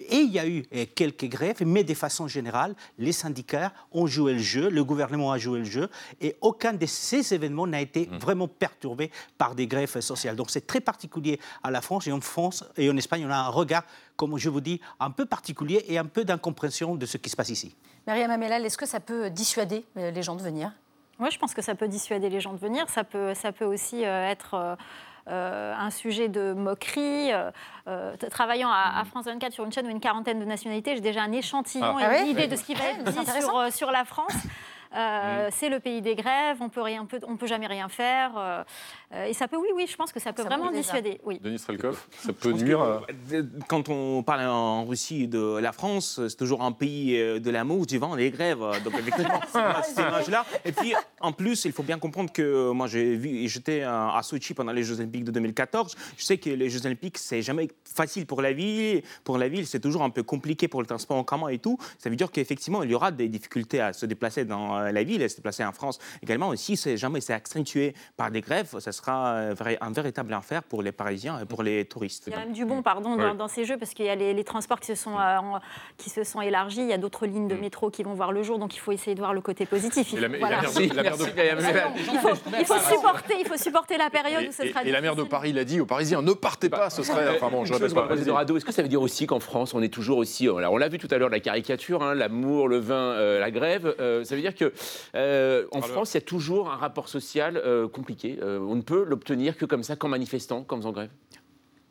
Et 0.00 0.18
il 0.18 0.30
y 0.30 0.38
a 0.38 0.46
eu 0.46 0.64
eh, 0.70 0.86
quelques 0.86 1.24
grèves, 1.24 1.64
mais 1.66 1.84
de 1.84 1.94
façon 1.94 2.28
générale, 2.28 2.74
les 2.98 3.12
syndicats 3.12 3.72
ont 3.92 4.06
joué 4.06 4.34
le 4.34 4.38
jeu, 4.38 4.70
le 4.70 4.84
gouvernement 4.84 5.32
a 5.32 5.38
joué 5.38 5.58
le 5.58 5.64
jeu, 5.64 5.88
et 6.20 6.36
aucun 6.40 6.72
de 6.72 6.86
ces 6.86 7.34
événements 7.34 7.66
n'a 7.66 7.80
été 7.80 8.06
mmh. 8.06 8.16
vraiment 8.18 8.48
perturbé 8.48 9.10
par 9.36 9.54
des 9.54 9.66
grèves 9.66 10.00
sociales. 10.00 10.36
Donc 10.36 10.50
c'est 10.50 10.66
très 10.66 10.80
particulier 10.80 11.40
à 11.62 11.70
la 11.70 11.80
France, 11.80 12.06
et 12.06 12.12
en 12.12 12.20
France 12.20 12.64
et 12.76 12.88
en 12.90 12.96
Espagne, 12.96 13.24
on 13.26 13.30
a 13.30 13.36
un 13.36 13.48
regard, 13.48 13.84
comme 14.16 14.38
je 14.38 14.48
vous 14.48 14.60
dis, 14.60 14.80
un 15.00 15.10
peu 15.10 15.26
particulier 15.26 15.84
et 15.88 15.98
un 15.98 16.06
peu 16.06 16.24
d'incompréhension 16.24 16.94
de 16.94 17.06
ce 17.06 17.16
qui 17.16 17.30
se 17.30 17.36
passe 17.36 17.50
ici. 17.50 17.74
Maria 18.06 18.28
Mamelal, 18.28 18.64
est-ce 18.64 18.78
que 18.78 18.86
ça 18.86 19.00
peut 19.00 19.30
dissuader 19.30 19.84
euh, 19.96 20.10
les 20.10 20.22
gens 20.22 20.36
de 20.36 20.42
venir? 20.42 20.72
Oui, 21.20 21.28
je 21.32 21.38
pense 21.38 21.52
que 21.52 21.62
ça 21.62 21.74
peut 21.74 21.88
dissuader 21.88 22.28
les 22.28 22.40
gens 22.40 22.52
de 22.52 22.58
venir. 22.58 22.88
Ça 22.88 23.02
peut, 23.02 23.34
ça 23.34 23.50
peut 23.50 23.64
aussi 23.64 24.04
euh, 24.04 24.30
être 24.30 24.54
euh, 24.54 24.74
euh, 24.74 24.76
un 25.28 25.90
sujet 25.90 26.28
de 26.28 26.52
moquerie. 26.52 27.30
travaillant 28.30 28.70
à, 28.70 29.04
France 29.04 29.26
24 29.26 29.52
sur 29.52 29.64
une 29.64 29.72
chaîne 29.72 29.86
où 29.86 29.90
une 29.90 30.00
quarantaine 30.00 30.40
de 30.40 30.44
nationalités, 30.44 30.94
j'ai 30.94 31.00
déjà 31.00 31.22
un 31.22 31.32
échantillon 31.32 31.96
ah. 31.98 32.18
et 32.18 32.20
une 32.20 32.26
ah 32.26 32.30
idée 32.30 32.46
de 32.46 32.56
ce 32.56 32.64
qui 32.64 32.74
va 32.74 32.84
être 32.84 33.04
dit 33.04 33.40
sur, 33.40 33.72
sur 33.72 33.90
la 33.90 34.04
France. 34.04 34.34
Euh, 34.94 35.48
mm. 35.48 35.50
C'est 35.52 35.68
le 35.68 35.80
pays 35.80 36.00
des 36.00 36.14
grèves, 36.14 36.58
on 36.60 36.68
peut 36.68 36.82
rien, 36.82 37.06
on 37.26 37.36
peut, 37.36 37.46
jamais 37.46 37.66
rien 37.66 37.88
faire. 37.88 38.32
Euh, 38.36 38.64
et 39.14 39.32
ça 39.32 39.48
peut, 39.48 39.56
oui, 39.56 39.68
oui, 39.74 39.86
je 39.88 39.96
pense 39.96 40.12
que 40.12 40.20
ça 40.20 40.32
peut 40.32 40.42
vraiment 40.42 40.70
dissuader. 40.70 41.18
Oui. 41.24 41.38
Denis 41.42 41.58
Strelkov, 41.58 42.06
ça 42.18 42.32
peut 42.32 42.52
nuire. 42.52 43.06
quand 43.66 43.88
on 43.88 44.22
parle 44.22 44.46
en 44.46 44.84
Russie 44.84 45.28
de 45.28 45.58
la 45.58 45.72
France, 45.72 46.20
c'est 46.28 46.36
toujours 46.36 46.62
un 46.62 46.72
pays 46.72 47.18
euh, 47.18 47.40
de 47.40 47.50
l'amour, 47.50 47.86
du 47.86 47.98
vent, 47.98 48.16
des 48.16 48.30
grèves. 48.30 48.60
Donc 48.84 48.92
effectivement, 48.98 49.40
cette 49.82 49.98
image-là. 49.98 50.44
Et 50.64 50.72
puis 50.72 50.94
en 51.20 51.32
plus, 51.32 51.64
il 51.64 51.72
faut 51.72 51.82
bien 51.82 51.98
comprendre 51.98 52.30
que 52.32 52.70
moi 52.72 52.86
j'ai 52.86 53.16
vu, 53.16 53.48
j'étais 53.48 53.82
à 53.82 54.20
Sochi 54.22 54.52
pendant 54.52 54.72
les 54.72 54.82
Jeux 54.82 54.96
Olympiques 54.96 55.24
de 55.24 55.30
2014. 55.30 55.96
Je 56.16 56.24
sais 56.24 56.36
que 56.36 56.50
les 56.50 56.68
Jeux 56.68 56.84
Olympiques, 56.84 57.18
c'est 57.18 57.40
jamais 57.40 57.68
facile 57.84 58.26
pour 58.26 58.42
la 58.42 58.52
ville. 58.52 59.02
Pour 59.24 59.38
la 59.38 59.48
ville, 59.48 59.66
c'est 59.66 59.80
toujours 59.80 60.02
un 60.02 60.10
peu 60.10 60.22
compliqué 60.22 60.68
pour 60.68 60.80
le 60.80 60.86
transport 60.86 61.16
en 61.16 61.24
commun 61.24 61.48
et 61.48 61.58
tout. 61.58 61.78
Ça 61.98 62.10
veut 62.10 62.16
dire 62.16 62.30
qu'effectivement, 62.30 62.82
il 62.82 62.90
y 62.90 62.94
aura 62.94 63.10
des 63.10 63.28
difficultés 63.28 63.80
à 63.80 63.92
se 63.92 64.04
déplacer 64.04 64.44
dans 64.44 64.76
euh, 64.76 64.92
la 64.92 65.02
ville, 65.02 65.22
elle 65.22 65.30
s'est 65.30 65.36
déplacer 65.36 65.64
en 65.64 65.72
France 65.72 65.98
également. 66.22 66.52
Et 66.52 66.56
si 66.56 66.76
jamais 66.96 67.20
c'est 67.20 67.32
accentué 67.32 67.94
par 68.16 68.30
des 68.30 68.40
grèves, 68.40 68.78
ça 68.78 68.92
sera 68.98 69.32
euh, 69.32 69.54
un 69.80 69.90
véritable 69.90 70.34
enfer 70.34 70.62
pour 70.62 70.82
les 70.82 70.92
Parisiens 70.92 71.40
et 71.40 71.44
pour 71.44 71.62
les 71.62 71.84
touristes. 71.84 72.24
Il 72.26 72.32
y 72.32 72.36
a 72.36 72.40
même 72.40 72.52
du 72.52 72.64
bon, 72.64 72.82
pardon, 72.82 73.34
dans, 73.34 73.48
ces 73.48 73.64
jeux, 73.64 73.76
parce 73.76 73.94
qu'il 73.94 74.04
y 74.04 74.10
a 74.10 74.14
les, 74.14 74.44
transports 74.44 74.80
qui 74.80 74.86
se, 74.86 74.94
sont, 74.94 75.18
euh, 75.18 75.38
qui 75.96 76.10
se 76.10 76.24
sont 76.24 76.40
élargis, 76.40 76.80
il 76.80 76.88
y 76.88 76.92
a 76.92 76.98
d'autres 76.98 77.26
lignes 77.26 77.48
de 77.48 77.54
mm. 77.54 77.60
métro 77.60 77.90
qui 77.90 78.02
vont 78.02 78.14
voir 78.14 78.32
le 78.32 78.42
jour, 78.42 78.58
donc 78.58 78.76
il 78.76 78.78
faut 78.78 78.92
essayer 78.92 79.14
de 79.14 79.20
voir 79.20 79.34
le 79.34 79.40
côté 79.40 79.66
positif. 79.66 80.12
Il, 80.12 80.18
faut, 82.66 82.78
supporter, 82.78 83.34
il 83.38 83.46
faut 83.46 83.56
supporter 83.56 83.96
la 83.96 84.10
période 84.10 84.44
où 84.48 84.52
ce 84.52 84.66
sera 84.68 84.84
Et 84.84 84.92
la 84.92 85.00
maire 85.00 85.16
de 85.16 85.22
Paris 85.24 85.52
l'a 85.52 85.64
dit 85.64 85.80
aux 85.80 85.86
Parisiens, 85.86 86.22
ne 86.22 86.32
partez 86.32 86.68
pas, 86.68 86.90
ce 86.90 87.02
serait... 87.02 87.36
Enfin 87.36 87.48
bon, 87.50 87.64
je 87.64 87.72
répète 87.72 87.94
pas. 87.94 88.08
Est-ce 88.12 88.64
que 88.64 88.72
ça 88.72 88.82
veut 88.82 88.88
dire 88.88 89.02
aussi 89.02 89.26
qu'en 89.26 89.40
France, 89.40 89.74
on 89.74 89.82
est 89.82 89.92
toujours 89.92 90.18
aussi... 90.18 90.48
Alors, 90.48 90.72
on 90.72 90.76
l'a 90.76 90.88
vu 90.88 90.98
tout 90.98 91.08
à 91.10 91.18
l'heure, 91.18 91.28
la 91.28 91.40
caricature, 91.40 92.02
hein, 92.02 92.14
l'amour, 92.14 92.68
le 92.68 92.78
vin, 92.78 93.38
la 93.38 93.50
grève. 93.50 93.94
ça 93.98 94.34
veut 94.34 94.42
dire 94.42 94.54
que 94.54 94.72
euh, 95.14 95.66
en 95.72 95.82
France, 95.82 96.14
il 96.14 96.16
y 96.16 96.18
a 96.18 96.22
toujours 96.22 96.70
un 96.70 96.76
rapport 96.76 97.08
social 97.08 97.60
euh, 97.64 97.88
compliqué. 97.88 98.38
Euh, 98.42 98.58
on 98.60 98.76
ne 98.76 98.82
peut 98.88 99.04
l'obtenir 99.04 99.56
que 99.58 99.66
comme 99.66 99.82
ça, 99.82 99.96
qu'en 99.96 100.08
manifestant, 100.08 100.64
qu'en 100.64 100.78
faisant 100.78 100.92
grève? 100.92 101.10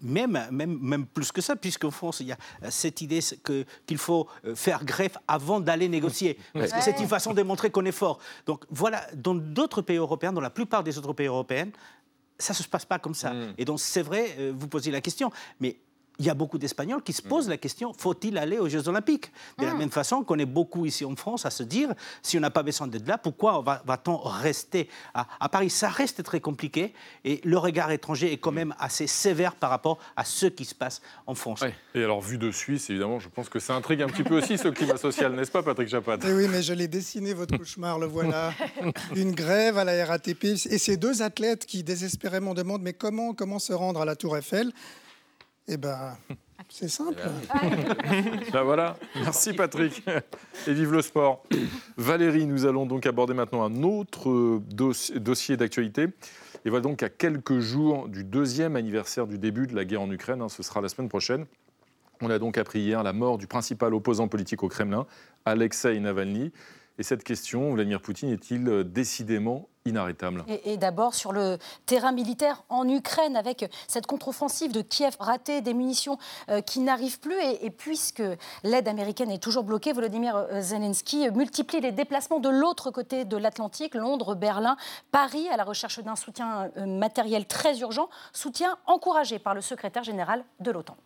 Même, 0.01 0.39
même, 0.51 0.79
même 0.81 1.05
plus 1.05 1.31
que 1.31 1.41
ça, 1.41 1.55
puisqu'en 1.55 1.91
France, 1.91 2.21
il 2.21 2.27
y 2.27 2.31
a 2.31 2.37
cette 2.69 3.01
idée 3.01 3.19
qu'il 3.85 3.97
faut 3.97 4.27
faire 4.55 4.83
grève 4.83 5.17
avant 5.27 5.59
d'aller 5.59 5.89
négocier. 5.89 6.37
Parce 6.53 6.71
que 6.71 6.81
c'est 6.81 6.99
une 6.99 7.07
façon 7.07 7.33
de 7.33 7.41
montrer 7.43 7.69
qu'on 7.69 7.85
est 7.85 7.91
fort. 7.91 8.19
Donc 8.45 8.65
voilà, 8.69 9.05
dans 9.15 9.35
d'autres 9.35 9.81
pays 9.81 9.97
européens, 9.97 10.33
dans 10.33 10.41
la 10.41 10.49
plupart 10.49 10.83
des 10.83 10.97
autres 10.97 11.13
pays 11.13 11.27
européens, 11.27 11.69
ça 12.39 12.53
ne 12.53 12.57
se 12.57 12.67
passe 12.67 12.85
pas 12.85 12.99
comme 12.99 13.15
ça. 13.15 13.33
Mm. 13.33 13.53
Et 13.57 13.65
donc 13.65 13.79
c'est 13.79 14.03
vrai, 14.03 14.51
vous 14.55 14.67
posez 14.67 14.91
la 14.91 15.01
question, 15.01 15.31
mais 15.59 15.77
il 16.19 16.25
y 16.25 16.29
a 16.29 16.33
beaucoup 16.33 16.57
d'Espagnols 16.57 17.01
qui 17.03 17.13
se 17.13 17.21
mm. 17.21 17.29
posent 17.29 17.49
la 17.49 17.57
question 17.57 17.93
faut-il 17.93 18.37
aller 18.37 18.59
aux 18.59 18.69
Jeux 18.69 18.87
Olympiques? 18.87 19.31
De 19.57 19.65
la 19.65 19.73
mm. 19.73 19.77
même 19.77 19.91
façon 19.91 20.23
qu'on 20.23 20.39
est 20.39 20.45
beaucoup 20.45 20.85
ici 20.85 21.05
en 21.05 21.15
France 21.15 21.45
à 21.45 21.49
se 21.49 21.63
dire 21.63 21.93
si 22.21 22.37
on 22.37 22.41
n'a 22.41 22.49
pas 22.49 22.63
besoin 22.63 22.87
d'être 22.87 23.07
là, 23.07 23.17
pourquoi 23.17 23.63
va-t-on 23.85 24.17
rester 24.17 24.89
à, 25.13 25.49
Paris? 25.49 25.69
Ça 25.69 25.89
reste 25.89 26.23
très 26.23 26.39
compliqué 26.39 26.93
et 27.23 27.41
le 27.43 27.57
regard 27.57 27.91
étranger 27.91 28.31
est 28.31 28.37
quand 28.37 28.51
mm. 28.51 28.55
même 28.55 28.75
assez 28.79 29.07
sévère 29.07 29.55
par 29.55 29.69
rapport 29.69 29.99
à 30.15 30.23
ce 30.23 30.45
qui 30.45 30.65
se 30.65 30.75
passe 30.75 31.01
en 31.25 31.35
France. 31.35 31.63
Et 31.95 32.03
alors, 32.03 32.21
vu 32.21 32.37
de 32.37 32.51
Suisse, 32.51 32.89
évidemment, 32.89 33.19
je 33.19 33.29
pense 33.29 33.49
que 33.49 33.59
ça 33.59 33.75
intrigue 33.75 34.01
un 34.01 34.07
petit 34.07 34.23
peu 34.23 34.37
aussi 34.37 34.57
ce 34.57 34.67
climat 34.67 34.97
social, 34.97 35.33
n'est-ce 35.33 35.51
pas, 35.51 35.63
Patrick 35.63 35.89
Chapat 35.89 36.19
eh 36.23 36.33
Oui, 36.33 36.47
mais 36.49 36.61
je 36.61 36.73
l'ai 36.73 36.87
dessiné, 36.87 37.33
votre 37.33 37.57
cauchemar, 37.57 37.99
le 37.99 38.05
voilà. 38.05 38.53
Une 39.15 39.31
grève 39.31 39.77
à 39.77 39.83
la 39.83 40.05
RATP 40.05 40.45
et 40.45 40.77
ces 40.77 40.97
deux 40.97 41.21
athlètes 41.21 41.65
qui 41.65 41.83
désespérément 41.83 42.53
demandent 42.53 42.81
mais 42.81 42.93
comment, 42.93 43.33
comment 43.33 43.59
se 43.59 43.73
rendre 43.73 44.01
à 44.01 44.05
la 44.05 44.15
Tour 44.15 44.37
Eiffel? 44.37 44.71
Eh 45.67 45.77
bien, 45.77 46.17
c'est 46.69 46.87
simple. 46.87 47.21
ben 48.53 48.63
voilà, 48.63 48.97
merci 49.15 49.53
Patrick. 49.53 50.03
Et 50.67 50.73
vive 50.73 50.91
le 50.91 51.01
sport. 51.01 51.43
Valérie, 51.97 52.45
nous 52.45 52.65
allons 52.65 52.85
donc 52.85 53.05
aborder 53.05 53.33
maintenant 53.33 53.63
un 53.63 53.83
autre 53.83 54.61
dossier 54.69 55.57
d'actualité. 55.57 56.07
Et 56.65 56.69
voilà 56.69 56.81
donc 56.81 57.03
à 57.03 57.09
quelques 57.09 57.59
jours 57.59 58.09
du 58.09 58.23
deuxième 58.23 58.75
anniversaire 58.75 59.27
du 59.27 59.37
début 59.37 59.67
de 59.67 59.75
la 59.75 59.85
guerre 59.85 60.01
en 60.01 60.11
Ukraine. 60.11 60.41
Hein, 60.41 60.49
ce 60.49 60.63
sera 60.63 60.81
la 60.81 60.89
semaine 60.89 61.09
prochaine. 61.09 61.45
On 62.21 62.29
a 62.29 62.39
donc 62.39 62.57
appris 62.57 62.79
hier 62.79 63.03
la 63.03 63.13
mort 63.13 63.37
du 63.37 63.47
principal 63.47 63.93
opposant 63.93 64.27
politique 64.27 64.63
au 64.63 64.67
Kremlin, 64.67 65.05
Alexei 65.45 65.99
Navalny. 65.99 66.51
Et 66.99 67.03
cette 67.03 67.23
question, 67.23 67.73
Vladimir 67.73 68.01
Poutine 68.01 68.29
est-il 68.29 68.67
euh, 68.67 68.83
décidément 68.83 69.69
inarrêtable? 69.85 70.43
Et, 70.65 70.77
d'abord 70.77 71.13
sur 71.13 71.31
le 71.31 71.59
terrain 71.85 72.11
militaire 72.11 72.63
en 72.69 72.89
Ukraine, 72.89 73.37
avec 73.37 73.71
cette 73.87 74.07
contre-offensive 74.07 74.71
de 74.71 74.81
Kiev 74.81 75.15
ratée, 75.19 75.61
des 75.61 75.75
munitions 75.75 76.17
euh, 76.49 76.61
qui 76.61 76.79
n'arrivent 76.79 77.19
plus. 77.19 77.39
Et, 77.61 77.69
puisque 77.69 78.23
l'aide 78.63 78.87
américaine 78.87 79.29
est 79.29 79.41
toujours 79.41 79.63
bloquée, 79.63 79.93
Volodymyr 79.93 80.35
euh, 80.35 80.61
Zelensky 80.61 81.29
multiplie 81.29 81.81
les 81.81 81.91
déplacements 81.91 82.39
de 82.39 82.49
l'autre 82.49 82.89
côté 82.89 83.25
de 83.25 83.37
l'Atlantique, 83.37 83.93
Londres, 83.93 84.33
Berlin, 84.33 84.75
Paris, 85.11 85.47
à 85.49 85.57
la 85.57 85.63
recherche 85.63 85.99
d'un 85.99 86.15
soutien 86.15 86.71
matériel 86.85 87.45
très 87.45 87.79
urgent, 87.79 88.09
soutien 88.33 88.77
encouragé 88.87 89.37
par 89.37 89.53
le 89.53 89.61
secrétaire 89.61 90.03
général 90.03 90.43
de 90.59 90.71
l'OTAN. 90.71 90.97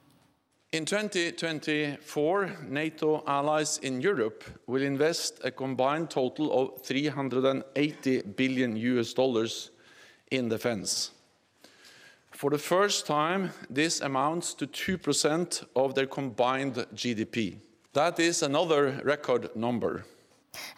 In 0.74 0.86
2024, 0.86 2.60
NATO 2.70 3.24
allies 3.28 3.78
in 3.80 4.00
Europe 4.00 4.46
will 4.68 4.82
invest 4.82 5.42
a 5.44 5.52
combined 5.52 6.10
total 6.10 6.50
of 6.54 6.82
380 6.82 8.22
billion 8.22 8.78
US 8.78 9.14
dollars 9.14 9.72
in 10.32 10.48
defense. 10.48 11.12
For 12.32 12.50
the 12.50 12.58
first 12.58 13.06
time, 13.06 13.52
this 13.70 14.00
amounts 14.00 14.54
to 14.54 14.66
2% 14.66 15.66
of 15.76 15.94
their 15.94 16.08
combined 16.08 16.76
GDP. 16.96 17.58
That 17.92 18.18
is 18.22 18.42
another 18.42 19.02
record 19.04 19.54
number. 19.54 20.06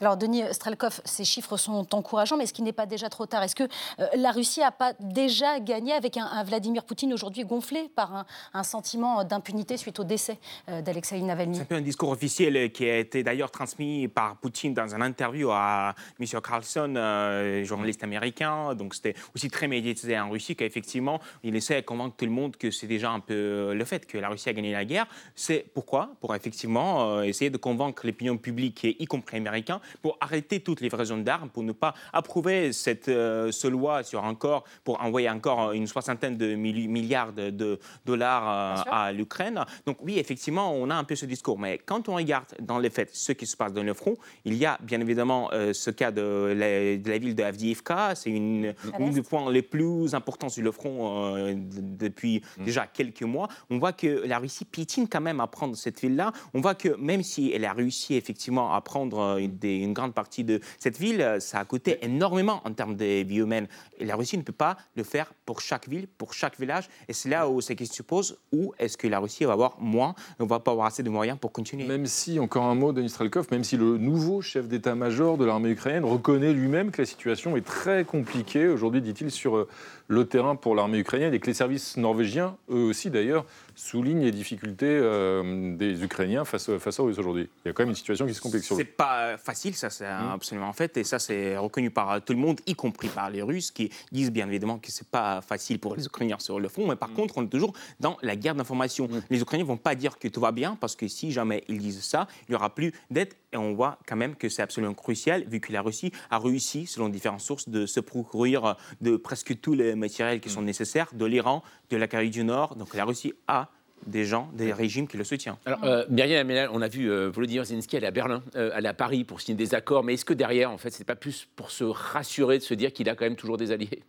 Alors, 0.01 0.17
Denis 0.17 0.43
Strelkov, 0.51 1.01
ces 1.05 1.23
chiffres 1.23 1.57
sont 1.57 1.95
encourageants, 1.95 2.37
mais 2.37 2.43
est-ce 2.43 2.53
qu'il 2.53 2.65
n'est 2.65 2.73
pas 2.73 2.85
déjà 2.85 3.09
trop 3.09 3.25
tard? 3.25 3.43
Est-ce 3.43 3.55
que 3.55 3.63
euh, 3.63 4.07
la 4.15 4.31
Russie 4.31 4.59
n'a 4.59 4.71
pas 4.71 4.93
déjà 4.99 5.59
gagné 5.59 5.93
avec 5.93 6.17
un, 6.17 6.43
Vladimir 6.43 6.83
Poutine 6.83 7.13
aujourd'hui 7.13 7.45
gonflé 7.45 7.89
par 7.95 8.25
un, 8.53 8.63
sentiment 8.63 9.23
d'impunité 9.23 9.77
suite 9.77 9.99
au 9.99 10.03
décès 10.03 10.39
euh, 10.69 10.81
d'Alexei 10.81 11.21
Navalny? 11.21 11.57
C'est 11.57 11.71
un 11.71 11.77
un 11.77 11.81
discours 11.81 12.09
officiel 12.09 12.71
qui 12.71 12.89
a 12.89 12.97
été 12.97 13.23
d'ailleurs 13.23 13.51
transmis 13.51 14.07
par 14.07 14.37
Poutine 14.37 14.73
dans 14.73 14.93
une 14.93 15.01
interview 15.01 15.49
à 15.51 15.95
M. 16.19 16.25
Carlson, 16.41 16.93
euh, 16.95 17.63
journaliste 17.63 18.03
américain. 18.03 18.73
Donc, 18.75 18.93
c'était 18.95 19.15
aussi 19.35 19.49
très 19.49 19.67
médiatisé 19.67 20.17
en 20.19 20.29
Russie 20.29 20.55
qu'effectivement, 20.55 21.19
il 21.43 21.55
essaie 21.55 21.81
de 21.81 21.85
convaincre 21.85 22.15
tout 22.15 22.25
le 22.25 22.31
monde 22.31 22.55
que 22.55 22.71
c'est 22.71 22.87
déjà 22.87 23.11
un 23.11 23.19
peu 23.19 23.73
le 23.73 23.85
fait 23.85 24.05
que 24.05 24.17
la 24.17 24.29
Russie 24.29 24.49
a 24.49 24.53
gagné 24.53 24.71
la 24.71 24.85
guerre. 24.85 25.07
C'est 25.35 25.65
pourquoi? 25.73 26.11
Pour 26.21 26.35
effectivement 26.35 27.21
essayer 27.21 27.49
de 27.49 27.57
convaincre 27.57 28.05
l'opinion 28.05 28.37
publique, 28.37 28.83
y 28.83 29.05
compris 29.05 29.37
américaine, 29.37 29.62
Américains 29.63 29.81
pour 30.01 30.17
arrêter 30.19 30.59
toute 30.59 30.81
livraison 30.81 31.17
d'armes, 31.17 31.49
pour 31.49 31.63
ne 31.63 31.71
pas 31.71 31.93
approuver 32.11 32.73
cette 32.73 33.07
euh, 33.07 33.51
ce 33.51 33.67
loi 33.67 34.03
sur 34.03 34.23
encore, 34.23 34.63
pour 34.83 35.01
envoyer 35.01 35.29
encore 35.29 35.71
une 35.71 35.87
soixantaine 35.87 36.37
de 36.37 36.55
milliards 36.55 37.33
de 37.33 37.79
dollars 38.05 38.85
à 38.91 39.11
l'Ukraine. 39.11 39.63
Donc 39.85 39.97
oui, 40.01 40.19
effectivement, 40.19 40.73
on 40.73 40.89
a 40.89 40.95
un 40.95 41.03
peu 41.03 41.15
ce 41.15 41.25
discours. 41.25 41.59
Mais 41.59 41.79
quand 41.85 42.09
on 42.09 42.15
regarde 42.15 42.45
dans 42.59 42.79
les 42.79 42.89
faits 42.89 43.09
ce 43.13 43.31
qui 43.31 43.45
se 43.45 43.55
passe 43.55 43.73
dans 43.73 43.83
le 43.83 43.93
front, 43.93 44.15
il 44.45 44.55
y 44.55 44.65
a 44.65 44.77
bien 44.81 44.99
évidemment 44.99 45.49
ce 45.51 45.89
cas 45.89 46.11
de 46.11 46.53
la, 46.55 47.17
ville 47.17 47.35
de 47.35 47.43
Avdiivka. 47.43 48.15
C'est 48.15 48.29
une, 48.29 48.73
une 48.99 49.11
des 49.11 49.21
points 49.21 49.51
les 49.51 49.61
plus 49.61 50.13
importants 50.15 50.49
sur 50.49 50.63
le 50.63 50.71
front 50.71 51.53
depuis 51.53 52.41
mm. 52.57 52.63
déjà 52.63 52.87
quelques 52.87 53.23
mois. 53.23 53.47
On 53.69 53.77
voit 53.77 53.93
que 53.93 54.23
la 54.25 54.39
Russie 54.39 54.65
piétine 54.65 55.07
quand 55.07 55.21
même 55.21 55.39
à 55.39 55.47
prendre 55.47 55.75
cette 55.75 56.01
ville-là. 56.01 56.31
On 56.53 56.61
voit 56.61 56.75
que 56.75 56.95
même 56.97 57.23
si 57.23 57.51
elle 57.51 57.65
a 57.65 57.73
réussi 57.73 58.15
effectivement 58.15 58.73
à 58.73 58.81
prendre 58.81 59.39
une, 59.61 59.93
grande 59.93 60.13
partie 60.13 60.43
de 60.43 60.59
cette 60.79 60.97
ville, 60.97 61.21
euh, 61.21 61.39
ça 61.39 61.59
a 61.59 61.65
coûté 61.65 61.99
énormément 62.01 62.61
en 62.65 62.73
termes 62.73 62.95
de 62.95 63.23
vie 63.23 63.37
humaine. 63.37 63.67
La 63.99 64.15
Russie 64.15 64.37
ne 64.37 64.43
peut 64.43 64.53
pas 64.53 64.77
le 64.95 65.03
faire 65.03 65.33
pour 65.45 65.61
chaque 65.61 65.87
ville, 65.87 66.07
pour 66.07 66.33
chaque 66.33 66.59
village. 66.59 66.89
Et 67.07 67.13
c'est 67.13 67.29
là 67.29 67.49
où 67.49 67.61
c'est 67.61 67.75
qui 67.75 67.87
se 67.87 68.03
pose 68.03 68.37
où 68.51 68.73
est-ce 68.79 68.97
que 68.97 69.07
la 69.07 69.19
Russie 69.19 69.45
va 69.45 69.53
avoir 69.53 69.79
moins, 69.79 70.15
ne 70.39 70.45
va 70.45 70.59
pas 70.59 70.71
avoir 70.71 70.87
assez 70.87 71.03
de 71.03 71.09
moyens 71.09 71.37
pour 71.39 71.51
continuer. 71.51 71.85
Même 71.85 72.05
si, 72.05 72.39
encore 72.39 72.65
un 72.65 72.75
mot, 72.75 72.93
Denis 72.93 73.09
Strelkov, 73.09 73.47
même 73.51 73.63
si 73.63 73.77
le 73.77 73.97
nouveau 73.97 74.41
chef 74.41 74.67
d'état-major 74.67 75.37
de 75.37 75.45
l'armée 75.45 75.69
ukrainienne 75.69 76.05
reconnaît 76.05 76.53
lui-même 76.53 76.91
que 76.91 77.01
la 77.01 77.05
situation 77.05 77.55
est 77.57 77.65
très 77.65 78.03
compliquée 78.03 78.67
aujourd'hui, 78.67 79.01
dit-il, 79.01 79.31
sur 79.31 79.57
euh, 79.57 79.67
le 80.07 80.25
terrain 80.25 80.55
pour 80.55 80.75
l'armée 80.75 80.99
ukrainienne 80.99 81.33
et 81.33 81.39
que 81.39 81.47
les 81.47 81.53
services 81.53 81.97
norvégiens, 81.97 82.57
eux 82.69 82.83
aussi 82.83 83.09
d'ailleurs, 83.09 83.45
soulignent 83.75 84.21
les 84.21 84.31
difficultés 84.31 84.85
euh, 84.85 85.75
des 85.75 86.03
Ukrainiens 86.03 86.45
face, 86.45 86.77
face 86.77 86.99
aux 86.99 87.05
Russes 87.05 87.17
aujourd'hui. 87.17 87.49
Il 87.63 87.69
y 87.69 87.71
a 87.71 87.73
quand 87.73 87.83
même 87.83 87.89
une 87.89 87.95
situation 87.95 88.27
qui 88.27 88.33
se 88.33 88.41
complique 88.41 88.63
sur 88.63 88.75
C'est 88.75 88.83
pas 88.83 89.37
facile, 89.37 89.75
ça 89.75 89.89
c'est 89.89 90.05
mmh. 90.05 90.31
absolument 90.33 90.67
en 90.67 90.73
fait, 90.73 90.97
et 90.97 91.03
ça 91.03 91.19
c'est 91.19 91.57
reconnu 91.57 91.89
par 91.89 92.21
tout 92.21 92.33
le 92.33 92.39
monde, 92.39 92.59
y 92.67 92.75
compris 92.75 93.07
par 93.07 93.29
les 93.29 93.41
Russes, 93.41 93.71
qui 93.71 93.89
disent 94.11 94.31
bien 94.31 94.47
évidemment 94.47 94.77
que 94.77 94.91
c'est 94.91 95.07
pas 95.07 95.41
facile 95.41 95.79
pour 95.79 95.95
les 95.95 96.05
Ukrainiens 96.05 96.39
sur 96.39 96.59
le 96.59 96.69
front, 96.69 96.87
mais 96.87 96.95
par 96.95 97.09
mmh. 97.09 97.15
contre 97.15 97.37
on 97.37 97.43
est 97.43 97.49
toujours 97.49 97.73
dans 97.99 98.17
la 98.21 98.35
guerre 98.35 98.55
d'information. 98.55 99.07
Mmh. 99.07 99.21
Les 99.29 99.41
Ukrainiens 99.41 99.65
vont 99.65 99.77
pas 99.77 99.95
dire 99.95 100.19
que 100.19 100.27
tout 100.27 100.41
va 100.41 100.51
bien, 100.51 100.77
parce 100.79 100.95
que 100.95 101.07
si 101.07 101.31
jamais 101.31 101.63
ils 101.67 101.79
disent 101.79 102.03
ça, 102.03 102.27
il 102.47 102.51
y 102.51 102.55
aura 102.55 102.73
plus 102.73 102.93
d'aide, 103.09 103.33
et 103.53 103.57
on 103.57 103.73
voit 103.73 103.99
quand 104.07 104.15
même 104.15 104.35
que 104.35 104.49
c'est 104.49 104.61
absolument 104.61 104.93
crucial, 104.93 105.43
vu 105.47 105.59
que 105.59 105.71
la 105.71 105.81
Russie 105.81 106.11
a 106.29 106.39
réussi, 106.39 106.87
selon 106.87 107.09
différentes 107.09 107.41
sources, 107.41 107.69
de 107.69 107.85
se 107.85 107.99
procurer 107.99 108.53
de 109.01 109.15
presque 109.15 109.59
tous 109.61 109.73
les 109.73 109.95
matériels 109.95 110.39
qui 110.39 110.49
sont 110.49 110.61
nécessaires 110.61 111.09
de 111.13 111.25
l'Iran, 111.25 111.63
de 111.89 111.97
la 111.97 112.07
Corée 112.07 112.29
du 112.29 112.43
Nord. 112.43 112.75
Donc 112.75 112.93
la 112.93 113.05
Russie 113.05 113.33
a 113.47 113.69
des 114.05 114.25
gens, 114.25 114.49
des 114.53 114.73
régimes 114.73 115.07
qui 115.07 115.17
le 115.17 115.23
soutiennent. 115.23 115.55
Alors, 115.65 115.83
euh, 115.83 116.03
Myriam, 116.09 116.49
on 116.73 116.81
a 116.81 116.87
vu 116.87 117.09
euh, 117.09 117.29
Volodymyr 117.29 117.65
Zelensky 117.65 117.97
aller 117.97 118.07
à 118.07 118.11
Berlin, 118.11 118.43
euh, 118.55 118.71
aller 118.73 118.89
à 118.89 118.93
Paris 118.93 119.23
pour 119.23 119.39
signer 119.39 119.55
des 119.55 119.75
accords, 119.75 120.03
mais 120.03 120.15
est-ce 120.15 120.25
que 120.25 120.33
derrière, 120.33 120.71
en 120.71 120.77
fait, 120.77 120.89
c'est 120.89 121.05
pas 121.05 121.15
plus 121.15 121.47
pour 121.55 121.71
se 121.71 121.83
rassurer, 121.83 122.57
de 122.57 122.63
se 122.63 122.73
dire 122.73 122.91
qu'il 122.91 123.07
a 123.09 123.15
quand 123.15 123.25
même 123.25 123.37
toujours 123.37 123.57
des 123.57 123.71
alliés? 123.71 124.03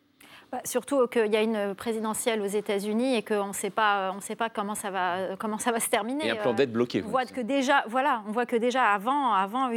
Bah, 0.53 0.61
surtout 0.65 1.07
qu'il 1.09 1.33
y 1.33 1.37
a 1.37 1.43
une 1.43 1.75
présidentielle 1.75 2.41
aux 2.41 2.47
États-Unis 2.47 3.17
et 3.17 3.23
qu'on 3.23 3.49
ne 3.49 3.53
sait 3.53 3.71
pas, 3.71 4.13
on 4.17 4.21
sait 4.21 4.37
pas 4.37 4.51
comment 4.51 4.75
ça 4.75 4.91
va, 4.91 5.37
comment 5.39 5.59
ça 5.59 5.73
va 5.73 5.81
se 5.81 5.89
terminer. 5.89 6.27
Et 6.27 6.31
un 6.31 6.37
plan 6.37 6.55
d'aide 6.55 6.73
bloqué. 6.73 7.03
On 7.05 7.11
voit 7.11 7.27
que 7.27 7.41
déjà, 7.41 7.85
voilà, 7.89 8.23
on 8.29 8.33
voit 8.33 8.47
que 8.47 8.57
déjà 8.57 8.85
avant, 8.85 9.33
avant 9.33 9.69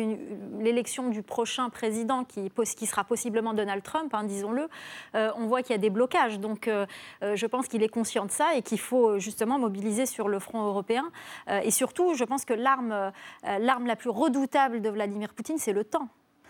l'élection 0.60 1.10
du 1.10 1.24
prochain 1.24 1.70
président 1.70 2.24
qui, 2.24 2.52
qui 2.78 2.86
sera 2.86 3.04
possiblement 3.04 3.54
Donald 3.54 3.84
Trump, 3.84 4.14
hein, 4.14 4.24
disons-le, 4.24 4.68
euh, 5.16 5.32
on 5.38 5.48
voit 5.48 5.62
qu'il 5.62 5.72
y 5.72 5.76
a 5.76 5.82
des 5.82 5.90
blocages. 5.90 6.40
Donc, 6.40 6.68
euh, 6.68 6.86
euh, 7.24 7.36
je 7.36 7.46
pense 7.46 7.68
qu'il 7.68 7.84
est 7.84 7.90
conscient 7.90 8.26
de 8.26 8.32
ça 8.32 8.56
et 8.56 8.62
qu'il 8.62 8.80
faut 8.80 9.20
justement 9.20 9.60
mobiliser 9.60 10.06
sur 10.06 10.28
le 10.28 10.40
front 10.40 10.64
européen. 10.64 11.12
et 11.64 11.72
surtout, 11.72 12.14
je 12.14 12.24
pense 12.24 12.46
que 12.46 12.54
l'arme, 12.54 13.12
l'arme 13.44 13.88
la 13.88 13.96
plus 13.96 14.10
redoutable 14.10 14.82
de 14.82 14.90
Vladimir 14.90 15.34
Poutine, 15.34 15.58
c'est 15.58 15.74
le 15.74 15.84
temps. 15.84 16.10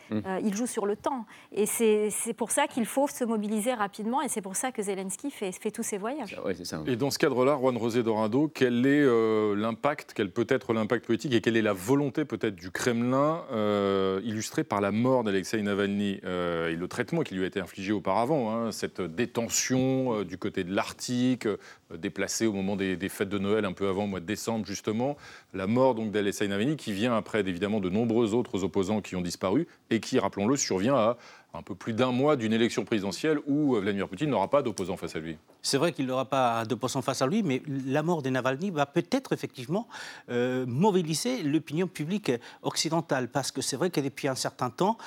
Mm. 0.09 0.19
Euh, 0.25 0.39
il 0.43 0.55
joue 0.55 0.67
sur 0.67 0.85
le 0.85 0.95
temps. 0.95 1.25
Et 1.51 1.65
c'est 1.65 2.33
pour 2.35 2.51
ça 2.51 2.67
qu'il 2.67 2.85
faut 2.85 3.07
se 3.07 3.23
mobiliser 3.23 3.73
rapidement. 3.73 4.21
Et 4.21 4.29
c'est 4.29 4.41
pour 4.41 4.55
ça 4.55 4.71
que 4.71 4.81
Zelensky 4.81 5.31
fait, 5.31 5.51
fait 5.51 5.71
tous 5.71 5.83
ses 5.83 5.97
voyages. 5.97 6.39
Et 6.85 6.95
dans 6.95 7.11
ce 7.11 7.19
cadre-là, 7.19 7.57
Juan 7.59 7.77
Rosé 7.77 8.03
Dorado, 8.03 8.49
quel 8.53 8.85
est 8.85 9.03
euh, 9.03 9.55
l'impact, 9.55 10.13
quel 10.15 10.31
peut 10.31 10.47
être 10.49 10.73
l'impact 10.73 11.05
politique 11.05 11.33
et 11.33 11.41
quelle 11.41 11.57
est 11.57 11.61
la 11.61 11.73
volonté 11.73 12.25
peut-être 12.25 12.55
du 12.55 12.71
Kremlin, 12.71 13.43
euh, 13.51 14.21
illustrée 14.23 14.63
par 14.63 14.81
la 14.81 14.91
mort 14.91 15.23
d'Alexei 15.23 15.61
Navalny 15.61 16.19
et 16.23 16.75
le 16.75 16.87
traitement 16.87 17.21
qui 17.21 17.35
lui 17.35 17.43
a 17.43 17.47
été 17.47 17.59
infligé 17.59 17.91
auparavant, 17.91 18.51
hein, 18.51 18.71
cette 18.71 19.01
détention 19.01 20.23
du 20.23 20.37
côté 20.37 20.63
de 20.63 20.73
l'Arctique, 20.73 21.47
déplacée 21.95 22.47
au 22.47 22.53
moment 22.53 22.75
des, 22.75 22.97
fêtes 23.09 23.29
de 23.29 23.37
Noël, 23.37 23.65
un 23.65 23.73
peu 23.73 23.87
avant, 23.87 24.03
au 24.03 24.07
mois 24.07 24.19
de 24.19 24.25
décembre 24.25 24.65
justement, 24.65 25.17
la 25.53 25.67
mort 25.67 25.95
donc 25.95 26.11
d'Alexei 26.11 26.47
Navalny 26.47 26.75
qui 26.75 26.91
vient 26.91 27.15
après 27.15 27.39
évidemment 27.39 27.79
de 27.79 27.89
nombreux 27.89 28.33
autres 28.33 28.63
opposants 28.63 29.01
qui 29.01 29.15
ont 29.15 29.21
disparu 29.21 29.67
et 29.89 29.99
qui, 29.99 30.19
rappelons-le, 30.19 30.57
survient 30.57 30.95
à 30.95 31.17
un 31.53 31.61
peu 31.61 31.75
plus 31.75 31.93
d'un 31.93 32.11
mois 32.11 32.35
d'une 32.35 32.53
élection 32.53 32.85
présidentielle 32.85 33.39
où 33.47 33.75
euh, 33.75 33.79
Vladimir 33.79 34.07
Poutine 34.07 34.29
n'aura 34.29 34.49
pas 34.49 34.61
d'opposant 34.61 34.97
face 34.97 35.15
à 35.15 35.19
lui. 35.19 35.37
C'est 35.61 35.77
vrai 35.77 35.91
qu'il 35.91 36.05
n'aura 36.05 36.25
pas 36.25 36.65
d'opposant 36.65 37.01
face 37.01 37.21
à 37.21 37.27
lui, 37.27 37.41
mais 37.41 37.61
la 37.85 38.03
mort 38.03 38.21
de 38.21 38.29
Navalny 38.29 38.69
va 38.69 38.85
peut-être 38.85 39.33
effectivement 39.33 39.87
euh, 40.29 40.65
mobiliser 40.67 41.41
l'opinion 41.43 41.87
publique 41.87 42.31
occidentale, 42.61 43.29
parce 43.29 43.51
que 43.51 43.61
c'est 43.61 43.75
vrai 43.75 43.89
que 43.89 43.99
depuis 43.99 44.27
un 44.27 44.35
certain 44.35 44.69
temps, 44.69 44.97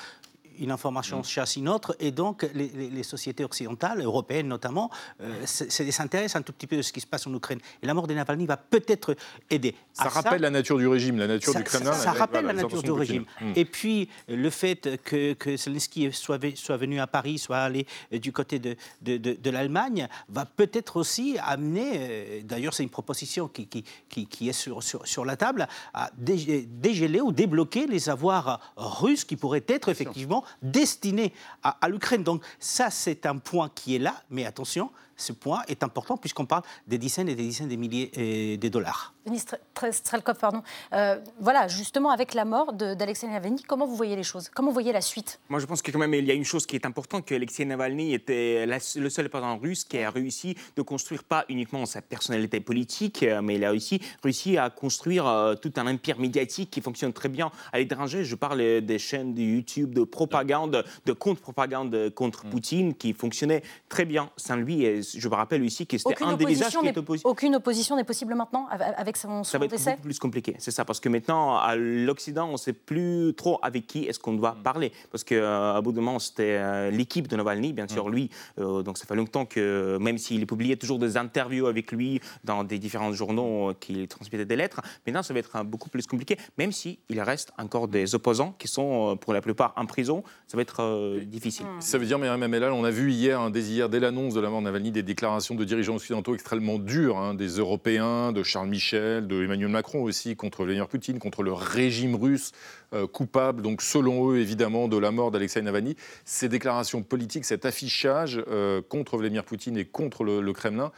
une 0.59 0.71
information 0.71 1.19
mm. 1.19 1.23
chasse 1.23 1.55
une 1.55 1.69
autre, 1.69 1.95
et 1.99 2.11
donc 2.11 2.47
les, 2.53 3.03
sociétés 3.03 3.43
occidentales, 3.43 4.01
européennes 4.01 4.47
notamment, 4.47 4.89
euh, 5.21 5.45
s'intéressent 5.45 6.39
un 6.39 6.43
tout 6.43 6.53
petit 6.53 6.67
peu 6.67 6.77
de 6.77 6.81
ce 6.81 6.93
qui 6.93 7.01
se 7.01 7.07
passe 7.07 7.25
en 7.27 7.33
Ukraine. 7.33 7.59
Et 7.81 7.87
la 7.87 7.93
mort 7.93 8.07
de 8.07 8.13
Navalny 8.13 8.45
va 8.45 8.57
peut-être 8.57 9.15
aider. 9.49 9.75
Ça 9.93 10.09
rappelle 10.09 10.41
la 10.41 10.49
nature 10.49 10.77
du 10.77 10.87
régime, 10.87 11.17
la 11.17 11.27
nature 11.27 11.55
du 11.55 11.63
Kremlin. 11.63 11.93
Ça, 11.93 12.11
rappelle 12.11 12.45
la 12.45 12.53
nature 12.53 12.83
du 12.83 12.91
régime. 12.91 13.25
Mm. 13.39 13.53
Et 13.55 13.65
puis 13.65 14.09
le 14.27 14.49
fait 14.49 15.01
que, 15.03 15.33
que 15.33 15.57
Zelensky 15.57 16.11
soit, 16.11 16.39
soit, 16.55 16.77
venu 16.77 16.99
à 16.99 17.07
Paris, 17.07 17.37
soit 17.39 17.57
allé 17.57 17.85
euh, 18.13 18.19
du 18.19 18.31
côté 18.31 18.59
de, 18.59 18.75
de, 19.01 19.17
de, 19.17 19.49
l'Allemagne, 19.49 20.07
va 20.29 20.45
peut-être 20.45 20.97
aussi 20.97 21.37
amener, 21.43 21.91
euh, 21.95 22.41
d'ailleurs 22.43 22.73
c'est 22.73 22.83
une 22.83 22.89
proposition 22.89 23.47
qui, 23.47 23.67
qui, 23.67 23.83
qui, 24.09 24.49
est 24.49 24.53
sur, 24.53 24.83
sur, 24.83 25.05
sur, 25.05 25.25
la 25.25 25.35
table, 25.35 25.67
à 25.93 26.09
dégeler 26.17 27.21
ou 27.21 27.31
débloquer 27.31 27.87
les 27.87 28.09
avoirs 28.09 28.73
russes 28.77 29.23
qui 29.23 29.35
pourraient 29.35 29.63
être 29.67 29.89
effectivement 29.89 30.40
destiné 30.61 31.33
à, 31.63 31.77
à 31.81 31.89
l'Ukraine. 31.89 32.23
Donc 32.23 32.43
ça, 32.59 32.89
c'est 32.89 33.25
un 33.25 33.37
point 33.37 33.69
qui 33.73 33.95
est 33.95 33.99
là, 33.99 34.23
mais 34.29 34.45
attention, 34.45 34.91
ce 35.21 35.31
point 35.31 35.61
est 35.67 35.83
important 35.83 36.17
puisqu'on 36.17 36.45
parle 36.45 36.63
des 36.87 36.97
dizaines 36.97 37.29
et 37.29 37.35
des 37.35 37.43
dizaines 37.43 37.69
de 37.69 37.75
milliers 37.75 38.11
euh, 38.17 38.57
de 38.57 38.67
dollars. 38.67 39.13
Ministre 39.25 39.57
Strelkov, 39.91 40.37
pardon. 40.39 40.63
Euh, 40.93 41.19
voilà, 41.39 41.67
justement, 41.67 42.09
avec 42.09 42.33
la 42.33 42.43
mort 42.43 42.73
d'Alexei 42.73 43.27
Navalny, 43.27 43.61
comment 43.61 43.85
vous 43.85 43.95
voyez 43.95 44.15
les 44.15 44.23
choses? 44.23 44.49
Comment 44.49 44.69
vous 44.69 44.73
voyez 44.73 44.91
la 44.91 45.01
suite? 45.01 45.39
Moi, 45.49 45.59
je 45.59 45.67
pense 45.67 45.83
que 45.83 45.91
quand 45.91 45.99
même, 45.99 46.13
il 46.15 46.25
y 46.25 46.31
a 46.31 46.33
une 46.33 46.45
chose 46.45 46.65
qui 46.65 46.75
est 46.75 46.85
importante, 46.87 47.25
que 47.25 47.35
Alexei 47.35 47.63
Navalny 47.65 48.13
était 48.15 48.65
le 48.65 49.09
seul 49.09 49.29
président 49.29 49.57
russe 49.57 49.83
qui 49.83 49.99
a 49.99 50.09
réussi 50.09 50.55
de 50.75 50.81
construire 50.81 51.23
pas 51.23 51.45
uniquement 51.49 51.85
sa 51.85 52.01
personnalité 52.01 52.59
politique, 52.61 53.21
euh, 53.21 53.41
mais 53.43 53.55
il 53.55 53.65
a 53.65 53.73
aussi 53.73 54.01
réussi 54.23 54.57
à 54.57 54.71
construire 54.71 55.55
tout 55.61 55.71
un 55.75 55.87
empire 55.87 56.19
médiatique 56.19 56.71
qui 56.71 56.81
fonctionne 56.81 57.13
très 57.13 57.29
bien 57.29 57.51
à 57.71 57.77
l'étranger. 57.77 58.23
Je 58.23 58.35
parle 58.35 58.81
des 58.81 58.99
chaînes 58.99 59.35
de 59.35 59.41
YouTube 59.41 59.93
de 59.93 60.03
propagande, 60.03 60.83
de 61.05 61.13
contre-propagande 61.13 62.09
contre 62.15 62.45
mm. 62.45 62.49
Poutine, 62.49 62.95
qui 62.95 63.13
fonctionnaient 63.13 63.61
très 63.87 64.05
bien 64.05 64.31
sans 64.35 64.55
lui. 64.55 64.83
Et 64.83 65.01
je 65.17 65.27
me 65.27 65.35
rappelle 65.35 65.63
aussi 65.63 65.87
que 65.87 65.97
c'était 65.97 66.23
un 66.23 66.35
des 66.35 66.45
visages 66.45 66.77
qui 66.77 66.87
est 66.87 66.97
opposé. 66.97 67.21
Aucune 67.25 67.55
opposition 67.55 67.95
n'est 67.95 68.03
possible 68.03 68.35
maintenant 68.35 68.67
avec 68.69 69.17
son, 69.17 69.43
Ça 69.43 69.57
va 69.57 69.65
être 69.65 69.75
beaucoup 69.75 70.01
plus 70.01 70.19
compliqué, 70.19 70.55
c'est 70.59 70.71
ça, 70.71 70.85
parce 70.85 70.99
que 70.99 71.09
maintenant, 71.09 71.57
à 71.57 71.75
l'Occident, 71.75 72.47
on 72.47 72.53
ne 72.53 72.57
sait 72.57 72.73
plus 72.73 73.33
trop 73.35 73.59
avec 73.61 73.87
qui 73.87 74.05
est-ce 74.05 74.19
qu'on 74.19 74.33
doit 74.33 74.53
mm. 74.53 74.63
parler. 74.63 74.91
Parce 75.11 75.23
qu'à 75.23 75.35
euh, 75.35 75.81
bout 75.81 75.91
de 75.91 75.99
moment, 75.99 76.19
c'était 76.19 76.57
euh, 76.59 76.91
l'équipe 76.91 77.27
de 77.27 77.35
Navalny, 77.35 77.73
bien 77.73 77.87
sûr, 77.87 78.07
mm. 78.07 78.11
lui. 78.11 78.29
Euh, 78.59 78.83
donc 78.83 78.97
ça 78.97 79.05
fait 79.05 79.15
longtemps 79.15 79.45
que, 79.45 79.97
même 79.99 80.17
s'il 80.17 80.45
publiait 80.47 80.75
toujours 80.75 80.99
des 80.99 81.17
interviews 81.17 81.67
avec 81.67 81.91
lui 81.91 82.21
dans 82.43 82.63
des 82.63 82.79
différents 82.79 83.13
journaux 83.13 83.73
qui 83.79 84.07
transmettaient 84.07 84.45
des 84.45 84.55
lettres, 84.55 84.81
maintenant, 85.05 85.23
ça 85.23 85.33
va 85.33 85.39
être 85.39 85.63
beaucoup 85.63 85.89
plus 85.89 86.05
compliqué, 86.07 86.37
même 86.57 86.71
s'il 86.71 86.97
reste 87.17 87.51
encore 87.57 87.87
des 87.87 88.15
opposants 88.15 88.55
qui 88.57 88.67
sont 88.67 89.17
pour 89.17 89.33
la 89.33 89.41
plupart 89.41 89.73
en 89.75 89.85
prison. 89.85 90.23
Ça 90.47 90.57
va 90.57 90.63
être 90.63 91.19
difficile. 91.25 91.65
Ça 91.79 91.97
veut 91.97 92.05
dire, 92.05 92.17
Myriam 92.17 92.41
Amellal, 92.41 92.71
on 92.71 92.83
a 92.83 92.91
vu 92.91 93.11
hier, 93.11 93.49
dès 93.51 93.61
hier, 93.61 93.89
dès 93.89 93.99
l'annonce 93.99 94.33
de 94.33 94.39
la 94.39 94.49
mort 94.49 94.59
de 94.59 94.65
Navalny, 94.65 94.91
des 95.01 95.13
déclarations 95.13 95.55
de 95.55 95.65
dirigeants 95.65 95.95
occidentaux 95.95 96.35
extrêmement 96.35 96.77
dures, 96.77 97.17
hein, 97.17 97.33
des 97.33 97.57
Européens, 97.57 98.31
de 98.31 98.43
Charles 98.43 98.69
Michel, 98.69 99.27
de 99.27 99.43
Emmanuel 99.43 99.69
Macron 99.69 100.03
aussi, 100.03 100.35
contre 100.35 100.63
Vladimir 100.63 100.87
Poutine, 100.87 101.17
contre 101.17 101.43
le 101.43 101.51
régime 101.51 102.15
russe 102.15 102.51
euh, 102.93 103.07
coupable, 103.07 103.61
donc 103.61 103.81
selon 103.81 104.31
eux 104.31 104.37
évidemment, 104.37 104.87
de 104.87 104.97
la 104.97 105.11
mort 105.11 105.31
d'Alexei 105.31 105.61
Navalny. 105.61 105.95
Ces 106.23 106.49
déclarations 106.49 107.01
politiques, 107.01 107.45
cet 107.45 107.65
affichage 107.65 108.43
euh, 108.47 108.81
contre 108.87 109.17
Vladimir 109.17 109.43
Poutine 109.43 109.75
et 109.77 109.85
contre 109.85 110.23
le, 110.23 110.53
Kremlin 110.53 110.91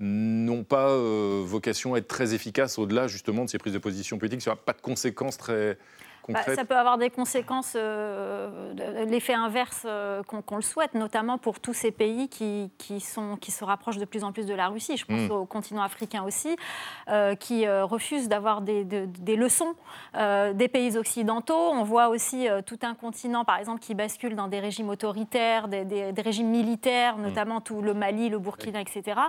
n'ont 0.00 0.62
pas 0.62 0.90
euh, 0.90 1.42
vocation 1.44 1.94
à 1.94 1.98
être 1.98 2.06
très 2.06 2.34
efficaces 2.34 2.78
au-delà 2.78 3.08
justement 3.08 3.44
de 3.44 3.50
ces 3.50 3.58
prises 3.58 3.72
de 3.72 3.78
position 3.78 4.18
politiques. 4.18 4.42
Ça 4.42 4.50
n'a 4.50 4.56
pas 4.56 4.72
de 4.72 4.80
conséquences 4.80 5.36
très 5.36 5.76
concrètes 6.34 6.56
Ça 6.56 6.64
peut 6.64 6.76
avoir 6.76 6.98
des 6.98 7.10
conséquences, 7.10 7.76
l'effet 7.76 9.34
inverse 9.34 9.86
qu'on 10.26 10.56
le 10.56 10.62
souhaite, 10.62 10.94
notamment 10.94 11.38
pour 11.38 11.60
tous 11.60 11.74
ces 11.74 11.90
pays 11.90 12.28
qui, 12.28 12.70
qui, 12.78 13.00
sont, 13.00 13.36
qui 13.36 13.50
se 13.50 13.64
rapprochent 13.64 13.98
de 13.98 14.04
plus 14.04 14.24
en 14.24 14.32
plus 14.32 14.46
de 14.46 14.54
la 14.54 14.68
Russie. 14.68 14.96
Je 14.96 15.04
pense 15.04 15.28
mm. 15.28 15.32
au 15.32 15.44
continent 15.46 15.82
africain 15.82 16.22
aussi, 16.24 16.56
qui 17.40 17.68
refusent 17.68 18.28
d'avoir 18.28 18.60
des, 18.60 18.84
des, 18.84 19.36
leçons 19.36 19.74
des 20.14 20.68
pays 20.68 20.96
occidentaux. 20.96 21.70
On 21.72 21.82
voit 21.82 22.08
aussi 22.08 22.46
tout 22.66 22.78
un 22.82 22.94
continent, 22.94 23.44
par 23.44 23.58
exemple, 23.58 23.80
qui 23.80 23.94
bascule 23.94 24.36
dans 24.36 24.48
des 24.48 24.60
régimes 24.60 24.88
autoritaires, 24.88 25.68
des, 25.68 25.84
des 25.84 26.22
régimes 26.22 26.50
militaires, 26.50 27.16
mm. 27.16 27.22
notamment 27.22 27.60
tout 27.60 27.82
le 27.82 27.94
Mali, 27.94 28.28
le 28.28 28.38
Burkina, 28.38 28.80
etc. 28.80 29.20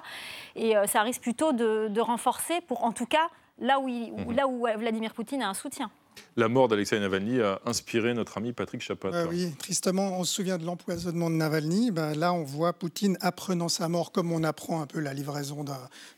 Et 0.55 0.75
ça 0.85 1.01
risque 1.01 1.21
plutôt 1.21 1.51
de, 1.53 1.87
de 1.89 2.01
renforcer, 2.01 2.61
pour 2.61 2.83
en 2.83 2.91
tout 2.91 3.05
cas 3.05 3.29
là 3.59 3.79
où, 3.79 3.87
là 4.31 4.47
où 4.47 4.65
Vladimir 4.77 5.13
Poutine 5.13 5.41
a 5.41 5.49
un 5.49 5.53
soutien. 5.53 5.91
La 6.35 6.47
mort 6.47 6.67
d'Alexei 6.67 6.99
Navalny 6.99 7.41
a 7.41 7.59
inspiré 7.65 8.13
notre 8.13 8.37
ami 8.37 8.53
Patrick 8.53 8.81
Chapat. 8.81 9.09
Euh, 9.09 9.27
oui, 9.29 9.53
tristement, 9.59 10.19
on 10.19 10.23
se 10.23 10.33
souvient 10.33 10.57
de 10.57 10.65
l'empoisonnement 10.65 11.29
de 11.29 11.35
Navalny. 11.35 11.91
Ben, 11.91 12.13
là, 12.13 12.33
on 12.33 12.43
voit 12.43 12.73
Poutine 12.73 13.17
apprenant 13.21 13.67
sa 13.67 13.89
mort 13.89 14.11
comme 14.11 14.31
on 14.31 14.43
apprend 14.43 14.81
un 14.81 14.87
peu 14.87 14.99
la 14.99 15.13
livraison 15.13 15.65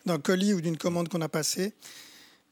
d'un 0.05 0.19
colis 0.19 0.53
ou 0.53 0.61
d'une 0.61 0.77
commande 0.77 1.09
qu'on 1.09 1.21
a 1.21 1.29
passée. 1.29 1.73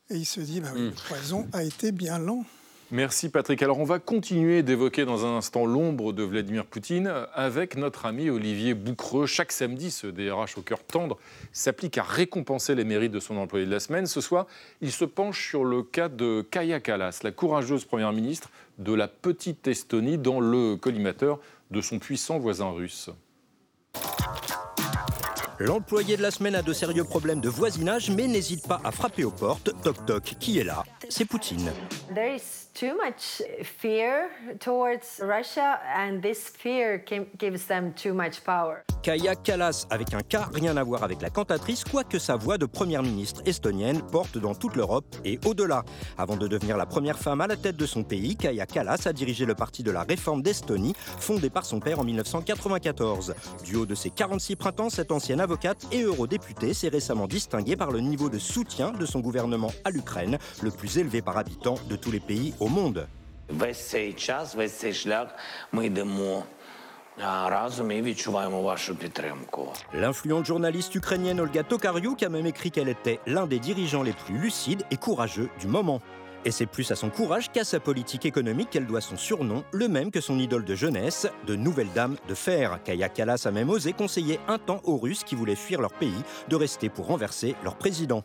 Et 0.09 0.15
il 0.15 0.25
se 0.25 0.39
dit, 0.39 0.61
ben, 0.61 0.71
oui, 0.73 0.81
mm. 0.81 0.85
le 0.85 1.07
poison 1.07 1.47
a 1.53 1.63
été 1.63 1.91
bien 1.91 2.17
lent. 2.17 2.43
Merci 2.91 3.29
Patrick. 3.29 3.61
Alors 3.61 3.79
on 3.79 3.83
va 3.83 3.99
continuer 3.99 4.63
d'évoquer 4.63 5.05
dans 5.05 5.23
un 5.23 5.37
instant 5.37 5.67
l'ombre 5.67 6.11
de 6.11 6.23
Vladimir 6.23 6.65
Poutine 6.65 7.13
avec 7.35 7.77
notre 7.77 8.07
ami 8.07 8.31
Olivier 8.31 8.73
Boucreux. 8.73 9.27
Chaque 9.27 9.51
samedi, 9.51 9.91
ce 9.91 10.07
DRH 10.07 10.57
au 10.57 10.61
cœur 10.61 10.83
tendre 10.83 11.19
s'applique 11.53 11.99
à 11.99 12.03
récompenser 12.03 12.73
les 12.73 12.83
mérites 12.83 13.11
de 13.11 13.19
son 13.19 13.37
employé 13.37 13.67
de 13.67 13.71
la 13.71 13.79
semaine. 13.79 14.07
Ce 14.07 14.21
soir, 14.21 14.47
il 14.81 14.91
se 14.91 15.05
penche 15.05 15.49
sur 15.49 15.65
le 15.65 15.83
cas 15.83 16.09
de 16.09 16.43
Kaya 16.49 16.79
Kallas, 16.79 17.19
la 17.21 17.31
courageuse 17.31 17.85
première 17.85 18.11
ministre 18.11 18.49
de 18.79 18.93
la 18.93 19.07
petite 19.07 19.67
Estonie 19.67 20.17
dans 20.17 20.39
le 20.39 20.75
collimateur 20.75 21.39
de 21.69 21.81
son 21.81 21.99
puissant 21.99 22.39
voisin 22.39 22.71
russe. 22.71 23.11
L'employé 25.59 26.17
de 26.17 26.21
la 26.21 26.31
semaine 26.31 26.55
a 26.55 26.63
de 26.63 26.73
sérieux 26.73 27.03
problèmes 27.03 27.41
de 27.41 27.49
voisinage 27.49 28.09
mais 28.09 28.27
n'hésite 28.27 28.67
pas 28.67 28.81
à 28.83 28.91
frapper 28.91 29.25
aux 29.25 29.31
portes. 29.31 29.71
Toc 29.83 30.05
toc, 30.07 30.23
qui 30.39 30.57
est 30.57 30.63
là? 30.63 30.83
C'est 31.09 31.25
Poutine. 31.25 31.71
Too 32.79 32.95
much 32.95 33.41
fear 33.61 34.29
towards 34.59 35.19
Russia, 35.21 35.79
and 35.93 36.21
this 36.21 36.47
fear 36.47 37.03
gives 37.37 37.65
them 37.65 37.93
too 37.93 38.13
much 38.13 38.41
power. 38.45 38.83
Kaya 39.03 39.35
Kallas, 39.35 39.85
avec 39.89 40.13
un 40.13 40.21
K, 40.21 40.37
rien 40.53 40.77
à 40.77 40.83
voir 40.83 41.03
avec 41.03 41.21
la 41.21 41.29
cantatrice, 41.29 41.83
quoique 41.83 42.19
sa 42.19 42.37
voix 42.37 42.57
de 42.57 42.65
première 42.65 43.03
ministre 43.03 43.41
estonienne 43.45 44.01
porte 44.01 44.37
dans 44.37 44.55
toute 44.55 44.75
l'Europe 44.75 45.15
et 45.25 45.39
au-delà. 45.45 45.83
Avant 46.17 46.37
de 46.37 46.47
devenir 46.47 46.77
la 46.77 46.85
première 46.85 47.17
femme 47.17 47.41
à 47.41 47.47
la 47.47 47.57
tête 47.57 47.75
de 47.75 47.85
son 47.85 48.03
pays, 48.03 48.37
Kaya 48.37 48.65
Kallas 48.65 49.03
a 49.05 49.13
dirigé 49.13 49.45
le 49.45 49.55
parti 49.55 49.83
de 49.83 49.91
la 49.91 50.03
réforme 50.03 50.41
d'Estonie, 50.41 50.93
fondé 51.19 51.49
par 51.49 51.65
son 51.65 51.79
père 51.79 51.99
en 51.99 52.03
1994. 52.05 53.35
Du 53.65 53.75
haut 53.75 53.85
de 53.85 53.95
ses 53.95 54.09
46 54.09 54.55
printemps, 54.55 54.89
cette 54.89 55.11
ancienne 55.11 55.41
avocate 55.41 55.85
et 55.91 56.03
eurodéputée 56.03 56.73
s'est 56.73 56.89
récemment 56.89 57.27
distinguée 57.27 57.75
par 57.75 57.91
le 57.91 57.99
niveau 57.99 58.29
de 58.29 58.39
soutien 58.39 58.91
de 58.91 59.05
son 59.05 59.19
gouvernement 59.19 59.71
à 59.83 59.91
l'Ukraine, 59.91 60.37
le 60.61 60.71
plus 60.71 60.97
élevé 60.97 61.21
par 61.21 61.37
habitant 61.37 61.75
de 61.89 61.95
tous 61.97 62.11
les 62.11 62.21
pays 62.21 62.53
au 62.59 62.68
monde. 62.69 63.07
L'influente 69.93 70.45
journaliste 70.45 70.95
ukrainienne 70.95 71.39
Olga 71.41 71.63
Tokaryuk 71.63 72.23
a 72.23 72.29
même 72.29 72.45
écrit 72.45 72.71
qu'elle 72.71 72.87
était 72.87 73.19
l'un 73.25 73.47
des 73.47 73.59
dirigeants 73.59 74.03
les 74.03 74.13
plus 74.13 74.37
lucides 74.37 74.83
et 74.91 74.97
courageux 74.97 75.49
du 75.59 75.67
moment. 75.67 75.99
Et 76.45 76.51
c'est 76.51 76.65
plus 76.65 76.89
à 76.91 76.95
son 76.95 77.09
courage 77.09 77.51
qu'à 77.51 77.65
sa 77.65 77.81
politique 77.81 78.25
économique 78.25 78.69
qu'elle 78.69 78.85
doit 78.85 79.01
son 79.01 79.17
surnom, 79.17 79.65
le 79.73 79.89
même 79.89 80.09
que 80.09 80.21
son 80.21 80.39
idole 80.39 80.63
de 80.63 80.73
jeunesse, 80.73 81.27
de 81.45 81.55
Nouvelle 81.55 81.91
Dame 81.93 82.15
de 82.29 82.33
Fer. 82.33 82.79
Kaya 82.85 83.09
Kallas 83.09 83.43
a 83.45 83.51
même 83.51 83.69
osé 83.69 83.91
conseiller 83.91 84.39
un 84.47 84.57
temps 84.57 84.79
aux 84.85 84.97
Russes 84.97 85.25
qui 85.25 85.35
voulaient 85.35 85.55
fuir 85.55 85.81
leur 85.81 85.91
pays 85.91 86.23
de 86.47 86.55
rester 86.55 86.87
pour 86.87 87.07
renverser 87.07 87.55
leur 87.63 87.75
président. 87.75 88.23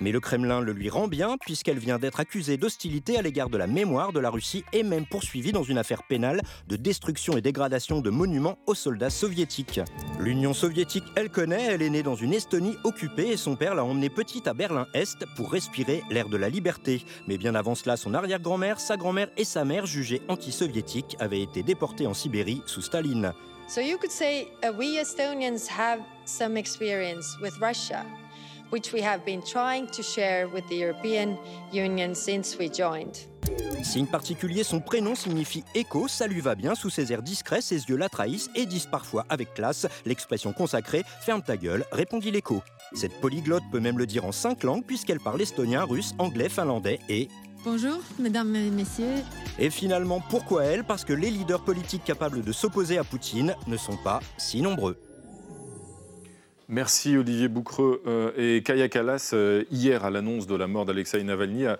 Mais 0.00 0.12
le 0.12 0.20
Kremlin 0.20 0.60
le 0.60 0.72
lui 0.72 0.90
rend 0.90 1.08
bien 1.08 1.36
puisqu'elle 1.38 1.78
vient 1.78 1.98
d'être 1.98 2.20
accusée 2.20 2.56
d'hostilité 2.56 3.18
à 3.18 3.22
l'égard 3.22 3.48
de 3.48 3.56
la 3.56 3.66
mémoire 3.66 4.12
de 4.12 4.20
la 4.20 4.30
Russie 4.30 4.64
et 4.72 4.82
même 4.82 5.06
poursuivie 5.06 5.52
dans 5.52 5.62
une 5.62 5.78
affaire 5.78 6.02
pénale 6.02 6.42
de 6.68 6.76
destruction 6.76 7.36
et 7.36 7.40
dégradation 7.40 8.00
de 8.00 8.10
monuments 8.10 8.58
aux 8.66 8.74
soldats 8.74 9.10
soviétiques. 9.10 9.80
L'Union 10.20 10.54
soviétique, 10.54 11.04
elle 11.14 11.30
connaît, 11.30 11.64
elle 11.64 11.82
est 11.82 11.90
née 11.90 12.02
dans 12.02 12.14
une 12.14 12.34
Estonie 12.34 12.76
occupée 12.84 13.28
et 13.28 13.36
son 13.36 13.56
père 13.56 13.74
l'a 13.74 13.84
emmenée 13.84 14.10
petite 14.10 14.48
à 14.48 14.54
Berlin-Est 14.54 15.24
pour 15.36 15.50
respirer 15.50 16.02
l'air 16.10 16.28
de 16.28 16.36
la 16.36 16.48
liberté. 16.48 17.04
Mais 17.26 17.38
bien 17.38 17.54
avant 17.54 17.74
cela, 17.74 17.96
son 17.96 18.14
arrière-grand-mère, 18.14 18.80
sa 18.80 18.96
grand-mère 18.96 19.28
et 19.36 19.44
sa 19.44 19.64
mère, 19.64 19.86
jugées 19.86 20.22
anti-soviétiques, 20.28 21.16
avaient 21.20 21.42
été 21.42 21.62
déportées 21.62 22.06
en 22.06 22.14
Sibérie 22.14 22.62
sous 22.66 22.82
Staline. 22.82 23.32
So 23.68 23.80
you 23.80 23.98
could 23.98 24.12
say 24.12 24.48
uh, 24.62 24.72
we 24.72 24.96
Estonians 25.00 25.66
have 25.66 26.00
some 26.24 26.56
experience 26.56 27.36
with 27.40 27.58
Russia 27.60 28.06
which 28.70 28.92
we 28.92 29.02
have 29.02 29.24
been 29.24 29.42
trying 29.42 29.86
to 29.86 30.02
share 30.02 30.48
with 30.48 30.66
the 30.68 30.76
European 30.76 31.36
Union 31.72 32.14
since 32.14 32.56
we 32.58 32.68
joined. 32.68 33.28
Signe 33.82 34.06
particulier, 34.06 34.64
son 34.64 34.80
prénom 34.80 35.14
signifie 35.14 35.64
écho, 35.74 36.08
ça 36.08 36.26
lui 36.26 36.40
va 36.40 36.54
bien, 36.54 36.74
sous 36.74 36.90
ses 36.90 37.12
airs 37.12 37.22
discrets, 37.22 37.60
ses 37.60 37.84
yeux 37.84 37.96
la 37.96 38.08
trahissent 38.08 38.50
et 38.54 38.66
disent 38.66 38.86
parfois 38.86 39.24
avec 39.28 39.54
classe 39.54 39.86
l'expression 40.04 40.52
consacrée 40.52 41.04
Ferme 41.20 41.42
ta 41.42 41.56
gueule, 41.56 41.84
répondit 41.92 42.30
l'écho. 42.30 42.62
Cette 42.94 43.20
polyglotte 43.20 43.62
peut 43.70 43.80
même 43.80 43.98
le 43.98 44.06
dire 44.06 44.24
en 44.24 44.32
cinq 44.32 44.64
langues 44.64 44.84
puisqu'elle 44.84 45.20
parle 45.20 45.40
estonien, 45.40 45.84
russe, 45.84 46.14
anglais, 46.18 46.48
finlandais 46.48 46.98
et 47.08 47.28
Bonjour, 47.64 47.98
mesdames 48.20 48.54
et 48.54 48.70
messieurs. 48.70 49.24
Et 49.58 49.70
finalement, 49.70 50.22
pourquoi 50.30 50.62
elle? 50.64 50.84
Parce 50.84 51.04
que 51.04 51.12
les 51.12 51.30
leaders 51.30 51.64
politiques 51.64 52.04
capables 52.04 52.44
de 52.44 52.52
s'opposer 52.52 52.96
à 52.96 53.02
Poutine 53.02 53.56
ne 53.66 53.76
sont 53.76 53.96
pas 53.96 54.20
si 54.38 54.62
nombreux. 54.62 54.96
Merci 56.68 57.16
Olivier 57.16 57.46
Boucreux. 57.46 58.02
Euh, 58.06 58.32
et 58.36 58.62
Kaya 58.64 58.88
Kallas, 58.88 59.30
euh, 59.34 59.62
hier, 59.70 60.04
à 60.04 60.10
l'annonce 60.10 60.48
de 60.48 60.56
la 60.56 60.66
mort 60.66 60.84
d'Alexei 60.84 61.22
Navalny, 61.22 61.66
a, 61.66 61.78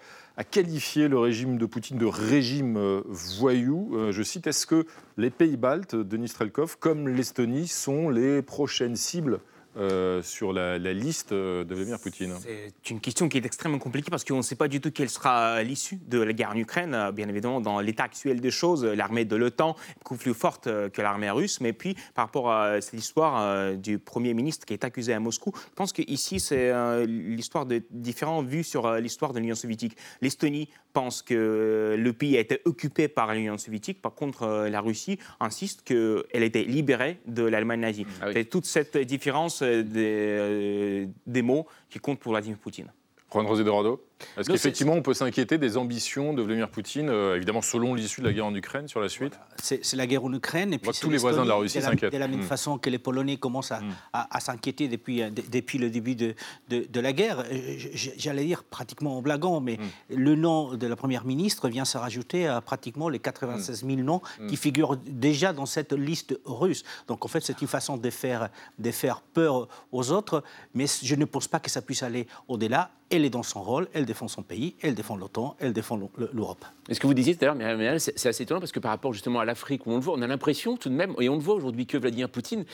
qualifié 0.49 1.09
le 1.09 1.19
régime 1.19 1.59
de 1.59 1.67
Poutine 1.67 1.99
de 1.99 2.07
régime 2.07 2.77
euh, 2.77 3.03
voyou. 3.07 3.97
je 4.11 4.23
cite 4.23 4.47
Est-ce 4.47 4.65
que 4.65 4.87
les 5.17 5.31
pays 5.31 5.57
baltes, 5.57 5.97
Denis 5.97 6.29
Strelkov, 6.29 6.77
comme 6.79 7.09
l'Estonie, 7.09 7.67
sont 7.67 8.11
les 8.11 8.43
prochaines 8.43 8.95
cibles 8.95 9.41
euh, 9.79 10.23
sur 10.23 10.53
la, 10.55 10.79
liste 10.79 11.35
de 11.35 11.67
Vladimir 11.69 11.99
Poutine 12.01 12.33
C'est 12.43 12.91
une 12.91 13.01
question 13.01 13.29
qui 13.29 13.37
est 13.37 13.45
extrêmement 13.45 13.79
compliquée 13.79 14.11
parce 14.11 14.25
qu'on 14.25 14.39
ne 14.39 14.43
sait 14.43 14.55
pas 14.55 14.69
du 14.69 14.81
tout 14.81 14.91
quelle 14.91 15.11
sera 15.11 15.63
l'issue 15.63 15.99
de 16.07 16.19
la 16.19 16.33
guerre 16.33 16.51
en 16.51 16.57
Ukraine. 16.57 16.95
Euh, 16.95 17.13
bien 17.13 17.29
évidemment, 17.29 17.61
dans 17.61 17.81
l'état 17.81 18.05
actuel 18.05 18.41
des 18.41 18.51
choses, 18.51 18.85
l'armée 18.85 19.27
de 19.27 19.37
l'OTAN 19.37 19.77
est 19.91 19.99
beaucoup 19.99 20.17
plus 20.17 20.33
forte 20.33 20.67
euh, 20.67 20.89
que 20.89 21.03
l'armée 21.03 21.31
russe. 21.31 21.61
Mais 21.61 21.75
puis, 21.75 21.95
par 22.15 22.27
rapport 22.27 22.51
à 22.51 22.81
cette 22.81 22.99
histoire 22.99 23.77
du 23.77 23.99
Premier 23.99 24.33
ministre 24.33 24.65
qui 24.65 24.73
est 24.73 24.85
accusé 24.85 25.13
à 25.13 25.21
Moscou, 25.21 25.53
je 25.55 25.75
pense 25.75 25.93
qu'ici, 25.93 26.41
c'est 26.41 26.73
l'histoire 27.07 27.67
de 27.67 27.83
différents 27.91 28.43
vues 28.43 28.65
sur 28.65 28.91
l'histoire 28.95 29.33
de 29.33 29.41
l'Union 29.41 29.55
soviétique. 29.55 29.97
L'Estonie 30.23 30.69
pense 30.93 31.21
que 31.21 31.95
le 31.99 32.13
pays 32.15 32.39
a 32.39 32.41
été 32.41 32.63
occupé 32.65 33.09
par 33.09 33.35
l'Union 33.35 33.59
soviétique. 33.59 34.01
Par 34.01 34.15
contre, 34.15 34.67
la 34.71 34.81
Russie 34.81 35.19
insiste 35.41 35.83
qu'elle 35.83 36.43
était 36.43 36.65
libérée 36.65 37.21
de 37.27 37.43
l'Allemagne 37.43 37.81
nazie. 37.81 38.07
Ah 38.23 38.29
C'est 38.33 38.47
toute 38.47 38.65
cette 38.65 38.97
différence 38.97 39.63
des, 39.67 40.37
euh, 40.39 41.07
des 41.27 41.43
mots 41.43 41.67
qui 41.91 41.99
comptent 41.99 42.21
pour 42.21 42.33
Vladimir 42.33 42.59
Poutine. 42.59 42.93
Juan 43.33 43.47
Rosé 43.47 43.65
Dorado 43.65 44.05
est-ce 44.37 44.49
qu'effectivement, 44.51 44.95
on 44.95 45.03
peut 45.03 45.15
s'inquiéter 45.15 45.59
des 45.59 45.77
ambitions 45.77 46.33
de 46.33 46.43
Vladimir 46.43 46.71
Poutine, 46.71 47.09
euh, 47.09 47.37
évidemment 47.37 47.63
selon 47.63 47.95
l'issue 47.95 48.21
de 48.21 48.27
la 48.27 48.33
guerre 48.33 48.47
en 48.47 48.55
Ukraine, 48.55 48.89
sur 48.89 49.01
la 49.01 49.09
suite 49.09 49.39
C'est 49.63 49.95
la 49.95 50.07
guerre 50.07 50.25
en 50.25 50.33
Ukraine. 50.33 50.73
Et 50.73 50.79
puis 50.79 50.91
tous 51.01 51.11
les 51.11 51.19
voisins 51.19 51.43
de 51.43 51.49
la 51.49 51.55
Russie 51.57 51.81
s'inquiètent. 51.83 52.13
De 52.13 52.19
la 52.19 52.29
même 52.29 52.41
hmm. 52.41 52.45
façon 52.45 52.79
que 52.79 52.89
les 52.89 52.99
Polonais 52.99 53.37
commencent 53.37 53.73
à, 53.73 53.81
hmm. 53.81 54.41
s'inquiéter 54.41 54.89
depuis, 54.89 55.23
euh, 55.23 55.31
depuis 55.31 55.79
le 55.79 55.91
début 55.91 56.15
de, 56.15 56.35
de, 56.69 57.01
la 57.01 57.13
guerre. 57.13 57.45
Euh, 57.51 57.77
j'allais 58.17 58.45
dire 58.45 58.65
pratiquement 58.65 59.19
en 59.19 59.23
blaguant, 59.23 59.61
mais 59.61 59.77
hmm. 59.77 60.17
le 60.17 60.35
nom 60.35 60.75
de 60.75 60.87
la 60.87 60.97
première 60.97 61.25
ministre 61.25 61.69
vient 61.69 61.85
se 61.85 61.99
rajouter 61.99 62.47
à 62.47 62.61
pratiquement 62.61 63.09
les 63.09 63.19
96 63.19 63.85
000 63.87 64.01
noms 64.01 64.23
qui 64.49 64.57
figurent 64.57 64.97
déjà 64.97 65.53
dans 65.53 65.67
cette 65.67 65.93
liste 65.93 66.39
russe. 66.45 66.85
Donc 67.07 67.25
en 67.25 67.29
fait, 67.29 67.41
c'est 67.41 67.61
une 67.61 67.69
façon 67.69 67.97
de 67.97 68.11
faire, 68.11 68.49
de 68.79 68.91
faire 68.91 69.21
peur 69.21 69.69
aux 69.93 70.11
autres, 70.11 70.43
mais 70.75 70.87
je 71.03 71.15
ne 71.15 71.25
pense 71.25 71.49
pas 71.49 71.61
que 71.61 71.71
ça 71.71 71.83
puisse 71.83 72.03
aller 72.03 72.27
au-delà. 72.49 72.91
Elle 73.11 73.25
est 73.25 73.31
dans 73.31 73.45
son 73.45 73.63
rôle, 73.63 73.89
elle 73.93 74.06
défend 74.07 74.29
son 74.29 74.43
pays, 74.43 74.75
elle 74.83 74.95
défend 74.95 75.17
l'OTAN, 75.17 75.57
elle 75.61 75.73
défend 75.73 75.99
l'Europe. 76.33 76.65
est 76.89 76.95
Ce 76.95 77.01
que 77.01 77.07
vous 77.07 77.15
disiez 77.15 77.37
tout 77.37 77.45
à 77.45 77.55
l'heure, 77.55 78.01
c'est 78.01 78.27
assez 78.27 78.43
étonnant 78.43 78.61
parce 78.61 78.73
que 78.73 78.81
par 78.81 78.91
rapport 78.91 79.13
justement 79.13 79.41
à 79.41 79.45
l'Afrique 79.45 79.87
où 79.87 79.93
on 79.93 79.97
le 79.97 80.01
voit, 80.01 80.15
on 80.17 80.23
a 80.23 80.27
l'impression 80.27 80.77
tout 80.77 80.89
de 80.89 80.95
même, 80.95 81.15
et 81.21 81.29
on 81.29 81.35
le 81.35 81.41
voit 81.43 81.55
aujourd'hui 81.55 81.87
que 81.87 81.99
Vladimir 81.99 82.29
Poutine, 82.29 82.65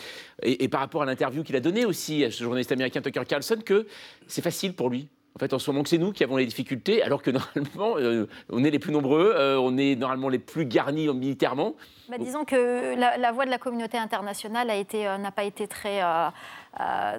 et, 0.43 0.69
par 0.69 0.81
rapport 0.81 1.03
à 1.03 1.07
l'interview 1.07 1.43
qu'il 1.43 1.57
a 1.57 1.61
donnée 1.61 1.85
aussi 1.85 2.25
à 2.25 2.31
ce 2.31 2.43
journaliste 2.43 2.73
américain 2.73 3.01
Tucker 3.01 3.25
Carlson, 3.27 3.59
que 3.65 3.87
c'est 4.27 4.43
facile 4.43 4.75
pour 4.75 4.91
lui. 4.91 5.09
En 5.35 5.39
fait, 5.39 5.55
en 5.55 5.59
ce 5.59 5.71
moment, 5.71 5.83
c'est 5.87 5.97
nous 5.97 6.13
qui 6.13 6.25
avons 6.25 6.37
les 6.37 6.45
difficultés, 6.45 7.03
alors 7.03 7.23
que 7.23 7.31
normalement, 7.31 7.97
euh, 7.97 8.29
on 8.51 8.65
est 8.65 8.71
les 8.71 8.79
plus 8.79 8.93
nombreux, 8.93 9.33
euh, 9.35 9.59
on 9.59 9.79
est 9.79 9.97
normalement 9.97 10.29
les 10.29 10.39
plus 10.39 10.67
garnis 10.67 11.09
militairement. 11.09 11.75
Bah, 12.11 12.19
disons 12.19 12.45
que 12.45 12.95
la, 12.97 13.33
voix 13.33 13.47
de 13.47 13.51
la 13.51 13.59
communauté 13.59 13.97
internationale 13.97 14.71
euh, 14.71 15.19
n'a 15.19 15.31
pas 15.31 15.45
été 15.45 15.67
très, 15.67 16.03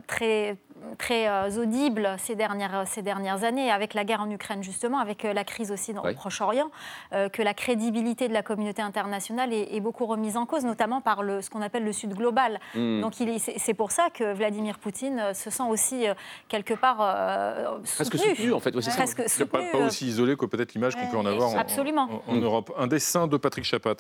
très 0.08 0.58
très 0.98 1.28
euh, 1.30 1.62
audible 1.62 2.10
ces 2.18 2.36
dernières, 2.36 2.86
ces 2.88 3.02
dernières 3.02 3.46
années, 3.46 3.72
avec 3.72 3.94
la 3.94 4.04
guerre 4.04 4.20
en 4.22 4.30
Ukraine 4.30 4.62
justement, 4.62 5.00
avec 5.00 5.24
euh, 5.24 5.32
la 5.32 5.46
crise 5.46 5.72
aussi 5.72 5.94
dans 5.94 6.04
Ouais. 6.04 6.10
le 6.12 6.16
Proche-Orient, 6.16 6.70
euh, 7.14 7.30
que 7.30 7.42
la 7.42 7.54
crédibilité 7.54 8.28
de 8.28 8.34
la 8.34 8.42
communauté 8.44 8.82
internationale 8.82 9.54
est, 9.54 9.74
est 9.74 9.80
beaucoup 9.80 10.06
remise 10.06 10.36
en 10.36 10.46
cause, 10.46 10.66
notamment 10.66 11.00
par 11.00 11.24
le, 11.24 11.42
ce 11.42 11.50
qu'on 11.50 11.62
appelle 11.62 11.86
le 11.86 11.94
Sud 11.94 12.14
global. 12.14 12.60
Mm. 12.76 13.00
Donc 13.02 13.14
c'est 13.16 13.74
pour 13.74 13.92
ça 13.92 14.10
que 14.14 14.34
Vladimir 14.34 14.78
Poutine 14.78 15.20
euh, 15.20 15.34
se 15.34 15.50
sent 15.50 15.64
aussi 15.70 16.08
euh, 16.08 16.14
quelque 16.50 16.74
part 16.74 16.98
euh, 17.00 17.78
Presque 17.96 18.18
soutenu, 18.18 18.52
en 18.54 18.60
fait, 18.60 18.76
ouais, 18.76 18.82
c'est 18.82 18.92
C'est 18.92 19.46
pas, 19.46 19.60
soutenu, 19.60 19.72
pas 19.72 19.78
euh, 19.78 19.88
aussi 19.88 20.08
isolé 20.08 20.36
que 20.36 20.46
peut-être 20.46 20.74
l'image 20.74 20.96
qu'on 20.96 21.08
peut 21.08 21.18
en 21.18 21.26
avoir 21.26 21.52
en, 21.52 21.58
Absolument. 21.58 22.10
en- 22.28 22.34
en 22.34 22.36
Europe. 22.36 22.74
Un 22.78 22.88
dessin 22.88 23.28
de 23.28 23.38
Patrick 23.38 23.64
Chapat. 23.64 23.96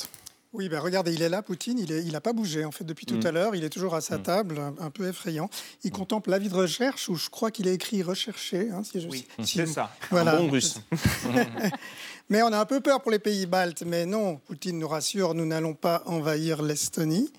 Oui, 0.53 0.69
ben 0.69 0.79
regardez, 0.79 1.11
il 1.13 1.21
est 1.23 1.29
là, 1.29 1.41
Poutine, 1.41 1.79
il 1.79 2.11
n'a 2.11 2.21
pas 2.21 2.31
bougé 2.31 2.63
en 2.63 2.71
fait 2.71 2.83
depuis 2.83 3.07
tout 3.07 3.15
Mm. 3.17 3.25
à 3.25 3.31
l'heure, 3.31 3.55
il 3.55 3.63
est 3.63 3.69
toujours 3.69 3.95
à 3.95 4.01
sa 4.01 4.19
table, 4.19 4.59
un, 4.59 4.75
un 4.79 4.91
peu 4.91 5.07
effrayant. 5.07 5.49
Il 5.83 5.91
contemple 5.91 6.29
l'avis 6.29 6.49
de 6.49 6.53
recherche 6.55 7.09
où 7.09 7.15
je 7.15 7.29
crois 7.29 7.49
qu'il 7.49 7.67
a 7.67 7.71
écrit 7.71 8.03
rechercher. 8.03 8.69
hein, 8.69 8.83
si 8.83 9.01
je, 9.01 9.07
Oui, 9.07 9.25
si 9.43 9.57
c'est 9.57 9.65
vous- 9.65 9.73
ça. 9.73 9.91
Voilà. 10.11 10.35
Un 10.37 10.41
bon 10.41 10.51
russe. 10.51 10.79
mais 12.29 12.43
on 12.43 12.53
a 12.53 12.59
un 12.59 12.65
peu 12.65 12.81
peur 12.81 13.01
pour 13.01 13.11
les 13.11 13.17
pays 13.19 13.47
baltes, 13.47 13.81
mais 13.83 14.05
non, 14.05 14.37
Poutine 14.37 14.77
nous 14.77 14.87
rassure, 14.87 15.33
nous 15.33 15.45
n'allons 15.47 15.73
pas 15.73 16.03
envahir 16.05 16.61
l'Estonie. 16.61 17.31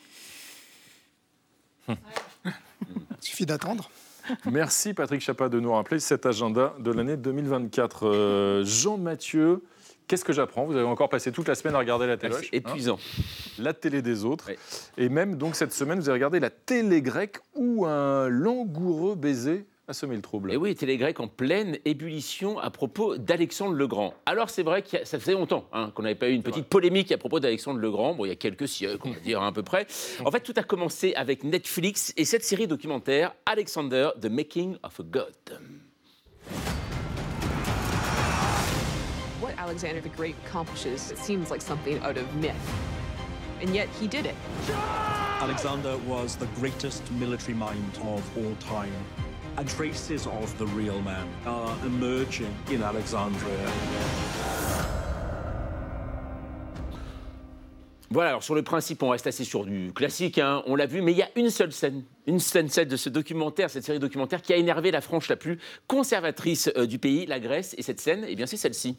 Il 1.89 1.97
suffit 3.21 3.47
d'attendre. 3.47 3.91
Merci 4.51 4.95
Patrick 4.95 5.21
Chapat 5.21 5.51
de 5.51 5.61
nous 5.61 5.73
rappeler 5.73 6.01
cet 6.01 6.25
agenda 6.27 6.75
de 6.81 6.91
l'année 6.91 7.17
2024. 7.17 8.07
Euh, 8.09 8.65
Jean 8.65 8.97
Mathieu, 8.97 9.63
qu'est-ce 10.09 10.25
que 10.25 10.33
j'apprends? 10.33 10.65
Vous 10.65 10.77
avez 10.77 10.87
encore 10.87 11.09
passé 11.09 11.33
toute 11.33 11.49
la 11.49 11.55
semaine 11.55 11.75
à 11.75 11.79
regarder 11.79 12.07
la 12.07 12.17
télé. 12.17 12.35
C'est 12.41 12.55
épuisant. 12.55 12.99
la 13.59 13.73
télé 13.73 14.03
des 14.03 14.25
autres. 14.25 14.51
Et 14.97 15.09
même 15.09 15.37
donc 15.37 15.57
cette 15.57 15.73
semaine, 15.73 15.99
vous 15.99 16.09
avez 16.09 16.19
regardé 16.19 16.41
la 16.41 16.51
télé 16.51 17.03
grecque 17.03 17.39
où 17.55 17.87
un 17.87 18.29
langoureux 18.29 19.15
baiser 19.15 19.67
a 19.87 19.93
semé 19.93 20.17
le 20.17 20.23
trouble. 20.23 20.53
Et 20.53 20.57
oui, 20.57 20.75
télé 20.75 20.97
grecque 20.97 21.21
en 21.21 21.29
pleine 21.29 21.77
ébullition 21.85 22.59
à 22.59 22.71
propos 22.71 23.19
d'Alexandre 23.19 23.75
le 23.75 23.87
Grand. 23.87 24.15
Alors 24.25 24.49
c'est 24.49 24.63
vrai 24.63 24.83
que 24.83 25.05
ça 25.05 25.19
faisait 25.19 25.35
longtemps 25.35 25.69
hein, 25.73 25.93
qu'on 25.95 26.03
n'avait 26.03 26.15
pas 26.15 26.29
eu 26.29 26.33
une 26.33 26.43
petite 26.43 26.67
polémique 26.67 27.13
à 27.13 27.19
propos 27.19 27.39
d'Alexandre 27.39 27.81
le 27.81 27.91
Grand. 27.91 28.15
Bon, 28.15 28.25
il 28.25 28.29
y 28.29 28.33
a 28.33 28.37
quelques 28.37 28.69
siècles, 28.69 29.01
on 29.05 29.11
va 29.11 29.21
dire 29.21 29.43
à 29.43 29.53
peu 29.53 29.63
près. 29.63 29.87
En 30.25 30.31
fait, 30.31 30.41
tout 30.41 30.55
a 30.57 30.63
commencé 30.63 31.15
avec 31.15 31.45
Netflix 31.45 32.15
et 32.17 32.25
cette 32.25 32.45
série 32.45 32.67
documentaire 32.67 33.35
Alexander, 33.45 34.11
The 34.21 34.27
Making 34.27 34.77
of 34.83 35.01
a 35.01 35.03
God. 35.03 35.61
Alexander 39.65 40.03
the 40.03 40.11
Great 40.11 40.37
accomplishes, 40.45 41.11
it 41.11 41.17
seems 41.17 41.51
like 41.51 41.63
something 41.63 41.99
out 42.01 42.19
of 42.19 42.35
myth. 42.37 42.55
And 43.63 43.75
yet 43.75 43.89
he 43.99 44.07
did 44.07 44.27
it. 44.27 44.35
Alexander 45.41 45.97
was 46.07 46.37
the 46.37 46.45
greatest 46.61 47.11
military 47.13 47.55
mind 47.55 47.99
of 48.03 48.23
all 48.37 48.55
time. 48.57 48.93
And 49.57 49.67
traces 49.67 50.27
of 50.27 50.59
the 50.59 50.67
real 50.67 51.01
man 51.01 51.27
are 51.47 51.75
emerging 51.87 52.55
in 52.71 52.83
Alexandria. 52.83 53.71
Voilà, 58.11 58.29
alors 58.29 58.43
sur 58.43 58.55
le 58.55 58.63
principe, 58.63 59.03
on 59.03 59.09
reste 59.09 59.27
assez 59.27 59.45
sur 59.45 59.65
du 59.65 59.93
classique, 59.95 60.37
hein, 60.39 60.63
on 60.67 60.77
l'a 60.77 60.87
vu, 60.87 61.01
mais 61.01 61.13
il 61.13 61.19
y 61.19 61.23
a 61.23 61.31
une 61.37 61.49
seule 61.49 61.73
scène, 61.73 62.05
une 62.27 62.39
scène 62.39 62.69
scène 62.69 62.89
de 62.89 62.97
ce 62.97 63.09
documentaire, 63.09 63.71
cette 63.71 63.85
série 63.85 63.99
documentaire 63.99 64.43
qui 64.43 64.53
a 64.53 64.57
énervé 64.57 64.91
la 64.91 65.01
frange 65.01 65.27
la 65.29 65.37
plus 65.37 65.59
conservatrice 65.89 66.71
euh, 66.77 66.87
du 66.87 66.99
pays, 66.99 67.25
la 67.25 67.41
Grèce, 67.41 67.75
et 67.79 67.83
cette 67.83 67.99
scène, 67.99 68.27
eh 68.29 68.37
bien 68.37 68.45
c'est 68.45 68.59
celle-ci. 68.59 68.99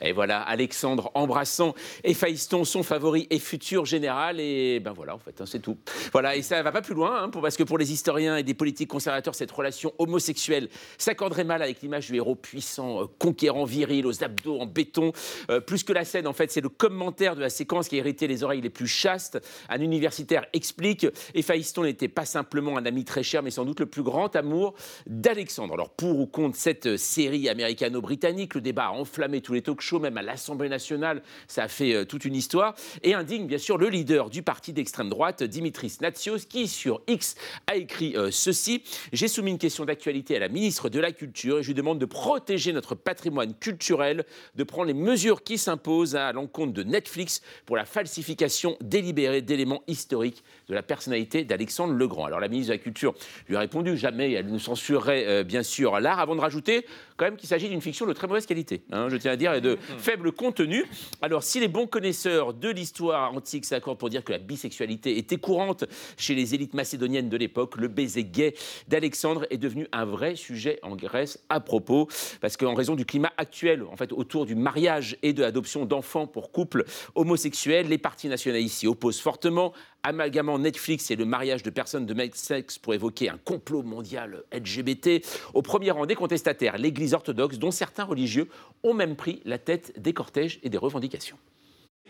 Et 0.00 0.12
voilà, 0.12 0.40
Alexandre 0.42 1.10
embrassant 1.14 1.74
Héphaïston, 2.04 2.64
son 2.64 2.82
favori 2.82 3.26
et 3.30 3.38
futur 3.38 3.84
général. 3.84 4.38
Et 4.38 4.80
ben 4.80 4.92
voilà, 4.92 5.14
en 5.14 5.18
fait, 5.18 5.40
hein, 5.40 5.44
c'est 5.46 5.58
tout. 5.58 5.76
Voilà, 6.12 6.36
et 6.36 6.42
ça 6.42 6.62
va 6.62 6.70
pas 6.70 6.82
plus 6.82 6.94
loin, 6.94 7.24
hein, 7.24 7.30
parce 7.30 7.56
que 7.56 7.64
pour 7.64 7.78
les 7.78 7.92
historiens 7.92 8.36
et 8.36 8.44
des 8.44 8.54
politiques 8.54 8.88
conservateurs, 8.88 9.34
cette 9.34 9.50
relation 9.50 9.92
homosexuelle 9.98 10.68
s'accorderait 10.98 11.44
mal 11.44 11.62
avec 11.62 11.82
l'image 11.82 12.06
du 12.06 12.16
héros 12.16 12.36
puissant, 12.36 13.02
euh, 13.02 13.06
conquérant, 13.18 13.64
viril, 13.64 14.06
aux 14.06 14.22
abdos 14.22 14.60
en 14.60 14.66
béton. 14.66 15.12
Euh, 15.50 15.60
plus 15.60 15.82
que 15.82 15.92
la 15.92 16.04
scène, 16.04 16.28
en 16.28 16.32
fait, 16.32 16.52
c'est 16.52 16.60
le 16.60 16.68
commentaire 16.68 17.34
de 17.34 17.40
la 17.40 17.50
séquence 17.50 17.88
qui 17.88 17.96
a 17.96 17.98
hérité 17.98 18.28
les 18.28 18.44
oreilles 18.44 18.60
les 18.60 18.70
plus 18.70 18.86
chastes. 18.86 19.40
Un 19.68 19.80
universitaire 19.80 20.46
explique 20.52 21.06
Héphaïston 21.34 21.82
n'était 21.82 22.08
pas 22.08 22.24
simplement 22.24 22.76
un 22.76 22.86
ami 22.86 23.04
très 23.04 23.24
cher, 23.24 23.42
mais 23.42 23.50
sans 23.50 23.64
doute 23.64 23.80
le 23.80 23.86
plus 23.86 24.02
grand 24.04 24.34
amour 24.36 24.74
d'Alexandre. 25.06 25.74
Alors, 25.74 25.90
pour 25.90 26.20
ou 26.20 26.26
contre 26.26 26.56
cette 26.56 26.86
euh, 26.86 26.96
série 26.96 27.48
américano-britannique, 27.48 28.54
le 28.54 28.60
débat 28.60 28.86
a 28.86 28.90
enflammé 28.90 29.40
tous 29.40 29.54
les 29.54 29.62
talk 29.62 29.80
même 29.96 30.18
à 30.18 30.22
l'Assemblée 30.22 30.68
nationale, 30.68 31.22
ça 31.46 31.64
a 31.64 31.68
fait 31.68 31.94
euh, 31.94 32.04
toute 32.04 32.24
une 32.24 32.34
histoire, 32.34 32.74
et 33.02 33.14
indigne 33.14 33.46
bien 33.46 33.58
sûr 33.58 33.78
le 33.78 33.88
leader 33.88 34.28
du 34.28 34.42
parti 34.42 34.72
d'extrême 34.72 35.08
droite, 35.08 35.42
Dimitris 35.42 35.96
Natsios, 36.02 36.46
qui 36.48 36.68
sur 36.68 37.00
X 37.06 37.36
a 37.66 37.76
écrit 37.76 38.14
euh, 38.16 38.30
ceci 38.30 38.82
J'ai 39.12 39.28
soumis 39.28 39.52
une 39.52 39.58
question 39.58 39.84
d'actualité 39.84 40.36
à 40.36 40.40
la 40.40 40.48
ministre 40.48 40.88
de 40.90 41.00
la 41.00 41.12
Culture 41.12 41.58
et 41.58 41.62
je 41.62 41.68
lui 41.68 41.74
demande 41.74 41.98
de 41.98 42.04
protéger 42.04 42.72
notre 42.72 42.94
patrimoine 42.94 43.54
culturel, 43.54 44.24
de 44.56 44.64
prendre 44.64 44.86
les 44.86 44.94
mesures 44.94 45.42
qui 45.42 45.56
s'imposent 45.56 46.16
à 46.16 46.32
l'encontre 46.32 46.72
de 46.72 46.82
Netflix 46.82 47.40
pour 47.64 47.76
la 47.76 47.84
falsification 47.84 48.76
délibérée 48.80 49.42
d'éléments 49.42 49.82
historiques 49.86 50.42
de 50.68 50.74
la 50.74 50.82
personnalité 50.82 51.44
d'Alexandre 51.44 51.94
le 51.94 52.08
Grand. 52.08 52.26
Alors 52.26 52.40
la 52.40 52.48
ministre 52.48 52.72
de 52.72 52.78
la 52.78 52.82
Culture 52.82 53.14
lui 53.48 53.56
a 53.56 53.60
répondu 53.60 53.96
jamais 53.96 54.32
elle 54.32 54.50
ne 54.50 54.58
censurerait 54.58 55.26
euh, 55.26 55.44
bien 55.44 55.62
sûr 55.62 55.98
l'art, 56.00 56.18
avant 56.18 56.36
de 56.36 56.40
rajouter 56.40 56.84
quand 57.16 57.24
même 57.24 57.36
qu'il 57.36 57.48
s'agit 57.48 57.68
d'une 57.68 57.80
fiction 57.80 58.06
de 58.06 58.12
très 58.12 58.26
mauvaise 58.26 58.46
qualité, 58.46 58.82
hein, 58.92 59.08
je 59.08 59.16
tiens 59.16 59.32
à 59.32 59.36
dire, 59.36 59.54
et 59.54 59.60
de 59.60 59.77
faible 59.98 60.32
contenu. 60.32 60.84
Alors 61.22 61.42
si 61.42 61.60
les 61.60 61.68
bons 61.68 61.86
connaisseurs 61.86 62.54
de 62.54 62.68
l'histoire 62.68 63.32
antique 63.34 63.64
s'accordent 63.64 63.98
pour 63.98 64.10
dire 64.10 64.24
que 64.24 64.32
la 64.32 64.38
bisexualité 64.38 65.18
était 65.18 65.36
courante 65.36 65.84
chez 66.16 66.34
les 66.34 66.54
élites 66.54 66.74
macédoniennes 66.74 67.28
de 67.28 67.36
l'époque, 67.36 67.76
le 67.76 67.88
baiser 67.88 68.24
gay 68.24 68.54
d'Alexandre 68.88 69.46
est 69.50 69.58
devenu 69.58 69.86
un 69.92 70.04
vrai 70.04 70.36
sujet 70.36 70.78
en 70.82 70.96
Grèce 70.96 71.42
à 71.48 71.60
propos, 71.60 72.08
parce 72.40 72.56
qu'en 72.56 72.74
raison 72.74 72.94
du 72.94 73.04
climat 73.04 73.32
actuel, 73.36 73.84
en 73.84 73.96
fait, 73.96 74.12
autour 74.12 74.46
du 74.46 74.54
mariage 74.54 75.16
et 75.22 75.32
de 75.32 75.42
l'adoption 75.42 75.84
d'enfants 75.84 76.26
pour 76.26 76.50
couples 76.52 76.84
homosexuels, 77.14 77.88
les 77.88 77.98
partis 77.98 78.28
nationalistes 78.28 78.78
s'y 78.78 78.86
opposent 78.86 79.20
fortement, 79.20 79.72
amalgamant 80.03 80.59
Netflix 80.59 81.11
et 81.11 81.15
le 81.15 81.25
mariage 81.25 81.63
de 81.63 81.69
personnes 81.69 82.05
de 82.05 82.13
même 82.13 82.31
sexe 82.33 82.77
pour 82.77 82.93
évoquer 82.93 83.29
un 83.29 83.37
complot 83.37 83.83
mondial 83.83 84.43
LGBT. 84.51 85.25
Au 85.53 85.61
premier 85.61 85.91
rang 85.91 86.05
des 86.05 86.15
contestataires, 86.15 86.77
l'Église 86.77 87.13
orthodoxe, 87.13 87.57
dont 87.57 87.71
certains 87.71 88.03
religieux 88.03 88.49
ont 88.83 88.93
même 88.93 89.15
pris 89.15 89.41
la 89.45 89.57
tête 89.57 89.99
des 89.99 90.13
cortèges 90.13 90.59
et 90.63 90.69
des 90.69 90.77
revendications. 90.77 91.37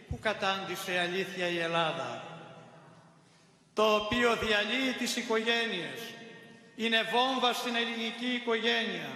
που 0.10 0.20
κατάντησε 0.20 1.00
αλήθεια 1.00 1.48
η 1.48 1.60
Ελλάδα, 1.60 2.24
το 3.74 3.96
οποίο 3.96 4.36
διαλύει 4.36 4.94
τις 4.98 5.16
οικογένειες, 5.16 6.00
είναι 6.76 6.98
βόμβα 7.12 7.54
στην 7.54 7.76
ελληνική 7.76 8.26
οικογένεια. 8.26 9.10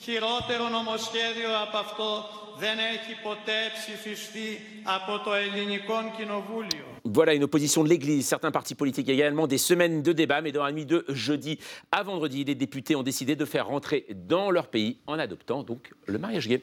Χειρότερο 0.00 0.68
νομοσχέδιο 0.68 1.60
από 1.62 1.76
αυτό 1.76 2.28
δεν 2.56 2.78
έχει 2.78 3.20
ποτέ 3.22 3.72
ψηφιστεί 3.74 4.82
από 4.82 5.18
το 5.18 5.34
ελληνικό 5.34 6.12
κοινοβούλιο. 6.16 6.89
Voilà 7.10 7.34
une 7.34 7.44
opposition 7.44 7.84
de 7.84 7.88
l'Église. 7.88 8.26
Certains 8.26 8.50
partis 8.50 8.74
politiques 8.74 9.08
également 9.08 9.46
des 9.46 9.58
semaines 9.58 10.02
de 10.02 10.12
débat, 10.12 10.40
mais 10.40 10.52
dans 10.52 10.64
la 10.64 10.72
nuit 10.72 10.86
de 10.86 11.04
jeudi 11.08 11.58
à 11.92 12.02
vendredi, 12.02 12.44
les 12.44 12.54
députés 12.54 12.96
ont 12.96 13.02
décidé 13.02 13.36
de 13.36 13.44
faire 13.44 13.68
rentrer 13.68 14.06
dans 14.28 14.50
leur 14.50 14.68
pays 14.68 14.98
en 15.06 15.18
adoptant 15.18 15.62
donc 15.62 15.92
le 16.06 16.18
mariage 16.18 16.48
gay. 16.48 16.62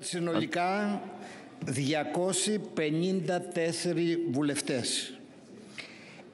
Συνολικά 0.00 1.02
254 1.66 3.94
βουλευτές. 4.30 5.12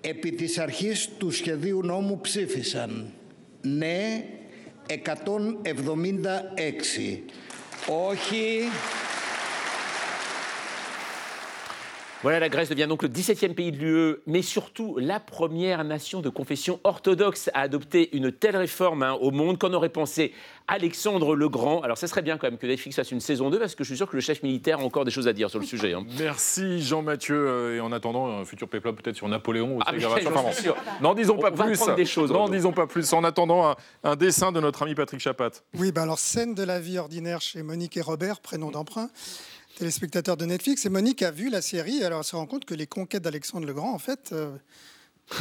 Επί 0.01 0.33
της 0.33 0.59
αρχής 0.59 1.09
του 1.19 1.31
σχεδίου 1.31 1.81
νόμου 1.85 2.21
ψήφισαν 2.21 3.13
ναι 3.61 4.25
176, 4.87 7.23
όχι 7.87 8.61
Voilà, 12.22 12.40
la 12.40 12.50
Grèce 12.50 12.68
devient 12.70 12.86
donc 12.90 13.02
le 13.02 13.08
17e 13.10 13.54
pays 13.54 13.72
de 13.72 13.78
l'UE, 13.78 14.16
mais 14.28 14.42
surtout 14.42 14.98
la 15.00 15.22
première 15.22 15.84
nation 15.86 16.20
de 16.20 16.28
confession 16.30 16.80
orthodoxe 16.84 17.50
à 17.54 17.62
adopter 17.62 18.16
une 18.16 18.32
telle 18.32 18.58
réforme 18.58 19.04
hein, 19.04 19.14
au 19.22 19.32
monde 19.32 19.58
qu'en 19.58 19.72
aurait 19.72 19.88
pensé 19.90 20.34
Alexandre 20.68 21.34
le 21.36 21.48
Grand? 21.48 21.82
Alors 21.82 21.98
ça 21.98 22.08
serait 22.08 22.22
bien 22.22 22.38
quand 22.38 22.48
même 22.48 22.58
que 22.58 22.68
Netflix 22.68 22.98
fasse 22.98 23.12
une 23.12 23.22
saison 23.22 23.50
2 23.50 23.58
parce 23.58 23.74
que 23.74 23.84
je 23.86 23.90
suis 23.90 23.98
sûr 23.98 24.10
que 24.10 24.16
le 24.18 24.22
chef 24.22 24.44
militaire 24.44 24.80
a 24.80 24.84
encore 24.84 25.06
des 25.06 25.12
choses 25.12 25.30
à 25.30 25.34
dire 25.34 25.50
sur 25.50 25.60
le 25.60 25.66
sujet. 25.66 25.94
hein. 25.94 26.04
Merci 26.20 26.82
Jean-Mathieu. 26.82 27.36
Euh, 27.48 27.76
Et 27.78 27.80
en 27.80 27.92
attendant, 27.94 28.28
un 28.40 28.44
futur 28.44 28.68
péplum 28.68 28.96
peut-être 28.96 29.16
sur 29.16 29.28
Napoléon 29.30 29.78
ou 29.78 29.80
Ah. 29.86 29.94
N'en 31.02 31.14
disons 31.14 31.36
On 31.38 31.42
pas 31.42 31.52
plus. 31.52 31.80
des 31.96 32.06
choses, 32.06 32.32
N'en 32.32 32.50
disons 32.50 32.74
pas 32.74 32.86
plus. 32.88 33.14
En 33.14 33.24
attendant, 33.24 33.70
un, 33.70 33.76
un 34.04 34.16
dessin 34.18 34.52
de 34.52 34.60
notre 34.60 34.84
ami 34.84 34.94
Patrick 34.94 35.22
Chapat. 35.22 35.52
Oui, 35.78 35.92
bah 35.94 36.02
alors 36.04 36.20
scène 36.20 36.54
de 36.54 36.64
la 36.64 36.80
vie 36.80 36.98
ordinaire 36.98 37.40
chez 37.42 37.64
Monique 37.64 37.96
et 37.98 38.02
Robert, 38.02 38.40
prénom 38.42 38.72
d'emprunt, 38.72 39.10
téléspectateurs 39.80 40.38
de 40.38 40.46
Netflix. 40.46 40.86
Et 40.86 40.90
Monique 40.90 41.24
a 41.24 41.32
vu 41.32 41.50
la 41.50 41.62
série, 41.62 42.04
alors 42.04 42.20
elle 42.20 42.26
se 42.26 42.36
rend 42.36 42.46
compte 42.46 42.66
que 42.66 42.76
les 42.76 42.86
conquêtes 42.86 43.24
d'Alexandre 43.24 43.66
le 43.66 43.74
Grand, 43.74 43.94
en 43.94 43.98
fait, 44.00 44.32
euh, 44.34 44.56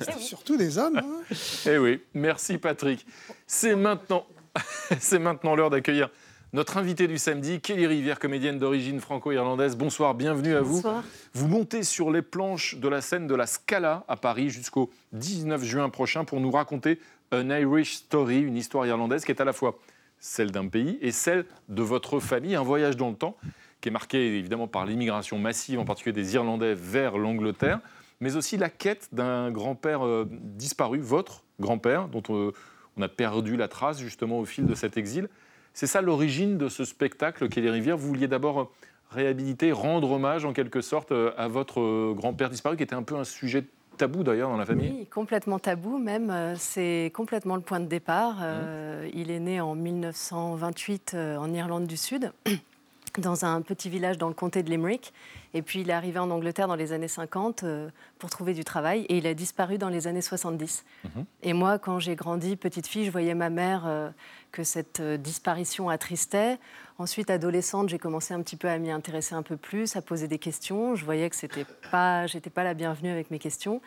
c'était 0.00 0.18
surtout 0.18 0.56
des 0.56 0.76
hommes. 0.76 0.98
hein. 0.98 1.34
Eh 1.66 1.78
oui, 1.78 2.02
merci 2.14 2.58
Patrick. 2.58 3.06
C'est 3.46 3.74
maintenant, 3.74 4.26
c'est 5.00 5.18
maintenant 5.18 5.54
l'heure 5.54 5.70
d'accueillir 5.70 6.10
Notre 6.52 6.76
invitée 6.76 7.08
du 7.08 7.16
samedi, 7.16 7.60
Kelly 7.60 7.86
Rivière, 7.86 8.18
comédienne 8.18 8.58
d'origine 8.58 9.00
franco-irlandaise. 9.00 9.74
Bonsoir, 9.76 10.14
bienvenue 10.14 10.54
à 10.56 10.60
vous. 10.60 10.74
Bonsoir. 10.82 11.04
Vous 11.32 11.48
montez 11.48 11.84
sur 11.84 12.10
les 12.10 12.22
planches 12.22 12.76
de 12.76 12.88
la 12.88 13.00
scène 13.00 13.26
de 13.26 13.34
la 13.34 13.46
Scala 13.46 14.04
à 14.08 14.16
Paris 14.16 14.50
jusqu'au 14.50 14.90
19 15.12 15.64
juin 15.64 15.88
prochain 15.88 16.26
pour 16.26 16.40
nous 16.40 16.50
raconter 16.50 17.00
An 17.32 17.48
Irish 17.48 17.94
Story, 17.96 18.40
une 18.40 18.56
histoire 18.58 18.86
irlandaise 18.86 19.24
qui 19.24 19.32
est 19.32 19.40
à 19.40 19.44
la 19.44 19.54
fois 19.54 19.78
celle 20.26 20.50
d'un 20.50 20.66
pays 20.66 20.98
et 21.00 21.12
celle 21.12 21.46
de 21.68 21.82
votre 21.82 22.18
famille, 22.18 22.56
un 22.56 22.62
voyage 22.62 22.96
dans 22.96 23.10
le 23.10 23.14
temps 23.14 23.36
qui 23.80 23.88
est 23.88 23.92
marqué 23.92 24.36
évidemment 24.36 24.66
par 24.66 24.84
l'immigration 24.84 25.38
massive, 25.38 25.78
en 25.78 25.84
particulier 25.84 26.12
des 26.12 26.34
Irlandais 26.34 26.74
vers 26.74 27.16
l'Angleterre, 27.16 27.78
mais 28.20 28.34
aussi 28.34 28.56
la 28.56 28.68
quête 28.68 29.08
d'un 29.12 29.50
grand-père 29.52 30.04
euh, 30.04 30.28
disparu, 30.30 30.98
votre 30.98 31.44
grand-père, 31.60 32.08
dont 32.08 32.22
euh, 32.30 32.52
on 32.96 33.02
a 33.02 33.08
perdu 33.08 33.56
la 33.56 33.68
trace 33.68 34.00
justement 34.00 34.40
au 34.40 34.44
fil 34.44 34.66
de 34.66 34.74
cet 34.74 34.96
exil. 34.96 35.28
C'est 35.74 35.86
ça 35.86 36.00
l'origine 36.00 36.58
de 36.58 36.68
ce 36.68 36.84
spectacle, 36.84 37.48
Kelly 37.48 37.70
Rivière. 37.70 37.96
Vous 37.96 38.08
vouliez 38.08 38.28
d'abord 38.28 38.60
euh, 38.60 38.64
réhabiliter, 39.10 39.70
rendre 39.70 40.10
hommage 40.10 40.44
en 40.44 40.52
quelque 40.52 40.80
sorte 40.80 41.12
à 41.12 41.46
votre 41.46 42.14
grand-père 42.14 42.50
disparu, 42.50 42.76
qui 42.76 42.82
était 42.82 42.96
un 42.96 43.04
peu 43.04 43.14
un 43.14 43.24
sujet 43.24 43.64
tabou 43.96 44.22
d'ailleurs 44.22 44.50
dans 44.50 44.56
la 44.56 44.66
famille? 44.66 44.90
Oui, 44.90 45.06
complètement 45.06 45.58
tabou 45.58 45.98
même. 45.98 46.30
Euh, 46.30 46.54
C'est 46.56 47.10
complètement 47.14 47.56
le 47.56 47.62
point 47.62 47.80
de 47.80 47.86
départ. 47.86 48.36
Mmh. 48.36 48.42
Euh, 48.42 49.10
il 49.14 49.30
est 49.30 49.40
né 49.40 49.60
en 49.60 49.74
1928 49.74 51.12
euh, 51.14 51.36
en 51.36 51.52
Irlande 51.52 51.86
du 51.86 51.96
Sud, 51.96 52.32
dans 53.18 53.44
un 53.44 53.62
petit 53.62 53.88
village 53.88 54.18
dans 54.18 54.28
le 54.28 54.34
comté 54.34 54.62
de 54.62 54.70
Limerick. 54.70 55.12
Et 55.56 55.62
puis 55.62 55.80
il 55.80 55.88
est 55.88 55.94
arrivé 55.94 56.18
en 56.18 56.30
Angleterre 56.30 56.68
dans 56.68 56.74
les 56.74 56.92
années 56.92 57.08
50 57.08 57.62
euh, 57.62 57.88
pour 58.18 58.28
trouver 58.28 58.52
du 58.52 58.62
travail 58.62 59.06
et 59.08 59.16
il 59.16 59.26
a 59.26 59.32
disparu 59.32 59.78
dans 59.78 59.88
les 59.88 60.06
années 60.06 60.20
70. 60.20 60.84
Mhm. 61.04 61.24
Et 61.42 61.54
moi, 61.54 61.78
quand 61.78 61.98
j'ai 61.98 62.14
grandi, 62.14 62.56
petite 62.56 62.86
fille, 62.86 63.06
je 63.06 63.10
voyais 63.10 63.34
ma 63.34 63.48
mère 63.48 63.84
euh, 63.86 64.10
que 64.52 64.64
cette 64.64 65.00
euh, 65.00 65.16
disparition 65.16 65.88
attristait. 65.88 66.58
Ensuite, 66.98 67.28
adolescente, 67.28 67.90
j'ai 67.90 67.98
commencé 67.98 68.32
un 68.32 68.40
petit 68.40 68.56
peu 68.56 68.68
à 68.68 68.78
m'y 68.78 68.90
intéresser 68.90 69.34
un 69.34 69.42
peu 69.42 69.58
plus, 69.58 69.96
à 69.96 70.02
poser 70.02 70.28
des 70.28 70.38
questions. 70.38 70.94
Je 70.94 71.04
voyais 71.04 71.28
que 71.28 71.36
c'était 71.36 71.66
pas, 71.90 72.26
j'étais 72.26 72.48
pas 72.48 72.64
la 72.64 72.72
bienvenue 72.72 73.10
avec 73.10 73.30
mes 73.30 73.38
questions. 73.38 73.82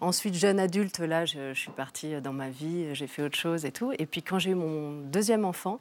Ensuite, 0.00 0.34
jeune 0.34 0.58
adulte, 0.58 0.98
là, 0.98 1.24
je, 1.24 1.52
je 1.54 1.58
suis 1.58 1.70
partie 1.70 2.20
dans 2.20 2.32
ma 2.32 2.50
vie, 2.50 2.94
j'ai 2.94 3.06
fait 3.06 3.22
autre 3.22 3.38
chose 3.38 3.64
et 3.64 3.70
tout. 3.70 3.92
Et 4.00 4.06
puis, 4.06 4.22
quand 4.22 4.40
j'ai 4.40 4.50
eu 4.50 4.54
mon 4.56 5.02
deuxième 5.02 5.44
enfant, 5.44 5.80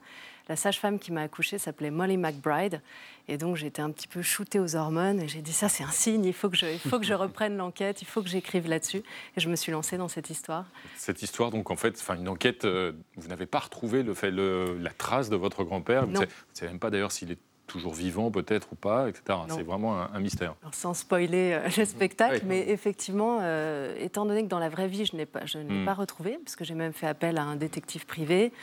la 0.50 0.56
sage-femme 0.56 1.00
qui 1.00 1.12
m'a 1.12 1.22
accouchée 1.24 1.58
s'appelait 1.58 1.92
Molly 1.92 2.18
McBride. 2.18 2.82
Et 3.28 3.38
donc, 3.38 3.58
j'étais 3.58 3.82
un 3.82 3.92
petit 3.92 4.08
peu 4.08 4.22
shootée 4.22 4.60
aux 4.60 4.76
hormones. 4.78 5.20
Et 5.22 5.28
j'ai 5.28 5.42
dit, 5.42 5.52
ça, 5.52 5.68
c'est 5.68 5.84
un 5.84 5.92
signe, 5.92 6.24
il 6.24 6.34
faut 6.34 6.50
que 6.50 6.56
je, 6.56 6.66
il 6.66 6.80
faut 6.80 6.98
que 7.00 7.06
je 7.06 7.14
reprenne 7.26 7.58
l'enquête, 7.58 8.02
il 8.02 8.06
faut 8.06 8.22
que 8.22 8.30
j'écrive 8.30 8.68
là-dessus. 8.70 9.04
Et 9.36 9.40
je 9.42 9.50
me 9.50 9.56
suis 9.58 9.72
lancée 9.72 9.98
dans 9.98 10.08
cette 10.08 10.30
histoire. 10.30 10.66
Cette 10.96 11.22
histoire, 11.22 11.52
donc 11.52 11.70
en 11.70 11.76
fait, 11.76 11.96
enfin 12.00 12.16
une 12.16 12.30
enquête, 12.30 12.64
euh, 12.66 12.94
vous 13.18 13.28
n'avez 13.28 13.46
pas 13.46 13.60
retrouvé 13.60 14.04
le 14.04 14.14
fait, 14.14 14.32
le- 14.32 14.78
la 14.80 14.92
trace 14.92 15.30
de 15.30 15.36
votre 15.36 15.64
grand-père. 15.66 16.06
Vous 16.06 16.14
ne 16.14 16.26
savez, 16.54 16.72
même 16.72 16.80
pas 16.80 16.90
d'ailleurs 16.90 17.12
s'il 17.12 17.32
est 17.32 17.40
toujours 17.68 17.94
vivant 17.94 18.32
peut-être 18.32 18.70
ou 18.72 18.76
pas, 18.76 19.10
etc. 19.10 19.40
C'est 19.50 19.62
vraiment 19.64 20.02
un, 20.02 20.10
un 20.14 20.20
mystère. 20.22 20.56
Alors, 20.62 20.74
sans 20.74 20.94
spoiler 20.94 21.52
euh, 21.52 21.68
le 21.78 21.84
spectacle, 21.84 22.44
mais 22.46 22.70
effectivement, 22.70 23.40
euh, 23.42 23.94
étant 24.00 24.26
donné 24.26 24.44
que 24.44 24.48
dans 24.48 24.60
la 24.60 24.70
vraie 24.70 24.88
vie, 24.88 25.04
je 25.04 25.18
n'ai 25.18 25.26
pas, 25.26 25.46
je 25.46 25.58
n'ai 25.58 25.82
Mm. 25.82 25.86
pas 25.86 25.94
retrouvé, 25.94 26.40
parce 26.46 26.56
que 26.56 26.64
j'ai 26.64 26.76
même 26.76 26.94
fait 26.94 27.08
appel 27.08 27.38
à 27.38 27.44
un 27.44 27.58
détective 27.58 28.06
privé. 28.06 28.54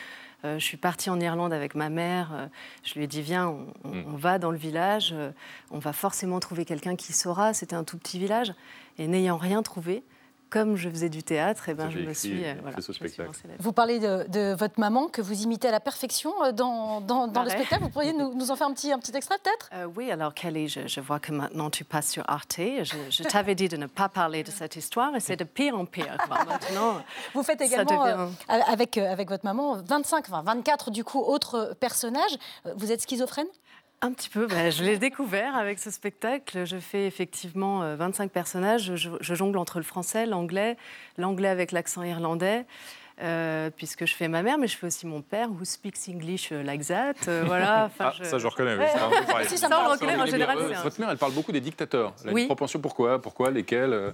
Euh, 0.45 0.59
je 0.59 0.65
suis 0.65 0.77
partie 0.77 1.09
en 1.11 1.19
Irlande 1.21 1.53
avec 1.53 1.75
ma 1.75 1.89
mère. 1.89 2.31
euh, 2.35 2.47
je 2.83 2.95
lui 2.95 3.05
ai 3.05 3.07
dit 3.07 3.23
viens, 3.23 3.49
on, 3.49 3.67
on- 3.85 3.89
Mm. 3.95 4.05
on 4.15 4.17
va 4.17 4.39
dans 4.39 4.51
le 4.51 4.59
village. 4.59 5.13
euh, 5.17 5.31
on 5.71 5.79
va 5.79 5.93
forcément 5.93 6.39
trouver 6.41 6.65
quelqu'un 6.65 6.97
qui 6.97 7.13
saura. 7.13 7.55
C'était 7.55 7.77
un 7.77 7.85
tout 7.85 7.97
petit 7.99 8.19
village. 8.19 8.53
Et 8.99 9.07
n'ayant 9.07 9.37
rien 9.39 9.63
trouvé, 9.63 10.03
comme 10.55 10.77
je 10.77 10.89
faisais 10.89 11.09
du 11.09 11.23
théâtre, 11.25 11.69
et 11.69 11.75
ben, 11.75 11.91
je 11.91 11.97
avez 11.97 12.07
me 12.07 12.11
écrit 12.13 12.21
suis, 12.29 12.41
et 12.43 12.47
euh, 12.51 12.55
fait 12.55 12.61
voilà, 12.63 12.77
ce 12.77 12.83
je 12.83 12.89
me 12.89 12.93
suis 12.93 12.95
spectacle. 13.09 13.27
lancée 13.27 13.41
là-dessus. 13.49 13.63
Vous 13.63 13.73
parlez 13.73 13.99
de, 13.99 14.25
de 14.29 14.55
votre 14.57 14.79
maman 14.79 15.09
que 15.09 15.21
vous 15.21 15.43
imitez 15.43 15.67
à 15.69 15.73
la 15.73 15.81
perfection 15.81 16.33
euh, 16.45 16.53
dans, 16.53 17.01
dans, 17.01 17.27
dans 17.27 17.43
le 17.43 17.51
spectacle. 17.51 17.83
Vous 17.83 17.89
pourriez 17.91 18.13
nous, 18.13 18.33
nous 18.35 18.51
en 18.53 18.57
faire 18.57 18.69
un 18.69 18.73
petit, 18.73 18.93
un 18.93 18.99
petit 19.01 19.11
extrait 19.17 19.37
peut-être? 19.43 19.69
Euh, 19.75 19.87
oui, 19.97 20.11
alors 20.13 20.33
Kelly, 20.33 20.69
je, 20.69 20.87
je 20.87 21.01
vois 21.01 21.19
que 21.19 21.33
maintenant 21.33 21.71
tu 21.71 21.83
passes 21.85 22.11
sur 22.11 22.23
Arte. 22.29 22.55
Je, 22.59 22.95
je 23.11 23.23
t'avais 23.29 23.55
dit 23.57 23.69
de 23.69 23.77
ne 23.77 23.87
pas 23.87 24.09
parler 24.09 24.45
de 24.45 24.51
cette 24.53 24.77
histoire 24.77 25.17
et 25.17 25.21
c'est 25.21 25.37
de 25.37 25.45
pire 25.45 25.77
en 25.77 25.85
pire. 25.87 26.17
quoi. 26.29 26.45
Maintenant, 26.49 27.03
Vous 27.35 27.43
faites 27.43 27.61
également, 27.61 28.05
devient- 28.05 28.33
euh, 28.51 28.61
avec, 28.69 28.97
euh, 28.97 29.11
avec 29.11 29.29
votre 29.29 29.45
maman, 29.45 29.77
25, 29.85 30.27
enfin 30.29 30.43
24 30.43 30.91
du 30.93 31.03
coup, 31.03 31.21
autres 31.21 31.75
personnages. 31.81 32.37
Vous 32.77 32.93
êtes 32.93 33.03
schizophrène? 33.03 33.47
Un 34.03 34.13
petit 34.13 34.29
peu, 34.29 34.47
bah, 34.47 34.69
je 34.69 34.85
l'ai 34.85 34.99
découvert 34.99 35.57
avec 35.57 35.79
ce 35.79 35.91
spectacle. 35.91 36.67
Je 36.67 36.77
fais 36.77 37.07
effectivement 37.07 37.83
euh, 37.83 37.97
25 37.97 38.31
personnages. 38.31 38.95
Je, 38.97 39.09
je 39.19 39.35
jongle 39.35 39.57
entre 39.57 39.79
le 39.79 39.83
français, 39.85 40.27
l'anglais, 40.27 40.77
l'anglais 41.17 41.49
avec 41.49 41.73
l'accent 41.73 42.03
irlandais. 42.03 42.67
euh, 43.23 43.71
puisque 43.71 44.07
je 44.07 44.15
fais 44.15 44.27
ma 44.27 44.43
mère, 44.43 44.59
mais 44.59 44.67
je 44.67 44.77
fais 44.77 44.89
aussi 44.89 45.07
mon 45.07 45.23
père, 45.23 45.49
who 45.49 45.65
speaks 45.65 46.09
English 46.09 46.51
euh, 46.51 46.65
like 46.65 46.85
that. 46.87 47.13
euh, 47.29 47.45
voilà. 47.47 47.85
Enfin, 47.87 48.07
Ah, 48.09 48.13
je- 48.19 48.25
ça 48.25 48.39
je 48.39 48.47
reconnais. 48.49 48.73
oui, 48.75 48.81
Ouais. 48.81 48.89
ça 48.89 49.07
en 49.07 50.27
général, 50.27 50.59
Euh, 50.59 50.75
Votre 50.83 51.01
mère, 51.01 51.11
elle 51.11 51.17
parle 51.17 51.33
beaucoup 51.33 51.53
des 51.53 51.61
dictateurs. 51.61 52.13
Elle 52.25 52.31
a 52.31 52.33
Oui. 52.33 52.41
une 52.43 52.49
propension 52.49 52.81
pourquoi? 52.81 53.23
Pourquoi? 53.23 53.53
Lesquels? 53.53 53.93
euh, 53.93 54.11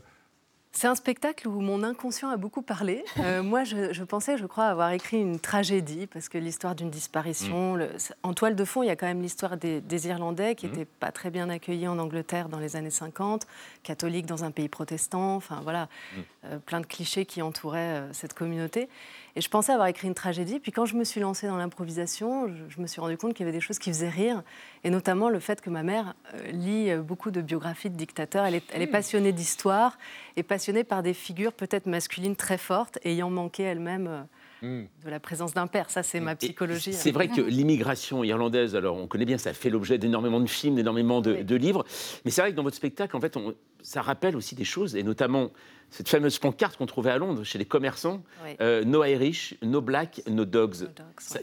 C'est 0.73 0.87
un 0.87 0.95
spectacle 0.95 1.49
où 1.49 1.61
mon 1.61 1.83
inconscient 1.83 2.29
a 2.31 2.37
beaucoup 2.37 2.63
parlé. 2.63 3.05
Euh, 3.19 3.43
moi, 3.43 3.65
je, 3.65 3.93
je 3.93 4.05
pensais, 4.05 4.39
je 4.39 4.47
crois, 4.47 4.67
avoir 4.67 4.93
écrit 4.93 5.21
une 5.21 5.41
tragédie, 5.41 6.07
parce 6.07 6.29
que 6.29 6.39
l'histoire 6.39 6.77
d'une 6.77 6.91
disparition, 6.91 7.75
le- 7.75 7.91
en 8.23 8.35
toile 8.35 8.55
de 8.55 8.65
fond, 8.65 8.85
il 8.85 8.87
y 8.87 8.91
a 8.91 8.95
quand 8.97 9.07
même 9.07 9.21
l'histoire 9.21 9.57
des, 9.57 9.81
des 9.81 10.07
Irlandais 10.07 10.55
qui 10.55 10.67
n'étaient 10.67 10.85
pas 10.85 11.11
très 11.11 11.31
bien 11.31 11.51
accueillis 11.51 11.89
en 11.89 11.99
Angleterre 11.99 12.49
dans 12.49 12.61
les 12.61 12.77
années 12.77 12.91
50, 12.91 13.49
catholiques 13.83 14.27
dans 14.27 14.45
un 14.45 14.53
pays 14.53 14.69
protestant, 14.69 15.35
enfin 15.35 15.59
voilà, 15.65 15.89
Mhm. 16.17 16.23
euh, 16.45 16.59
plein 16.59 16.81
de 16.81 16.87
clichés 16.87 17.27
qui 17.27 17.43
entouraient 17.43 18.01
euh, 18.01 18.13
cette 18.13 18.35
communauté. 18.35 18.89
Et 19.37 19.41
je 19.41 19.49
pensais 19.49 19.73
avoir 19.73 19.89
écrit 19.89 20.09
une 20.09 20.15
tragédie. 20.15 20.59
Puis 20.59 20.73
quand 20.73 20.87
je 20.87 20.97
me 20.97 21.05
suis 21.05 21.21
lancée 21.21 21.47
dans 21.47 21.57
l'improvisation, 21.57 22.49
je, 22.49 22.69
je 22.69 22.81
me 22.81 22.87
suis 22.87 23.01
rendu 23.01 23.17
compte 23.17 23.35
qu'il 23.35 23.47
y 23.47 23.49
avait 23.49 23.57
des 23.57 23.63
choses 23.63 23.79
qui 23.79 23.91
faisaient 23.91 24.09
rire, 24.09 24.43
et 24.85 24.91
notamment 24.91 25.29
le 25.29 25.41
fait 25.41 25.61
que 25.61 25.71
ma 25.71 25.83
mère 25.83 26.15
euh, 26.35 26.51
lit 26.51 26.91
euh, 26.91 27.01
beaucoup 27.03 27.31
de 27.31 27.41
biographies 27.41 27.91
de 27.91 27.97
dictateurs. 27.97 28.45
Elle 28.45 28.57
est, 28.57 28.65
elle 28.73 28.83
est 28.83 28.87
passionnée 28.87 29.33
d'histoire 29.33 29.99
et 30.37 30.43
passionnée 30.43 30.85
par 30.85 31.03
des 31.03 31.15
figures 31.15 31.53
peut-être 31.53 31.87
masculines 31.87 32.37
très 32.37 32.59
fortes, 32.59 32.99
ayant 33.05 33.31
manqué 33.31 33.63
elle-même 33.63 34.07
euh, 34.07 34.23
Hmm. 34.63 34.83
de 35.05 35.11
la 35.11 35.21
présence 35.21 35.55
d'un 35.55 35.67
père. 35.67 35.89
Ça, 35.91 36.03
c'est 36.03 36.21
ma 36.21 36.37
psychologie. 36.37 36.93
C'est 36.93 37.13
vrai 37.13 37.29
que 37.29 37.41
l'immigration 37.41 38.23
irlandaise, 38.25 38.77
alors 38.77 38.97
on 38.97 39.07
connaît 39.07 39.25
bien, 39.25 39.39
ça 39.39 39.53
fait 39.55 39.71
l'objet 39.71 39.97
d'énormément 39.99 40.41
de 40.41 40.47
films, 40.47 40.75
d'énormément 40.75 41.21
de, 41.21 41.43
de 41.43 41.57
livres, 41.57 41.85
mais 42.25 42.31
c'est 42.31 42.41
vrai 42.43 42.51
que 42.51 42.57
dans 42.57 42.63
votre 42.63 42.77
spectacle, 42.77 43.17
en 43.17 43.21
fait, 43.21 43.37
on- 43.37 43.55
ça 43.83 44.03
rappelle 44.03 44.37
aussi 44.37 44.55
des 44.55 44.65
choses, 44.65 44.95
et 44.97 45.03
notamment 45.03 45.51
cette 45.89 46.09
fameuse 46.11 46.39
pancarte 46.39 46.77
qu'on 46.77 46.85
trouvait 46.87 47.11
à 47.11 47.17
Londres 47.19 47.43
chez 47.45 47.59
les 47.59 47.65
commerçants, 47.65 48.23
Oui. 48.45 48.51
euh, 48.61 48.85
No 48.85 49.03
Irish, 49.03 49.55
No 49.63 49.81
Black, 49.81 50.23
No 50.29 50.45
Dogs. 50.45 50.89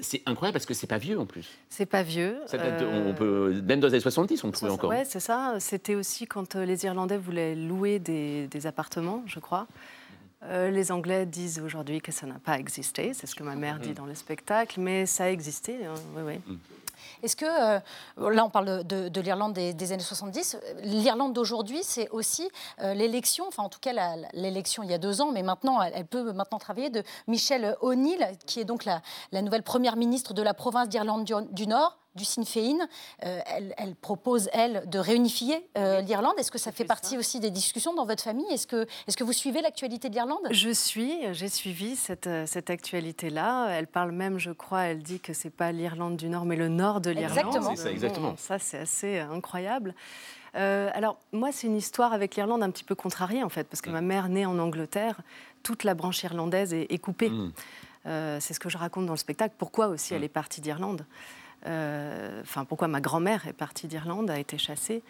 C'est 0.01 0.21
incroyable 0.27 0.53
parce 0.53 0.65
que 0.67 0.73
c'est 0.75 0.85
pas 0.87 0.99
vieux 0.99 1.19
en 1.19 1.25
plus. 1.25 1.47
C'est 1.69 1.87
pas 1.87 2.03
vieux. 2.03 2.37
Ça 2.45 2.57
date 2.57 2.79
de- 2.79 2.85
Euh, 2.85 3.09
on 3.09 3.13
peut, 3.15 3.61
même 3.65 3.79
dans 3.79 3.87
les 3.87 3.93
années 3.95 4.01
70, 4.01 4.43
on 4.43 4.47
le 4.47 4.53
trouvait 4.53 4.71
encore. 4.71 4.91
Oui, 4.91 4.97
c'est 5.05 5.19
ça. 5.19 5.55
C'était 5.59 5.95
aussi 5.95 6.27
quand 6.27 6.55
euh, 6.55 6.63
les 6.65 6.85
Irlandais 6.85 7.17
voulaient 7.17 7.55
louer 7.55 7.99
des, 7.99 8.47
des 8.47 8.67
appartements, 8.67 9.23
je 9.25 9.39
crois. 9.39 9.67
Euh, 10.43 10.69
les 10.69 10.91
Anglais 10.91 11.25
disent 11.25 11.59
aujourd'hui 11.59 11.99
que 11.99 12.11
ça 12.11 12.27
n'a 12.27 12.37
pas 12.39 12.59
existé, 12.59 13.13
c'est 13.13 13.25
ce 13.25 13.33
que 13.35 13.43
ma 13.43 13.55
mère 13.55 13.79
dit 13.79 13.93
dans 13.93 14.05
le 14.05 14.13
spectacle, 14.13 14.79
mais 14.79 15.05
ça 15.07 15.25
a 15.25 15.27
existé. 15.29 15.83
hein, 15.85 15.95
oui, 16.15 16.21
oui. 16.47 16.57
Est-ce 17.23 17.35
que, 17.35 17.45
euh, 17.45 17.79
là 18.31 18.45
on 18.45 18.49
parle 18.49 18.83
de, 18.85 19.09
de 19.09 19.21
l'Irlande 19.21 19.53
des, 19.53 19.73
des 19.73 19.91
années 19.91 20.03
70, 20.03 20.55
euh, 20.55 20.73
l'Irlande 20.83 21.33
d'aujourd'hui 21.33 21.79
c'est 21.83 22.09
aussi 22.09 22.47
euh, 22.81 22.93
l'élection, 22.93 23.45
enfin 23.47 23.63
en 23.63 23.69
tout 23.69 23.79
cas 23.79 23.93
l'élection 24.33 24.83
il 24.83 24.91
y 24.91 24.93
a 24.93 24.97
deux 24.99 25.21
ans, 25.21 25.31
mais 25.31 25.41
maintenant 25.41 25.81
elle, 25.81 25.93
elle 25.95 26.05
peut 26.05 26.31
maintenant 26.33 26.59
travailler, 26.59 26.89
de 26.91 27.01
Michelle 27.27 27.75
O'Neill, 27.81 28.27
qui 28.45 28.59
est 28.59 28.65
donc 28.65 28.85
la, 28.85 29.01
la 29.31 29.41
nouvelle 29.41 29.63
première 29.63 29.95
ministre 29.95 30.33
de 30.35 30.41
la 30.43 30.53
province 30.53 30.89
d'Irlande 30.89 31.23
du, 31.23 31.33
du 31.51 31.65
Nord, 31.67 31.97
du 32.17 32.25
Sinn 32.25 32.43
Féin. 32.43 32.77
Euh, 33.23 33.39
elle, 33.45 33.73
elle 33.77 33.95
propose, 33.95 34.49
elle, 34.51 34.83
de 34.89 34.99
réunifier 34.99 35.65
euh, 35.77 36.01
l'Irlande. 36.01 36.33
Est-ce 36.37 36.51
que 36.51 36.57
ça 36.57 36.73
fait 36.73 36.83
partie 36.83 37.17
aussi 37.17 37.39
des 37.39 37.51
discussions 37.51 37.93
dans 37.93 38.05
votre 38.05 38.23
famille? 38.23 38.51
Est-ce 38.51 38.67
que, 38.67 38.85
est 39.07 39.15
que 39.15 39.23
vous 39.23 39.33
suivez 39.33 39.61
l'actualité 39.61 40.09
de 40.09 40.15
l'Irlande? 40.15 40.45
Je 40.51 40.69
suis, 40.69 41.33
j'ai 41.33 41.47
suivi 41.49 41.95
cette, 41.95 42.27
euh, 42.27 42.45
cette 42.45 42.69
actualité-là. 42.69 43.69
Elle 43.69 43.87
parle 43.87 44.11
même, 44.11 44.37
je 44.37 44.51
crois, 44.51 44.81
elle 44.81 45.01
dit 45.01 45.19
que 45.19 45.33
c'est 45.33 45.49
pas 45.49 45.71
l'Irlande 45.71 46.17
du 46.17 46.27
Nord, 46.27 46.45
mais 46.45 46.55
le 46.55 46.67
nord 46.67 46.99
de 46.99 47.11
l'Irlande. 47.11 47.37
Exactement. 47.37 47.75
C'est 47.75 47.83
ça, 47.83 47.91
exactement. 47.91 48.29
Bon, 48.31 48.37
ça, 48.37 48.59
c'est 48.59 48.79
assez 48.79 49.19
incroyable. 49.19 49.95
Euh, 50.55 50.89
alors, 50.93 51.17
moi, 51.31 51.51
c'est 51.51 51.67
une 51.67 51.77
histoire 51.77 52.13
avec 52.13 52.35
l'Irlande 52.35 52.63
un 52.63 52.71
petit 52.71 52.83
peu 52.83 52.95
contrariée, 52.95 53.43
en 53.43 53.49
fait, 53.49 53.65
parce 53.65 53.81
que 53.81 53.89
ma 53.89 54.01
mère, 54.01 54.27
née 54.27 54.45
en 54.45 54.57
Angleterre, 54.57 55.21
toute 55.63 55.83
la 55.83 55.93
branche 55.93 56.23
irlandaise 56.23 56.73
est, 56.73 56.91
est 56.91 56.97
coupée. 56.97 57.29
Mm. 57.29 57.51
Euh, 58.05 58.37
c'est 58.39 58.53
ce 58.53 58.59
que 58.59 58.69
je 58.69 58.77
raconte 58.77 59.05
dans 59.05 59.13
le 59.13 59.17
spectacle. 59.17 59.55
Pourquoi 59.57 59.87
aussi 59.87 60.13
elle 60.13 60.23
est 60.23 60.29
partie 60.29 60.61
d'Irlande? 60.61 61.01
Euh, 61.01 61.46
Enfin, 62.41 62.65
pourquoi 62.65 62.87
ma 62.87 63.01
grand-mère 63.01 63.47
est 63.47 63.53
partie 63.53 63.87
d'Irlande, 63.87 64.29
a 64.29 64.39
été 64.39 64.57
chassée. 64.57 65.03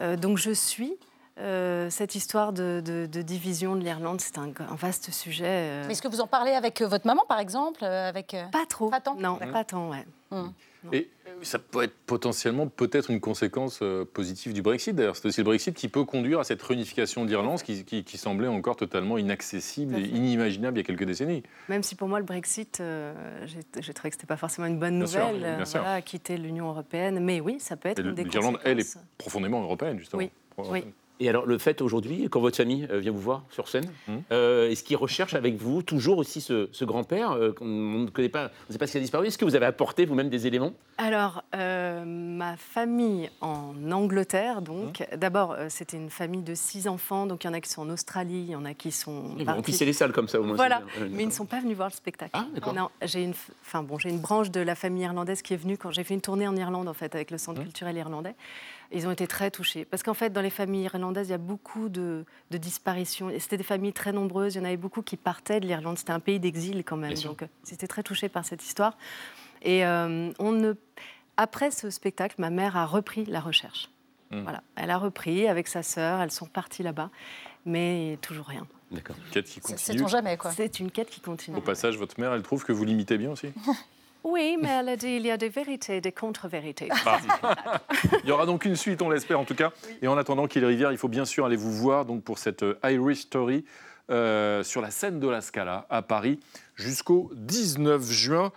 Euh, 0.00 0.16
donc, 0.16 0.38
je 0.38 0.50
suis. 0.52 0.94
euh, 1.40 1.88
cette 1.88 2.16
histoire 2.16 2.52
de, 2.52 2.82
de- 2.84 3.06
de 3.06 3.22
division 3.22 3.76
de 3.76 3.80
l'Irlande, 3.84 4.20
c'est 4.20 4.38
un, 4.38 4.48
un 4.58 4.74
vaste 4.74 5.12
sujet. 5.12 5.44
euh, 5.46 5.84
Mais 5.86 5.92
Est-ce 5.92 6.02
que 6.02 6.08
vous 6.08 6.20
en 6.20 6.26
parlez 6.26 6.50
avec 6.50 6.80
euh, 6.80 6.88
votre 6.88 7.06
maman 7.06 7.22
par 7.28 7.38
exemple 7.38 7.84
euh, 7.84 8.08
avec, 8.08 8.34
euh, 8.34 8.44
Pas 8.50 8.66
trop. 8.68 8.90
Pas 8.90 9.00
tant 9.00 9.14
Non, 9.14 9.38
pas 9.52 9.62
tant, 9.64 9.88
ouais. 9.90 10.04
Et 10.92 11.08
Ça 11.42 11.58
peut 11.58 11.82
être 11.82 11.94
potentiellement 12.06 12.66
peut-être 12.66 13.10
une 13.10 13.20
conséquence 13.20 13.80
euh, 13.82 14.04
positive 14.04 14.52
du 14.52 14.62
Brexit. 14.62 14.94
D'ailleurs, 14.94 15.16
c'est 15.16 15.26
aussi 15.26 15.40
le 15.40 15.44
Brexit 15.44 15.74
qui 15.74 15.88
peut 15.88 16.04
conduire 16.04 16.40
à 16.40 16.44
cette 16.44 16.62
réunification 16.62 17.24
de 17.24 17.30
l'Irlande 17.30 17.62
qui, 17.62 17.84
qui- 17.84 18.04
qui 18.04 18.18
semblait 18.18 18.48
encore 18.48 18.76
totalement 18.76 19.18
inaccessible 19.18 19.96
et 19.98 20.02
inimaginable 20.02 20.76
il 20.78 20.80
y 20.80 20.84
a 20.84 20.86
quelques 20.86 21.04
décennies. 21.04 21.42
Même 21.68 21.82
si 21.82 21.94
pour 21.94 22.08
moi, 22.08 22.18
le 22.18 22.24
Brexit, 22.24 22.80
euh, 22.80 23.12
j'ai 23.46 23.94
trouvé 23.94 24.10
que 24.10 24.16
c'était 24.16 24.26
pas 24.26 24.36
forcément 24.36 24.66
une 24.66 24.78
bonne 24.78 24.98
Bien 24.98 25.06
sûr, 25.06 25.20
nouvelle, 25.26 25.40
bien 25.56 25.60
euh, 25.60 25.64
voilà, 25.72 26.02
quitter 26.02 26.36
l'Union 26.36 26.68
européenne. 26.68 27.20
Mais 27.20 27.40
oui, 27.40 27.58
ça 27.60 27.76
peut 27.76 27.88
être 27.88 27.98
Et 28.00 28.02
une 28.02 28.14
des 28.14 28.24
L'Irlande, 28.24 28.58
elle, 28.64 28.80
est 28.80 28.98
profondément 29.16 29.62
européenne, 29.62 29.98
justement. 29.98 30.22
Oui, 30.22 30.30
oui. 30.70 30.84
Et 31.20 31.28
alors, 31.28 31.46
le 31.46 31.58
fait 31.58 31.82
aujourd'hui, 31.82 32.28
quand 32.30 32.40
votre 32.40 32.56
famille 32.56 32.86
euh, 32.90 32.98
vient 33.00 33.10
vous 33.12 33.18
voir 33.20 33.42
sur 33.50 33.68
scène, 33.68 33.90
Hum. 34.08 34.22
euh, 34.32 34.70
est-ce 34.70 34.84
qu'ils 34.84 34.96
recherchent 34.96 35.34
avec 35.34 35.56
vous 35.56 35.82
toujours 35.82 36.18
aussi 36.18 36.40
ce, 36.40 36.68
ce 36.72 36.84
grand-père 36.84 37.32
euh, 37.32 37.52
qu'on 37.52 37.66
on 37.66 37.98
ne 38.04 38.10
connaît 38.10 38.28
pas, 38.28 38.44
on 38.44 38.68
ne 38.68 38.72
sait 38.72 38.78
pas 38.78 38.86
s'il 38.86 38.98
a 38.98 39.00
disparu 39.00 39.26
Est-ce 39.26 39.38
que 39.38 39.44
vous 39.44 39.56
avez 39.56 39.66
apporté 39.66 40.04
vous-même 40.04 40.28
des 40.28 40.46
éléments? 40.46 40.72
Alors, 40.96 41.42
euh, 41.56 42.04
ma 42.04 42.56
famille 42.56 43.30
en 43.40 43.74
Angleterre, 43.90 44.62
donc, 44.62 45.00
Hein 45.00 45.16
d'abord, 45.16 45.52
euh, 45.52 45.66
c'était 45.68 45.96
une 45.96 46.10
famille 46.10 46.42
de 46.42 46.54
six 46.54 46.86
enfants, 46.88 47.26
donc 47.26 47.44
il 47.44 47.48
y 47.48 47.50
en 47.50 47.54
a 47.54 47.60
qui 47.60 47.68
sont 47.70 47.82
en 47.82 47.90
Australie, 47.90 48.44
il 48.46 48.50
y 48.50 48.56
en 48.56 48.64
a 48.64 48.74
qui 48.74 48.92
sont. 48.92 49.34
Ils 49.38 49.44
vont 49.46 49.54
remplisser 49.54 49.84
les 49.84 49.92
salles 49.92 50.12
comme 50.12 50.28
ça 50.28 50.40
au 50.40 50.44
moins. 50.44 50.56
Voilà, 50.56 50.82
mais 51.10 51.22
ils 51.24 51.26
ne 51.28 51.32
sont 51.32 51.46
pas 51.46 51.60
venus 51.60 51.76
voir 51.76 51.88
le 51.88 51.94
spectacle. 51.94 52.30
Ah, 52.34 52.46
d'accord. 52.54 52.74
Non, 52.74 52.88
j'ai 53.02 53.24
une, 53.24 53.34
enfin 53.66 53.82
bon, 53.82 53.98
j'ai 53.98 54.10
une 54.10 54.20
branche 54.20 54.50
de 54.50 54.60
la 54.60 54.74
famille 54.74 55.02
irlandaise 55.04 55.42
qui 55.42 55.54
est 55.54 55.56
venue 55.58 55.76
quand 55.76 55.90
j'ai 55.90 56.04
fait 56.04 56.14
une 56.14 56.20
tournée 56.20 56.46
en 56.46 56.56
Irlande 56.56 56.88
en 56.88 56.94
fait 56.94 57.14
avec 57.14 57.30
le 57.30 57.38
Centre 57.38 57.60
culturel 57.62 57.96
irlandais. 57.96 58.34
Ils 58.90 59.06
ont 59.06 59.10
été 59.10 59.26
très 59.26 59.50
touchés 59.50 59.84
parce 59.84 60.02
qu'en 60.02 60.14
fait, 60.14 60.30
dans 60.30 60.40
les 60.40 60.50
familles 60.50 60.84
irlandaises, 60.84 61.28
il 61.28 61.32
y 61.32 61.34
a 61.34 61.38
beaucoup 61.38 61.88
de, 61.90 62.24
de 62.50 62.58
disparitions. 62.58 63.28
Et 63.28 63.38
c'était 63.38 63.58
des 63.58 63.62
familles 63.64 63.92
très 63.92 64.12
nombreuses. 64.12 64.54
Il 64.54 64.58
y 64.58 64.60
en 64.62 64.64
avait 64.64 64.78
beaucoup 64.78 65.02
qui 65.02 65.16
partaient 65.16 65.60
de 65.60 65.66
l'Irlande. 65.66 65.98
C'était 65.98 66.12
un 66.12 66.20
pays 66.20 66.40
d'exil 66.40 66.84
quand 66.84 66.96
même. 66.96 67.14
Donc, 67.14 67.42
euh, 67.42 67.46
ils 67.66 67.74
étaient 67.74 67.86
très 67.86 68.02
touchés 68.02 68.30
par 68.30 68.44
cette 68.46 68.64
histoire. 68.64 68.96
Et 69.62 69.84
euh, 69.84 70.30
on 70.38 70.52
ne... 70.52 70.72
après 71.36 71.70
ce 71.70 71.90
spectacle, 71.90 72.36
ma 72.38 72.48
mère 72.48 72.76
a 72.76 72.86
repris 72.86 73.26
la 73.26 73.40
recherche. 73.40 73.90
Hmm. 74.30 74.42
Voilà, 74.42 74.62
elle 74.76 74.90
a 74.90 74.98
repris 74.98 75.48
avec 75.48 75.68
sa 75.68 75.82
sœur. 75.82 76.20
Elles 76.20 76.30
sont 76.30 76.46
parties 76.46 76.82
là-bas, 76.82 77.10
mais 77.66 78.18
toujours 78.22 78.46
rien. 78.46 78.66
D'accord. 78.90 79.16
Quête 79.32 79.46
qui 79.46 79.60
C'est 79.62 79.74
continue. 79.74 79.98
ton 79.98 80.08
jamais, 80.08 80.36
quoi. 80.38 80.50
C'est 80.52 80.80
une 80.80 80.90
quête 80.90 81.10
qui 81.10 81.20
continue. 81.20 81.58
Au 81.58 81.60
passage, 81.60 81.98
votre 81.98 82.18
mère, 82.18 82.32
elle 82.32 82.42
trouve 82.42 82.64
que 82.64 82.72
vous 82.72 82.84
l'imitez 82.84 83.18
bien 83.18 83.30
aussi 83.30 83.48
Oui, 84.28 84.58
mais 84.60 84.68
elle 84.68 84.90
a 84.90 84.96
dit 84.96 85.16
il 85.16 85.26
y 85.26 85.30
a 85.30 85.38
des 85.38 85.48
vérités, 85.48 86.00
des 86.00 86.12
contre-vérités. 86.12 86.88
Ah. 87.06 87.80
Il 88.22 88.28
y 88.28 88.32
aura 88.32 88.44
donc 88.44 88.64
une 88.64 88.76
suite, 88.76 89.00
on 89.00 89.08
l'espère 89.08 89.40
en 89.40 89.44
tout 89.44 89.54
cas. 89.54 89.72
Et 90.02 90.08
en 90.08 90.18
attendant 90.18 90.46
qu'il 90.46 90.64
Rivière, 90.64 90.92
il 90.92 90.98
faut 90.98 91.08
bien 91.08 91.24
sûr 91.24 91.46
aller 91.46 91.56
vous 91.56 91.72
voir 91.72 92.04
donc 92.04 92.22
pour 92.22 92.38
cette 92.38 92.62
euh, 92.62 92.78
Irish 92.84 93.20
Story 93.20 93.64
euh, 94.10 94.62
sur 94.62 94.82
la 94.82 94.90
scène 94.90 95.20
de 95.20 95.28
la 95.28 95.40
Scala 95.40 95.86
à 95.88 96.02
Paris 96.02 96.40
jusqu'au 96.76 97.30
19 97.34 98.02
juin. 98.10 98.52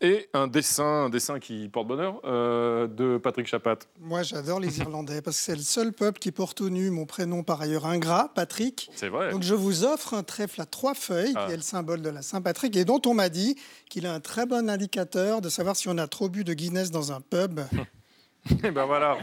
Et 0.00 0.28
un 0.34 0.48
dessin, 0.48 1.04
un 1.04 1.08
dessin 1.08 1.38
qui 1.38 1.68
porte 1.68 1.86
bonheur 1.86 2.20
euh, 2.24 2.88
de 2.88 3.16
Patrick 3.16 3.46
Chapat. 3.46 3.78
Moi, 4.00 4.22
j'adore 4.22 4.58
les 4.60 4.80
Irlandais 4.80 5.22
parce 5.22 5.36
que 5.38 5.42
c'est 5.44 5.54
le 5.54 5.62
seul 5.62 5.92
peuple 5.92 6.18
qui 6.18 6.32
porte 6.32 6.60
au 6.60 6.68
nu 6.68 6.90
mon 6.90 7.06
prénom 7.06 7.42
par 7.42 7.60
ailleurs 7.62 7.86
ingrat, 7.86 8.30
Patrick. 8.34 8.90
C'est 8.96 9.08
vrai. 9.08 9.30
Donc 9.30 9.42
je 9.44 9.54
vous 9.54 9.84
offre 9.84 10.12
un 10.14 10.24
trèfle 10.24 10.60
à 10.60 10.66
trois 10.66 10.94
feuilles, 10.94 11.32
Ah. 11.36 11.46
qui 11.46 11.52
est 11.52 11.56
le 11.56 11.62
symbole 11.62 12.02
de 12.02 12.10
la 12.10 12.22
Saint-Patrick, 12.22 12.76
et 12.76 12.84
dont 12.84 13.00
on 13.06 13.14
m'a 13.14 13.28
dit 13.28 13.56
qu'il 13.88 14.04
a 14.06 14.12
un 14.12 14.20
très 14.20 14.46
bon 14.46 14.68
indicateur 14.68 15.40
de 15.40 15.48
savoir 15.48 15.76
si 15.76 15.88
on 15.88 15.96
a 15.96 16.08
trop 16.08 16.28
bu 16.28 16.42
de 16.44 16.54
Guinness 16.54 16.90
dans 16.90 17.12
un 17.12 17.20
pub. 17.20 17.60
Et 18.62 18.70
ben 18.70 18.84
voilà, 18.84 19.16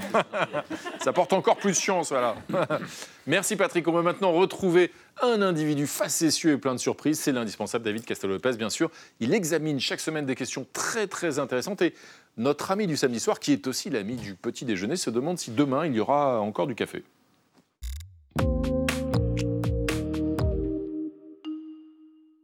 ça 1.00 1.14
porte 1.14 1.32
encore 1.34 1.58
plus 1.58 1.72
de 1.72 1.82
chance, 1.82 2.10
voilà. 2.10 2.36
Merci 3.28 3.56
Patrick. 3.56 3.88
On 3.88 3.92
va 3.92 4.02
maintenant 4.02 4.32
retrouver 4.32 4.92
un 5.22 5.44
individu 5.44 5.86
facétieux 5.86 6.54
et 6.54 6.58
plein 6.58 6.74
de 6.74 6.80
surprises. 6.80 7.20
C'est 7.20 7.32
l'indispensable 7.32 7.86
David 7.86 8.04
Castel-Lopez, 8.04 8.54
bien 8.54 8.72
sûr. 8.72 8.90
Il 9.20 9.34
examine 9.36 9.80
chaque 9.80 10.00
semaine 10.00 10.26
des 10.26 10.36
questions 10.36 10.66
très 10.74 11.06
très 11.06 11.38
intéressantes 11.38 11.84
et 11.84 11.94
notre 12.38 12.72
ami 12.72 12.88
du 12.88 12.98
samedi 12.98 13.20
soir, 13.20 13.40
qui 13.40 13.54
est 13.54 13.68
aussi 13.68 13.92
l'ami 13.92 14.16
du 14.16 14.34
petit 14.34 14.66
déjeuner, 14.66 14.96
se 14.96 15.12
demande 15.12 15.38
si 15.38 15.52
demain 15.52 15.86
il 15.86 15.94
y 15.94 16.00
aura 16.00 16.40
encore 16.40 16.66
du 16.66 16.74
café. 16.74 17.04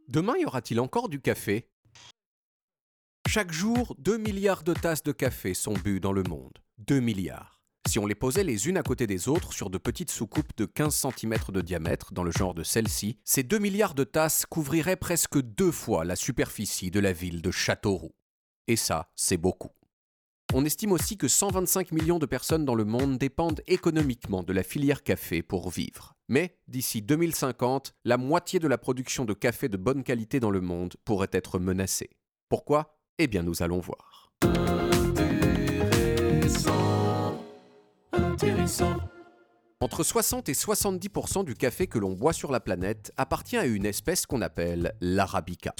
Demain, 0.08 0.36
y 0.38 0.44
aura-t-il 0.44 0.80
encore 0.80 1.08
du 1.08 1.20
café? 1.20 1.66
Chaque 3.28 3.52
jour, 3.52 3.94
2 3.98 4.16
milliards 4.16 4.62
de 4.62 4.72
tasses 4.72 5.02
de 5.02 5.12
café 5.12 5.52
sont 5.54 5.74
bues 5.74 6.00
dans 6.00 6.12
le 6.12 6.22
monde. 6.22 6.58
2 6.78 7.00
milliards. 7.00 7.60
Si 7.88 7.98
on 7.98 8.06
les 8.06 8.14
posait 8.14 8.44
les 8.44 8.68
unes 8.68 8.76
à 8.76 8.82
côté 8.82 9.06
des 9.06 9.28
autres 9.28 9.52
sur 9.52 9.70
de 9.70 9.78
petites 9.78 10.10
soucoupes 10.10 10.56
de 10.56 10.66
15 10.66 10.94
cm 10.94 11.36
de 11.48 11.60
diamètre, 11.60 12.12
dans 12.12 12.22
le 12.22 12.30
genre 12.30 12.54
de 12.54 12.62
celle-ci, 12.62 13.18
ces 13.24 13.42
2 13.42 13.58
milliards 13.58 13.94
de 13.94 14.04
tasses 14.04 14.44
couvriraient 14.46 14.96
presque 14.96 15.40
deux 15.40 15.72
fois 15.72 16.04
la 16.04 16.16
superficie 16.16 16.90
de 16.90 17.00
la 17.00 17.12
ville 17.12 17.40
de 17.40 17.50
Châteauroux. 17.50 18.14
Et 18.66 18.76
ça, 18.76 19.10
c'est 19.16 19.38
beaucoup. 19.38 19.70
On 20.54 20.64
estime 20.64 20.92
aussi 20.92 21.16
que 21.16 21.28
125 21.28 21.92
millions 21.92 22.18
de 22.18 22.26
personnes 22.26 22.64
dans 22.64 22.74
le 22.74 22.84
monde 22.84 23.18
dépendent 23.18 23.62
économiquement 23.66 24.42
de 24.42 24.52
la 24.52 24.62
filière 24.62 25.02
café 25.02 25.42
pour 25.42 25.70
vivre. 25.70 26.14
Mais 26.28 26.58
d'ici 26.68 27.02
2050, 27.02 27.94
la 28.04 28.16
moitié 28.16 28.58
de 28.58 28.68
la 28.68 28.78
production 28.78 29.24
de 29.24 29.34
café 29.34 29.68
de 29.68 29.76
bonne 29.76 30.04
qualité 30.04 30.40
dans 30.40 30.50
le 30.50 30.60
monde 30.60 30.94
pourrait 31.04 31.28
être 31.32 31.58
menacée. 31.58 32.10
Pourquoi? 32.48 32.98
Eh 33.18 33.26
bien, 33.26 33.42
nous 33.42 33.62
allons 33.62 33.80
voir. 33.80 34.30
Entre 39.80 40.02
60 40.02 40.48
et 40.48 40.52
70% 40.52 41.44
du 41.44 41.54
café 41.54 41.86
que 41.86 41.98
l'on 41.98 42.12
boit 42.12 42.32
sur 42.32 42.50
la 42.50 42.60
planète 42.60 43.12
appartient 43.16 43.56
à 43.56 43.64
une 43.64 43.86
espèce 43.86 44.26
qu'on 44.26 44.42
appelle 44.42 44.94
l'arabica. 45.00 45.74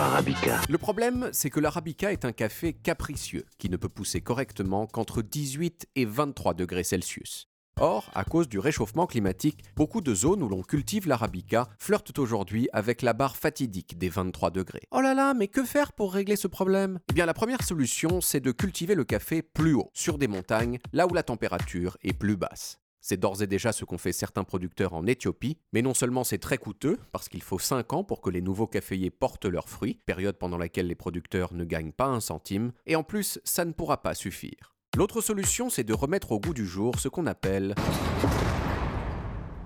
Arabica. 0.00 0.60
Le 0.68 0.78
problème, 0.78 1.28
c'est 1.32 1.50
que 1.50 1.58
l'arabica 1.58 2.12
est 2.12 2.24
un 2.24 2.32
café 2.32 2.72
capricieux 2.72 3.44
qui 3.58 3.68
ne 3.68 3.76
peut 3.76 3.88
pousser 3.88 4.20
correctement 4.20 4.86
qu'entre 4.86 5.20
18 5.22 5.88
et 5.96 6.04
23 6.04 6.54
degrés 6.54 6.84
Celsius. 6.84 7.48
Or, 7.80 8.10
à 8.14 8.24
cause 8.24 8.48
du 8.48 8.58
réchauffement 8.58 9.06
climatique, 9.06 9.64
beaucoup 9.74 10.00
de 10.00 10.14
zones 10.14 10.42
où 10.42 10.48
l'on 10.48 10.62
cultive 10.62 11.08
l'arabica 11.08 11.68
flirtent 11.78 12.18
aujourd'hui 12.18 12.68
avec 12.72 13.02
la 13.02 13.12
barre 13.12 13.36
fatidique 13.36 13.98
des 13.98 14.08
23 14.08 14.50
degrés. 14.50 14.82
Oh 14.92 15.00
là 15.00 15.14
là, 15.14 15.34
mais 15.34 15.48
que 15.48 15.64
faire 15.64 15.92
pour 15.92 16.12
régler 16.14 16.36
ce 16.36 16.46
problème? 16.46 17.00
Eh 17.10 17.14
bien, 17.14 17.26
la 17.26 17.34
première 17.34 17.62
solution, 17.62 18.20
c'est 18.20 18.40
de 18.40 18.52
cultiver 18.52 18.94
le 18.94 19.04
café 19.04 19.42
plus 19.42 19.74
haut, 19.74 19.90
sur 19.92 20.18
des 20.18 20.28
montagnes, 20.28 20.78
là 20.92 21.06
où 21.06 21.14
la 21.14 21.24
température 21.24 21.96
est 22.02 22.12
plus 22.12 22.36
basse. 22.36 22.78
C'est 23.00 23.18
d'ores 23.18 23.42
et 23.42 23.46
déjà 23.46 23.72
ce 23.72 23.84
qu'ont 23.84 23.98
fait 23.98 24.12
certains 24.12 24.44
producteurs 24.44 24.94
en 24.94 25.06
Éthiopie, 25.06 25.58
mais 25.74 25.82
non 25.82 25.92
seulement 25.92 26.24
c'est 26.24 26.38
très 26.38 26.56
coûteux, 26.56 26.98
parce 27.12 27.28
qu'il 27.28 27.42
faut 27.42 27.58
5 27.58 27.92
ans 27.92 28.02
pour 28.02 28.22
que 28.22 28.30
les 28.30 28.40
nouveaux 28.40 28.66
caféiers 28.66 29.10
portent 29.10 29.44
leurs 29.44 29.68
fruits, 29.68 30.00
période 30.06 30.38
pendant 30.38 30.56
laquelle 30.56 30.86
les 30.86 30.94
producteurs 30.94 31.52
ne 31.52 31.64
gagnent 31.64 31.92
pas 31.92 32.06
un 32.06 32.20
centime, 32.20 32.72
et 32.86 32.96
en 32.96 33.02
plus, 33.02 33.40
ça 33.44 33.66
ne 33.66 33.72
pourra 33.72 34.00
pas 34.00 34.14
suffire. 34.14 34.73
L'autre 34.96 35.20
solution, 35.20 35.70
c'est 35.70 35.82
de 35.82 35.92
remettre 35.92 36.30
au 36.30 36.38
goût 36.38 36.54
du 36.54 36.64
jour 36.64 37.00
ce 37.00 37.08
qu'on 37.08 37.26
appelle 37.26 37.74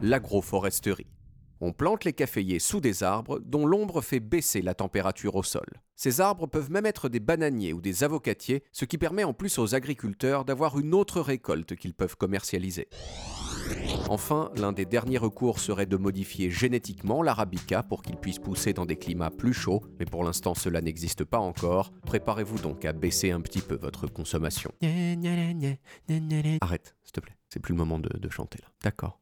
l'agroforesterie. 0.01 1.18
On 1.61 1.73
plante 1.73 2.05
les 2.05 2.13
caféiers 2.13 2.59
sous 2.59 2.81
des 2.81 3.03
arbres 3.03 3.41
dont 3.41 3.67
l'ombre 3.67 4.01
fait 4.01 4.21
baisser 4.21 4.63
la 4.63 4.75
température 4.75 5.35
au 5.35 5.43
sol. 5.43 5.67
Ces 5.97 6.21
arbres 6.21 6.47
peuvent 6.47 6.71
même 6.71 6.87
être 6.87 7.09
des 7.09 7.19
bananiers 7.19 7.73
ou 7.73 7.81
des 7.81 8.05
avocatiers, 8.05 8.63
ce 8.71 8.85
qui 8.85 8.99
permet 8.99 9.25
en 9.25 9.33
plus 9.33 9.59
aux 9.59 9.75
agriculteurs 9.75 10.45
d'avoir 10.45 10.79
une 10.79 10.95
autre 10.95 11.21
récolte 11.21 11.75
qu'ils 11.75 11.95
peuvent 11.95 12.17
commercialiser. 12.17 12.89
Enfin, 14.09 14.51
l'un 14.57 14.73
des 14.73 14.87
derniers 14.87 15.19
recours 15.19 15.59
serait 15.59 15.87
de 15.87 15.97
modifier 15.97 16.51
génétiquement 16.51 17.23
l'arabica 17.23 17.83
pour 17.83 18.03
qu'il 18.03 18.17
puisse 18.17 18.39
pousser 18.39 18.73
dans 18.73 18.87
des 18.87 18.97
climats 18.97 19.31
plus 19.31 19.53
chauds, 19.53 19.83
mais 19.99 20.07
pour 20.07 20.23
l'instant 20.23 20.55
cela 20.55 20.81
n'existe 20.81 21.25
pas 21.25 21.39
encore. 21.39 21.93
Préparez-vous 22.07 22.59
donc 22.61 22.85
à 22.85 22.93
baisser 22.93 23.33
un 23.33 23.41
petit 23.41 23.61
peu 23.61 23.75
votre 23.75 24.07
consommation. 24.07 24.73
Arrête, 26.61 26.95
s'il 27.03 27.13
te 27.13 27.21
plaît. 27.21 27.37
C'est 27.49 27.61
plus 27.61 27.73
le 27.73 27.79
moment 27.79 27.99
de, 27.99 28.17
de 28.17 28.29
chanter 28.31 28.59
là. 28.63 28.69
D'accord. 28.83 29.21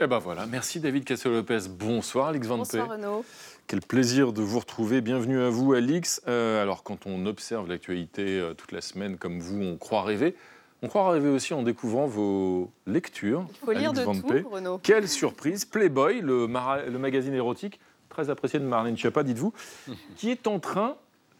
Eh 0.00 0.08
ben 0.08 0.18
voilà, 0.18 0.46
merci 0.46 0.80
David 0.80 1.04
Castel-Lopez. 1.04 1.68
Bonsoir 1.70 2.26
Alix 2.26 2.48
Van. 2.48 2.58
Bonsoir 2.58 2.90
Renaud. 2.90 3.24
Quel 3.68 3.80
plaisir 3.80 4.32
de 4.32 4.42
vous 4.42 4.58
retrouver. 4.58 5.00
Bienvenue 5.00 5.40
à 5.40 5.50
vous, 5.50 5.72
Alix. 5.72 6.20
Euh, 6.26 6.60
alors, 6.60 6.82
quand 6.82 7.06
on 7.06 7.26
observe 7.26 7.68
l'actualité 7.68 8.40
euh, 8.40 8.54
toute 8.54 8.72
la 8.72 8.80
semaine 8.80 9.18
comme 9.18 9.38
vous, 9.38 9.62
on 9.62 9.76
croit 9.76 10.02
rêver. 10.02 10.34
On 10.82 10.88
croit 10.88 11.08
rêver 11.12 11.28
aussi 11.28 11.54
en 11.54 11.62
découvrant 11.62 12.06
vos 12.06 12.72
lectures. 12.88 13.46
Il 13.62 13.66
faut 13.66 13.72
lire 13.72 13.92
de 13.92 14.02
Van 14.02 14.16
tout. 14.16 14.48
Renaud. 14.50 14.78
Quelle 14.78 15.08
surprise 15.08 15.64
Playboy, 15.64 16.22
le, 16.22 16.46
le 16.46 16.98
magazine 16.98 17.34
érotique, 17.34 17.78
très 18.08 18.30
apprécié 18.30 18.58
de 18.58 18.64
Marlène 18.64 18.96
Schiappa, 18.96 19.22
dites-vous, 19.22 19.52
qui 20.16 20.28
est 20.28 20.48
en 20.48 20.58
train, 20.58 20.96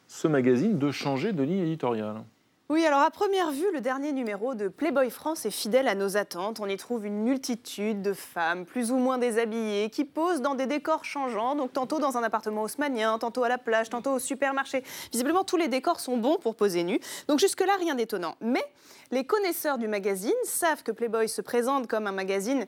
ce 0.07 0.29
magazine, 0.29 0.79
de 0.79 0.93
changer 0.93 1.33
de 1.33 1.43
ligne 1.43 1.59
éditoriale. 1.67 2.23
Oui, 2.71 2.87
alors 2.87 3.01
à 3.01 3.11
première 3.11 3.51
vue, 3.51 3.71
le 3.75 3.83
dernier 3.83 4.13
numéro 4.13 4.55
de 4.55 4.69
Playboy 4.69 5.11
France 5.11 5.45
est 5.45 5.51
fidèle 5.51 5.87
à 5.87 5.95
nos 5.95 6.17
attentes. 6.17 6.61
On 6.61 6.67
y 6.67 6.79
trouve 6.79 7.05
une 7.05 7.23
multitude 7.23 8.01
de 8.01 8.15
femmes, 8.15 8.65
plus 8.65 8.91
ou 8.91 8.97
moins 8.97 9.19
déshabillées, 9.19 9.91
qui 9.91 10.07
posent 10.07 10.41
dans 10.41 10.55
des 10.55 10.65
décors 10.65 11.05
changeants, 11.05 11.57
donc 11.57 11.75
tantôt 11.75 11.99
dans 11.99 12.17
un 12.17 12.23
appartement 12.23 12.63
haussmanien, 12.63 13.19
tantôt 13.19 13.45
à 13.45 13.51
la 13.51 13.59
plage, 13.59 13.91
tantôt 13.91 14.13
au 14.13 14.19
supermarché. 14.19 14.83
Visiblement, 15.13 15.45
tous 15.45 15.59
les 15.59 15.69
décors 15.69 16.01
sont 16.01 16.17
bons 16.17 16.39
pour 16.39 16.55
poser 16.55 16.85
nu. 16.85 16.99
Donc 17.29 17.39
jusque-là, 17.39 17.75
rien 17.79 17.97
d'étonnant. 17.97 18.35
Mais 18.41 18.65
les 19.15 19.25
connaisseurs 19.25 19.79
du 19.79 19.87
magazine 19.87 20.33
savent 20.43 20.83
que 20.83 20.91
Playboy 20.91 21.29
se 21.29 21.41
présente 21.41 21.87
comme 21.87 22.09
un 22.09 22.13
magazine 22.13 22.67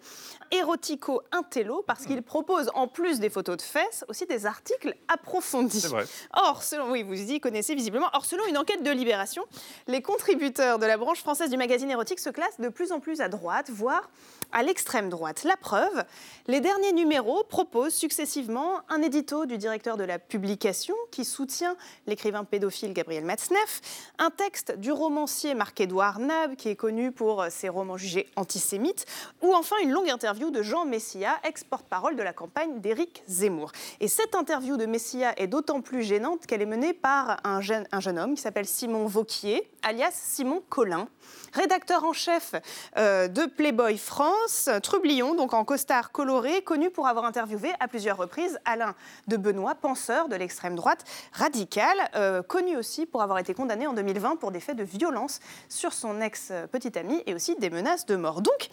érotico-intello 0.53 1.83
parce 1.85 2.07
qu'il 2.07 2.23
propose, 2.23 2.71
en 2.75 2.87
plus 2.87 3.19
des 3.19 3.31
photos 3.31 3.57
de 3.57 3.63
fesses, 3.63 4.05
aussi 4.07 4.27
des 4.27 4.47
articles 4.47 4.95
approfondis. 5.09 5.81
C'est 5.81 5.89
vrai. 5.89 6.05
Or, 6.33 6.63
selon, 6.63 6.93
oui, 6.93 7.03
vous 7.03 7.21
y 7.33 7.41
connaissez 7.41 7.75
visiblement. 7.75 8.09
Or, 8.13 8.25
selon 8.25 8.47
une 8.47 8.57
enquête 8.57 8.85
de 8.85 8.91
Libération, 8.93 9.43
les 9.89 10.03
contributeurs 10.03 10.79
de 10.79 10.87
la 10.87 10.97
branche 10.97 11.19
française 11.19 11.51
du 11.51 11.57
magazine 11.57 11.91
érotique 11.91 12.21
se 12.21 12.31
classent 12.31 12.61
de 12.61 12.69
plus 12.69 12.93
en 12.93 13.01
plus 13.01 13.21
à 13.21 13.29
droite, 13.29 13.69
voire 13.69 14.09
à 14.53 14.63
l'extrême 14.63 15.09
droite. 15.09 15.45
La 15.45 15.57
preuve, 15.57 16.05
les 16.47 16.61
derniers 16.61 16.93
numéros 16.93 17.45
proposent 17.45 17.95
successivement 17.95 18.81
un 18.89 19.03
édito 19.03 19.47
du 19.47 19.59
directeur 19.59 19.97
de 19.97 20.05
la 20.05 20.19
publication 20.19 20.95
qui 21.11 21.25
soutient 21.25 21.77
l'écrivain 22.07 22.45
pédophile 22.45 22.93
Gabriel 22.93 23.25
Matzneff, 23.25 23.81
un 24.19 24.31
texte 24.31 24.79
du 24.79 24.93
romancier 24.93 25.55
Marc-Édouard 25.55 26.19
Nab 26.19 26.57
qui 26.57 26.69
est 26.69 26.77
connu 26.77 27.13
pour 27.13 27.45
ses 27.51 27.69
romans 27.69 27.97
jugés 27.97 28.29
antisémites, 28.37 29.07
ou 29.43 29.55
enfin 29.55 29.77
une 29.83 29.91
longue 29.91 30.11
interview 30.11 30.51
de 30.51 30.63
Jean 30.63 30.85
Messia, 30.85 31.39
ex-porte-parole 31.45 32.17
de 32.17 32.23
la 32.23 32.33
campagne 32.33 32.81
d'Éric 32.81 33.23
Zemmour. 33.29 33.73
Et 34.01 34.09
cette 34.09 34.35
interview 34.35 34.77
de 34.77 34.87
Messia 34.87 35.35
est 35.37 35.47
d'autant 35.47 35.81
plus 35.81 36.03
gênante 36.03 36.47
qu'elle 36.47 36.63
est 36.63 36.67
menée 36.67 36.93
par 36.93 37.41
un 37.45 37.61
jeune, 37.61 37.87
un 37.93 38.01
jeune 38.01 38.19
homme 38.19 38.35
qui 38.35 38.43
s'appelle 38.43 38.67
Simon 38.67 39.07
Vauquier, 39.07 39.69
alias 39.83 40.13
Simon 40.13 40.63
Collin, 40.69 41.09
rédacteur 41.53 42.05
en 42.05 42.13
chef 42.13 42.55
euh, 42.97 43.29
de 43.29 43.47
Playboy 43.47 43.99
France, 43.99 44.36
Trublion, 44.83 45.35
donc 45.35 45.55
en 45.55 45.65
costard 45.65 46.13
coloré, 46.13 46.63
connu 46.63 46.91
pour 46.91 47.07
avoir 47.09 47.25
interviewé 47.25 47.71
à 47.81 47.89
plusieurs 47.89 48.17
reprises 48.17 48.59
Alain 48.65 48.95
de 49.27 49.37
Benoît, 49.37 49.75
penseur 49.75 50.29
de 50.29 50.37
l'extrême 50.37 50.77
droite 50.77 51.05
radicale, 51.33 51.97
euh, 52.15 52.43
connu 52.43 52.77
aussi 52.77 53.07
pour 53.07 53.23
avoir 53.23 53.39
été 53.39 53.55
condamné 53.55 53.87
en 53.87 53.93
2020 53.93 54.37
pour 54.37 54.51
des 54.53 54.61
faits 54.61 54.77
de 54.77 54.85
violence 54.85 55.41
sur 55.69 55.93
son 55.93 56.21
ex-petite 56.21 56.97
amie 56.97 57.23
et 57.27 57.35
aussi 57.35 57.57
des 57.57 57.71
menaces 57.71 58.07
de 58.07 58.17
mort. 58.17 58.41
Donc, 58.41 58.69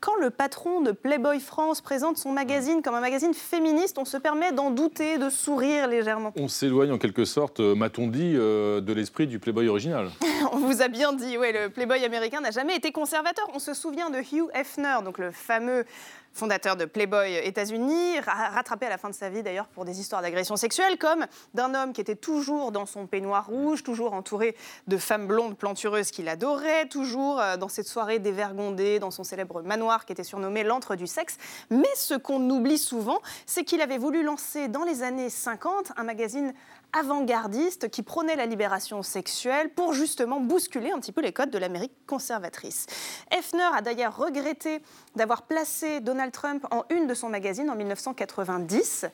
quand 0.00 0.16
le 0.16 0.28
patron 0.28 0.82
de 0.82 0.92
Playboy 0.92 1.40
France 1.40 1.80
présente 1.80 2.18
son 2.18 2.30
magazine 2.30 2.82
comme 2.82 2.94
un 2.94 3.00
magazine 3.00 3.32
féministe, 3.32 3.96
on 3.98 4.04
se 4.04 4.18
permet 4.18 4.52
d'en 4.52 4.70
douter, 4.70 5.16
de 5.16 5.30
sourire 5.30 5.88
légèrement. 5.88 6.32
On 6.36 6.48
s'éloigne 6.48 6.92
en 6.92 6.98
quelque 6.98 7.24
sorte, 7.24 7.60
euh, 7.60 7.74
m'a-t-on 7.74 8.08
dit, 8.08 8.34
euh, 8.36 8.82
de 8.82 8.92
l'esprit 8.92 9.26
du 9.26 9.38
Playboy 9.38 9.68
original? 9.68 10.10
On 10.52 10.58
vous 10.58 10.82
a 10.82 10.88
bien 10.88 11.14
dit, 11.14 11.38
ouais, 11.38 11.52
le 11.52 11.70
Playboy 11.70 12.04
américain 12.04 12.40
n'a 12.42 12.50
jamais 12.50 12.76
été 12.76 12.92
conservateur. 12.92 13.48
On 13.54 13.58
se 13.58 13.72
souvient 13.72 14.10
de 14.10 14.18
Hugh 14.18 14.50
Hefner, 14.52 14.98
donc 15.04 15.18
le 15.18 15.30
fameux 15.30 15.84
fondateur 16.32 16.74
de 16.74 16.84
Playboy 16.84 17.32
États-Unis, 17.44 18.18
ra- 18.18 18.48
rattrapé 18.48 18.86
à 18.86 18.88
la 18.88 18.98
fin 18.98 19.08
de 19.08 19.14
sa 19.14 19.28
vie 19.30 19.44
d'ailleurs 19.44 19.68
pour 19.68 19.84
des 19.84 20.00
histoires 20.00 20.20
d'agression 20.20 20.56
sexuelle, 20.56 20.98
comme 20.98 21.26
d'un 21.54 21.72
homme 21.76 21.92
qui 21.92 22.00
était 22.00 22.16
toujours 22.16 22.72
dans 22.72 22.86
son 22.86 23.06
peignoir 23.06 23.46
rouge, 23.46 23.84
toujours 23.84 24.14
entouré 24.14 24.56
de 24.88 24.96
femmes 24.96 25.28
blondes 25.28 25.56
plantureuses 25.56 26.10
qu'il 26.10 26.28
adorait, 26.28 26.86
toujours 26.88 27.40
euh, 27.40 27.56
dans 27.56 27.68
cette 27.68 27.86
soirée 27.86 28.18
dévergondée, 28.18 28.98
dans 28.98 29.12
son 29.12 29.22
célèbre 29.22 29.62
manoir 29.62 30.06
qui 30.06 30.12
était 30.12 30.24
surnommé 30.24 30.64
l'antre 30.64 30.96
du 30.96 31.06
sexe. 31.06 31.36
Mais 31.70 31.86
ce 31.94 32.14
qu'on 32.14 32.50
oublie 32.50 32.78
souvent, 32.78 33.20
c'est 33.46 33.62
qu'il 33.62 33.80
avait 33.80 33.98
voulu 33.98 34.24
lancer 34.24 34.66
dans 34.66 34.82
les 34.82 35.04
années 35.04 35.30
50 35.30 35.92
un 35.96 36.02
magazine 36.02 36.52
avant-gardiste 36.94 37.90
qui 37.90 38.02
prônait 38.02 38.36
la 38.36 38.46
libération 38.46 39.02
sexuelle 39.02 39.70
pour 39.70 39.92
justement 39.92 40.40
bousculer 40.40 40.90
un 40.90 41.00
petit 41.00 41.12
peu 41.12 41.20
les 41.20 41.32
codes 41.32 41.50
de 41.50 41.58
l'Amérique 41.58 41.92
conservatrice. 42.06 42.86
Hefner 43.30 43.68
a 43.74 43.82
d'ailleurs 43.82 44.16
regretté 44.16 44.80
d'avoir 45.16 45.42
placé 45.42 46.00
Donald 46.00 46.32
Trump 46.32 46.66
en 46.70 46.84
une 46.90 47.06
de 47.06 47.14
son 47.14 47.28
magazine 47.28 47.68
en 47.68 47.74
1990 47.74 49.06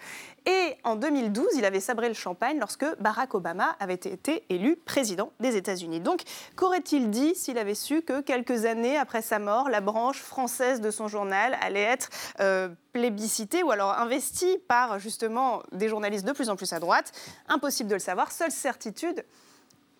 et 0.47 0.76
en 0.84 0.97
2012, 0.97 1.47
il 1.57 1.64
avait 1.64 1.80
sabré 1.80 2.09
le 2.09 2.14
champagne 2.14 2.59
lorsque 2.59 2.86
Barack 3.01 3.34
Obama 3.34 3.76
avait 3.78 3.95
été 3.95 4.45
élu 4.49 4.76
président 4.76 5.32
des 5.41 5.57
États-Unis. 5.57 6.01
Donc, 6.01 6.22
qu'aurait-il 6.57 7.11
dit 7.11 7.34
s'il 7.34 7.59
avait 7.59 7.74
su 7.74 8.03
que 8.03 8.20
quelques 8.20 8.64
années 8.64 8.97
après 8.97 9.22
sa 9.22 9.38
mort, 9.38 9.68
la 9.68 9.80
branche 9.80 10.20
française 10.20 10.80
de 10.80 10.91
son 10.91 11.09
journal 11.09 11.57
allait 11.61 11.80
être 11.80 12.09
euh, 12.41 12.68
plébiscitée 12.93 13.62
ou 13.62 13.70
alors 13.70 13.99
investie 13.99 14.59
par 14.68 14.99
justement 14.99 15.62
des 15.72 15.88
journalistes 15.88 16.26
de 16.26 16.32
plus 16.32 16.49
en 16.49 16.57
plus 16.57 16.72
à 16.72 16.80
droite? 16.80 17.12
Impossible 17.49 17.88
de 17.91 17.95
le 17.95 18.01
savoir. 18.01 18.32
Seule 18.32 18.51
certitude, 18.51 19.24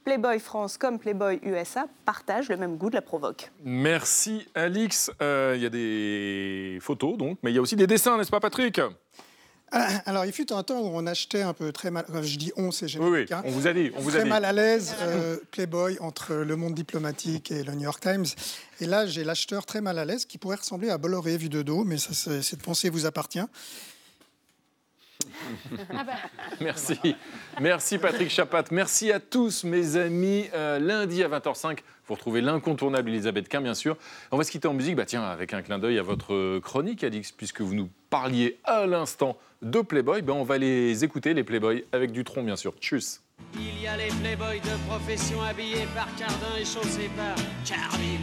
Playboy 0.05 0.38
France 0.41 0.78
comme 0.78 0.99
Playboy 0.99 1.41
USA 1.43 1.86
partagent 2.07 2.49
le 2.49 2.57
même 2.57 2.76
goût 2.76 2.88
de 2.88 2.95
la 2.95 3.03
provoque. 3.03 3.51
Merci 3.62 4.47
Alix. 4.55 5.11
Euh, 5.20 5.53
Il 5.57 5.62
y 5.62 5.66
a 5.66 5.70
des 5.70 6.78
photos 6.80 7.18
donc, 7.18 7.38
mais 7.43 7.51
il 7.51 7.55
y 7.55 7.59
a 7.59 7.61
aussi 7.61 7.76
des 7.76 7.86
dessins, 7.86 8.16
n'est-ce 8.16 8.30
pas 8.30 8.41
Patrick? 8.41 8.80
Alors, 9.73 10.25
il 10.25 10.33
fut 10.33 10.53
un 10.53 10.62
temps 10.64 10.81
où 10.81 10.91
on 10.93 11.07
achetait 11.07 11.43
un 11.43 11.53
peu 11.53 11.71
très 11.73 11.91
mal. 11.91 12.05
je 12.23 12.37
dis 12.39 12.53
on, 12.57 12.71
c'est 12.73 12.87
Oui, 12.87 12.91
oui, 12.99 13.07
générique. 13.27 13.33
hein. 13.33 13.43
on 13.45 13.51
vous 13.51 13.66
a 13.68 13.73
dit. 13.73 13.93
On 13.97 14.01
vous 14.01 14.11
a 14.11 14.12
très 14.14 14.23
dit. 14.25 14.29
mal 14.29 14.45
à 14.45 14.53
l'aise, 14.53 14.95
euh, 15.03 15.37
Playboy 15.53 15.97
entre 16.01 16.35
le 16.35 16.57
monde 16.57 16.75
diplomatique 16.75 17.51
et 17.53 17.62
le 17.62 17.73
New 17.75 17.83
York 17.85 18.01
Times. 18.03 18.27
Et 18.81 18.87
là, 18.87 19.07
j'ai 19.07 19.23
l'acheteur 19.23 19.66
très 19.66 19.81
mal 19.81 19.99
à 19.99 20.05
l'aise 20.05 20.25
qui 20.25 20.39
pourrait 20.39 20.57
ressembler 20.57 20.91
à 20.91 20.99
Bolloré 20.99 21.37
vu 21.37 21.49
de 21.49 21.62
dos, 21.62 21.85
mais 21.85 21.99
ça, 21.99 22.43
cette 22.43 22.62
pensée 22.62 22.91
vous 22.91 23.07
appartient. 23.07 23.41
Merci. 26.61 26.99
Merci 27.61 27.99
Patrick 27.99 28.31
Chapat. 28.31 28.64
Merci 28.71 29.12
à 29.12 29.21
tous 29.21 29.64
mes 29.64 29.97
amis. 29.97 30.47
Euh, 30.55 30.79
lundi 30.79 31.23
à 31.23 31.29
20h05, 31.29 31.79
vous 32.09 32.14
retrouvez 32.14 32.41
l'incontournable 32.41 33.11
Elisabeth 33.11 33.49
Quint, 33.49 33.61
bien 33.61 33.75
sûr. 33.75 33.97
On 34.33 34.37
va 34.39 34.45
se 34.45 34.51
quitter 34.51 34.68
en 34.68 34.75
musique, 34.75 34.97
bah 34.97 35.05
tiens, 35.07 35.23
avec 35.23 35.53
un 35.55 35.62
clin 35.62 35.79
d'œil 35.79 35.99
à 35.99 36.03
votre 36.03 36.59
chronique, 36.61 37.05
Alix, 37.05 37.33
puisque 37.33 37.61
vous 37.61 37.75
nous 37.75 37.89
parliez 38.11 38.59
à 38.64 38.87
l'instant 38.87 39.37
de 39.63 39.81
Playboy. 39.81 40.23
Ben, 40.23 40.33
on 40.33 40.45
va 40.45 40.59
les 40.59 41.05
écouter, 41.05 41.35
les 41.35 41.45
Playboy, 41.45 41.85
avec 41.93 42.13
Dutron, 42.13 42.43
bien 42.43 42.57
sûr. 42.57 42.75
Tchuss. 42.81 43.23
Il 43.55 43.83
y 43.83 43.87
a 43.87 43.97
les 43.97 44.09
playboys 44.21 44.61
de 44.61 44.89
profession 44.89 45.43
habillés 45.43 45.87
par 45.95 46.09
Cardin 46.17 46.57
et 46.59 46.65
chaussés 46.65 47.11
par 47.17 47.35
Carville. 47.65 48.21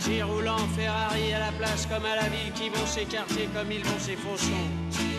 Qui 0.00 0.22
roulent 0.22 0.48
en 0.48 0.68
Ferrari 0.68 1.32
à 1.34 1.40
la 1.40 1.52
place 1.52 1.86
comme 1.86 2.04
à 2.04 2.14
la 2.14 2.28
ville, 2.28 2.52
qui 2.54 2.68
vont 2.68 2.86
s'écarter 2.86 3.48
comme 3.54 3.72
ils 3.72 3.84
vont 3.84 3.98
chez 3.98 4.14
Fauchon. 4.14 5.16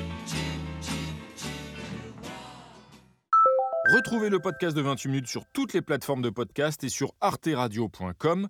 Retrouvez 3.94 4.30
le 4.30 4.40
podcast 4.40 4.76
de 4.76 4.82
28 4.82 5.10
minutes 5.10 5.28
sur 5.28 5.46
toutes 5.54 5.74
les 5.74 5.82
plateformes 5.82 6.22
de 6.22 6.30
podcast 6.30 6.84
et 6.84 6.90
sur 6.90 7.14
arteradio.com. 7.22 8.50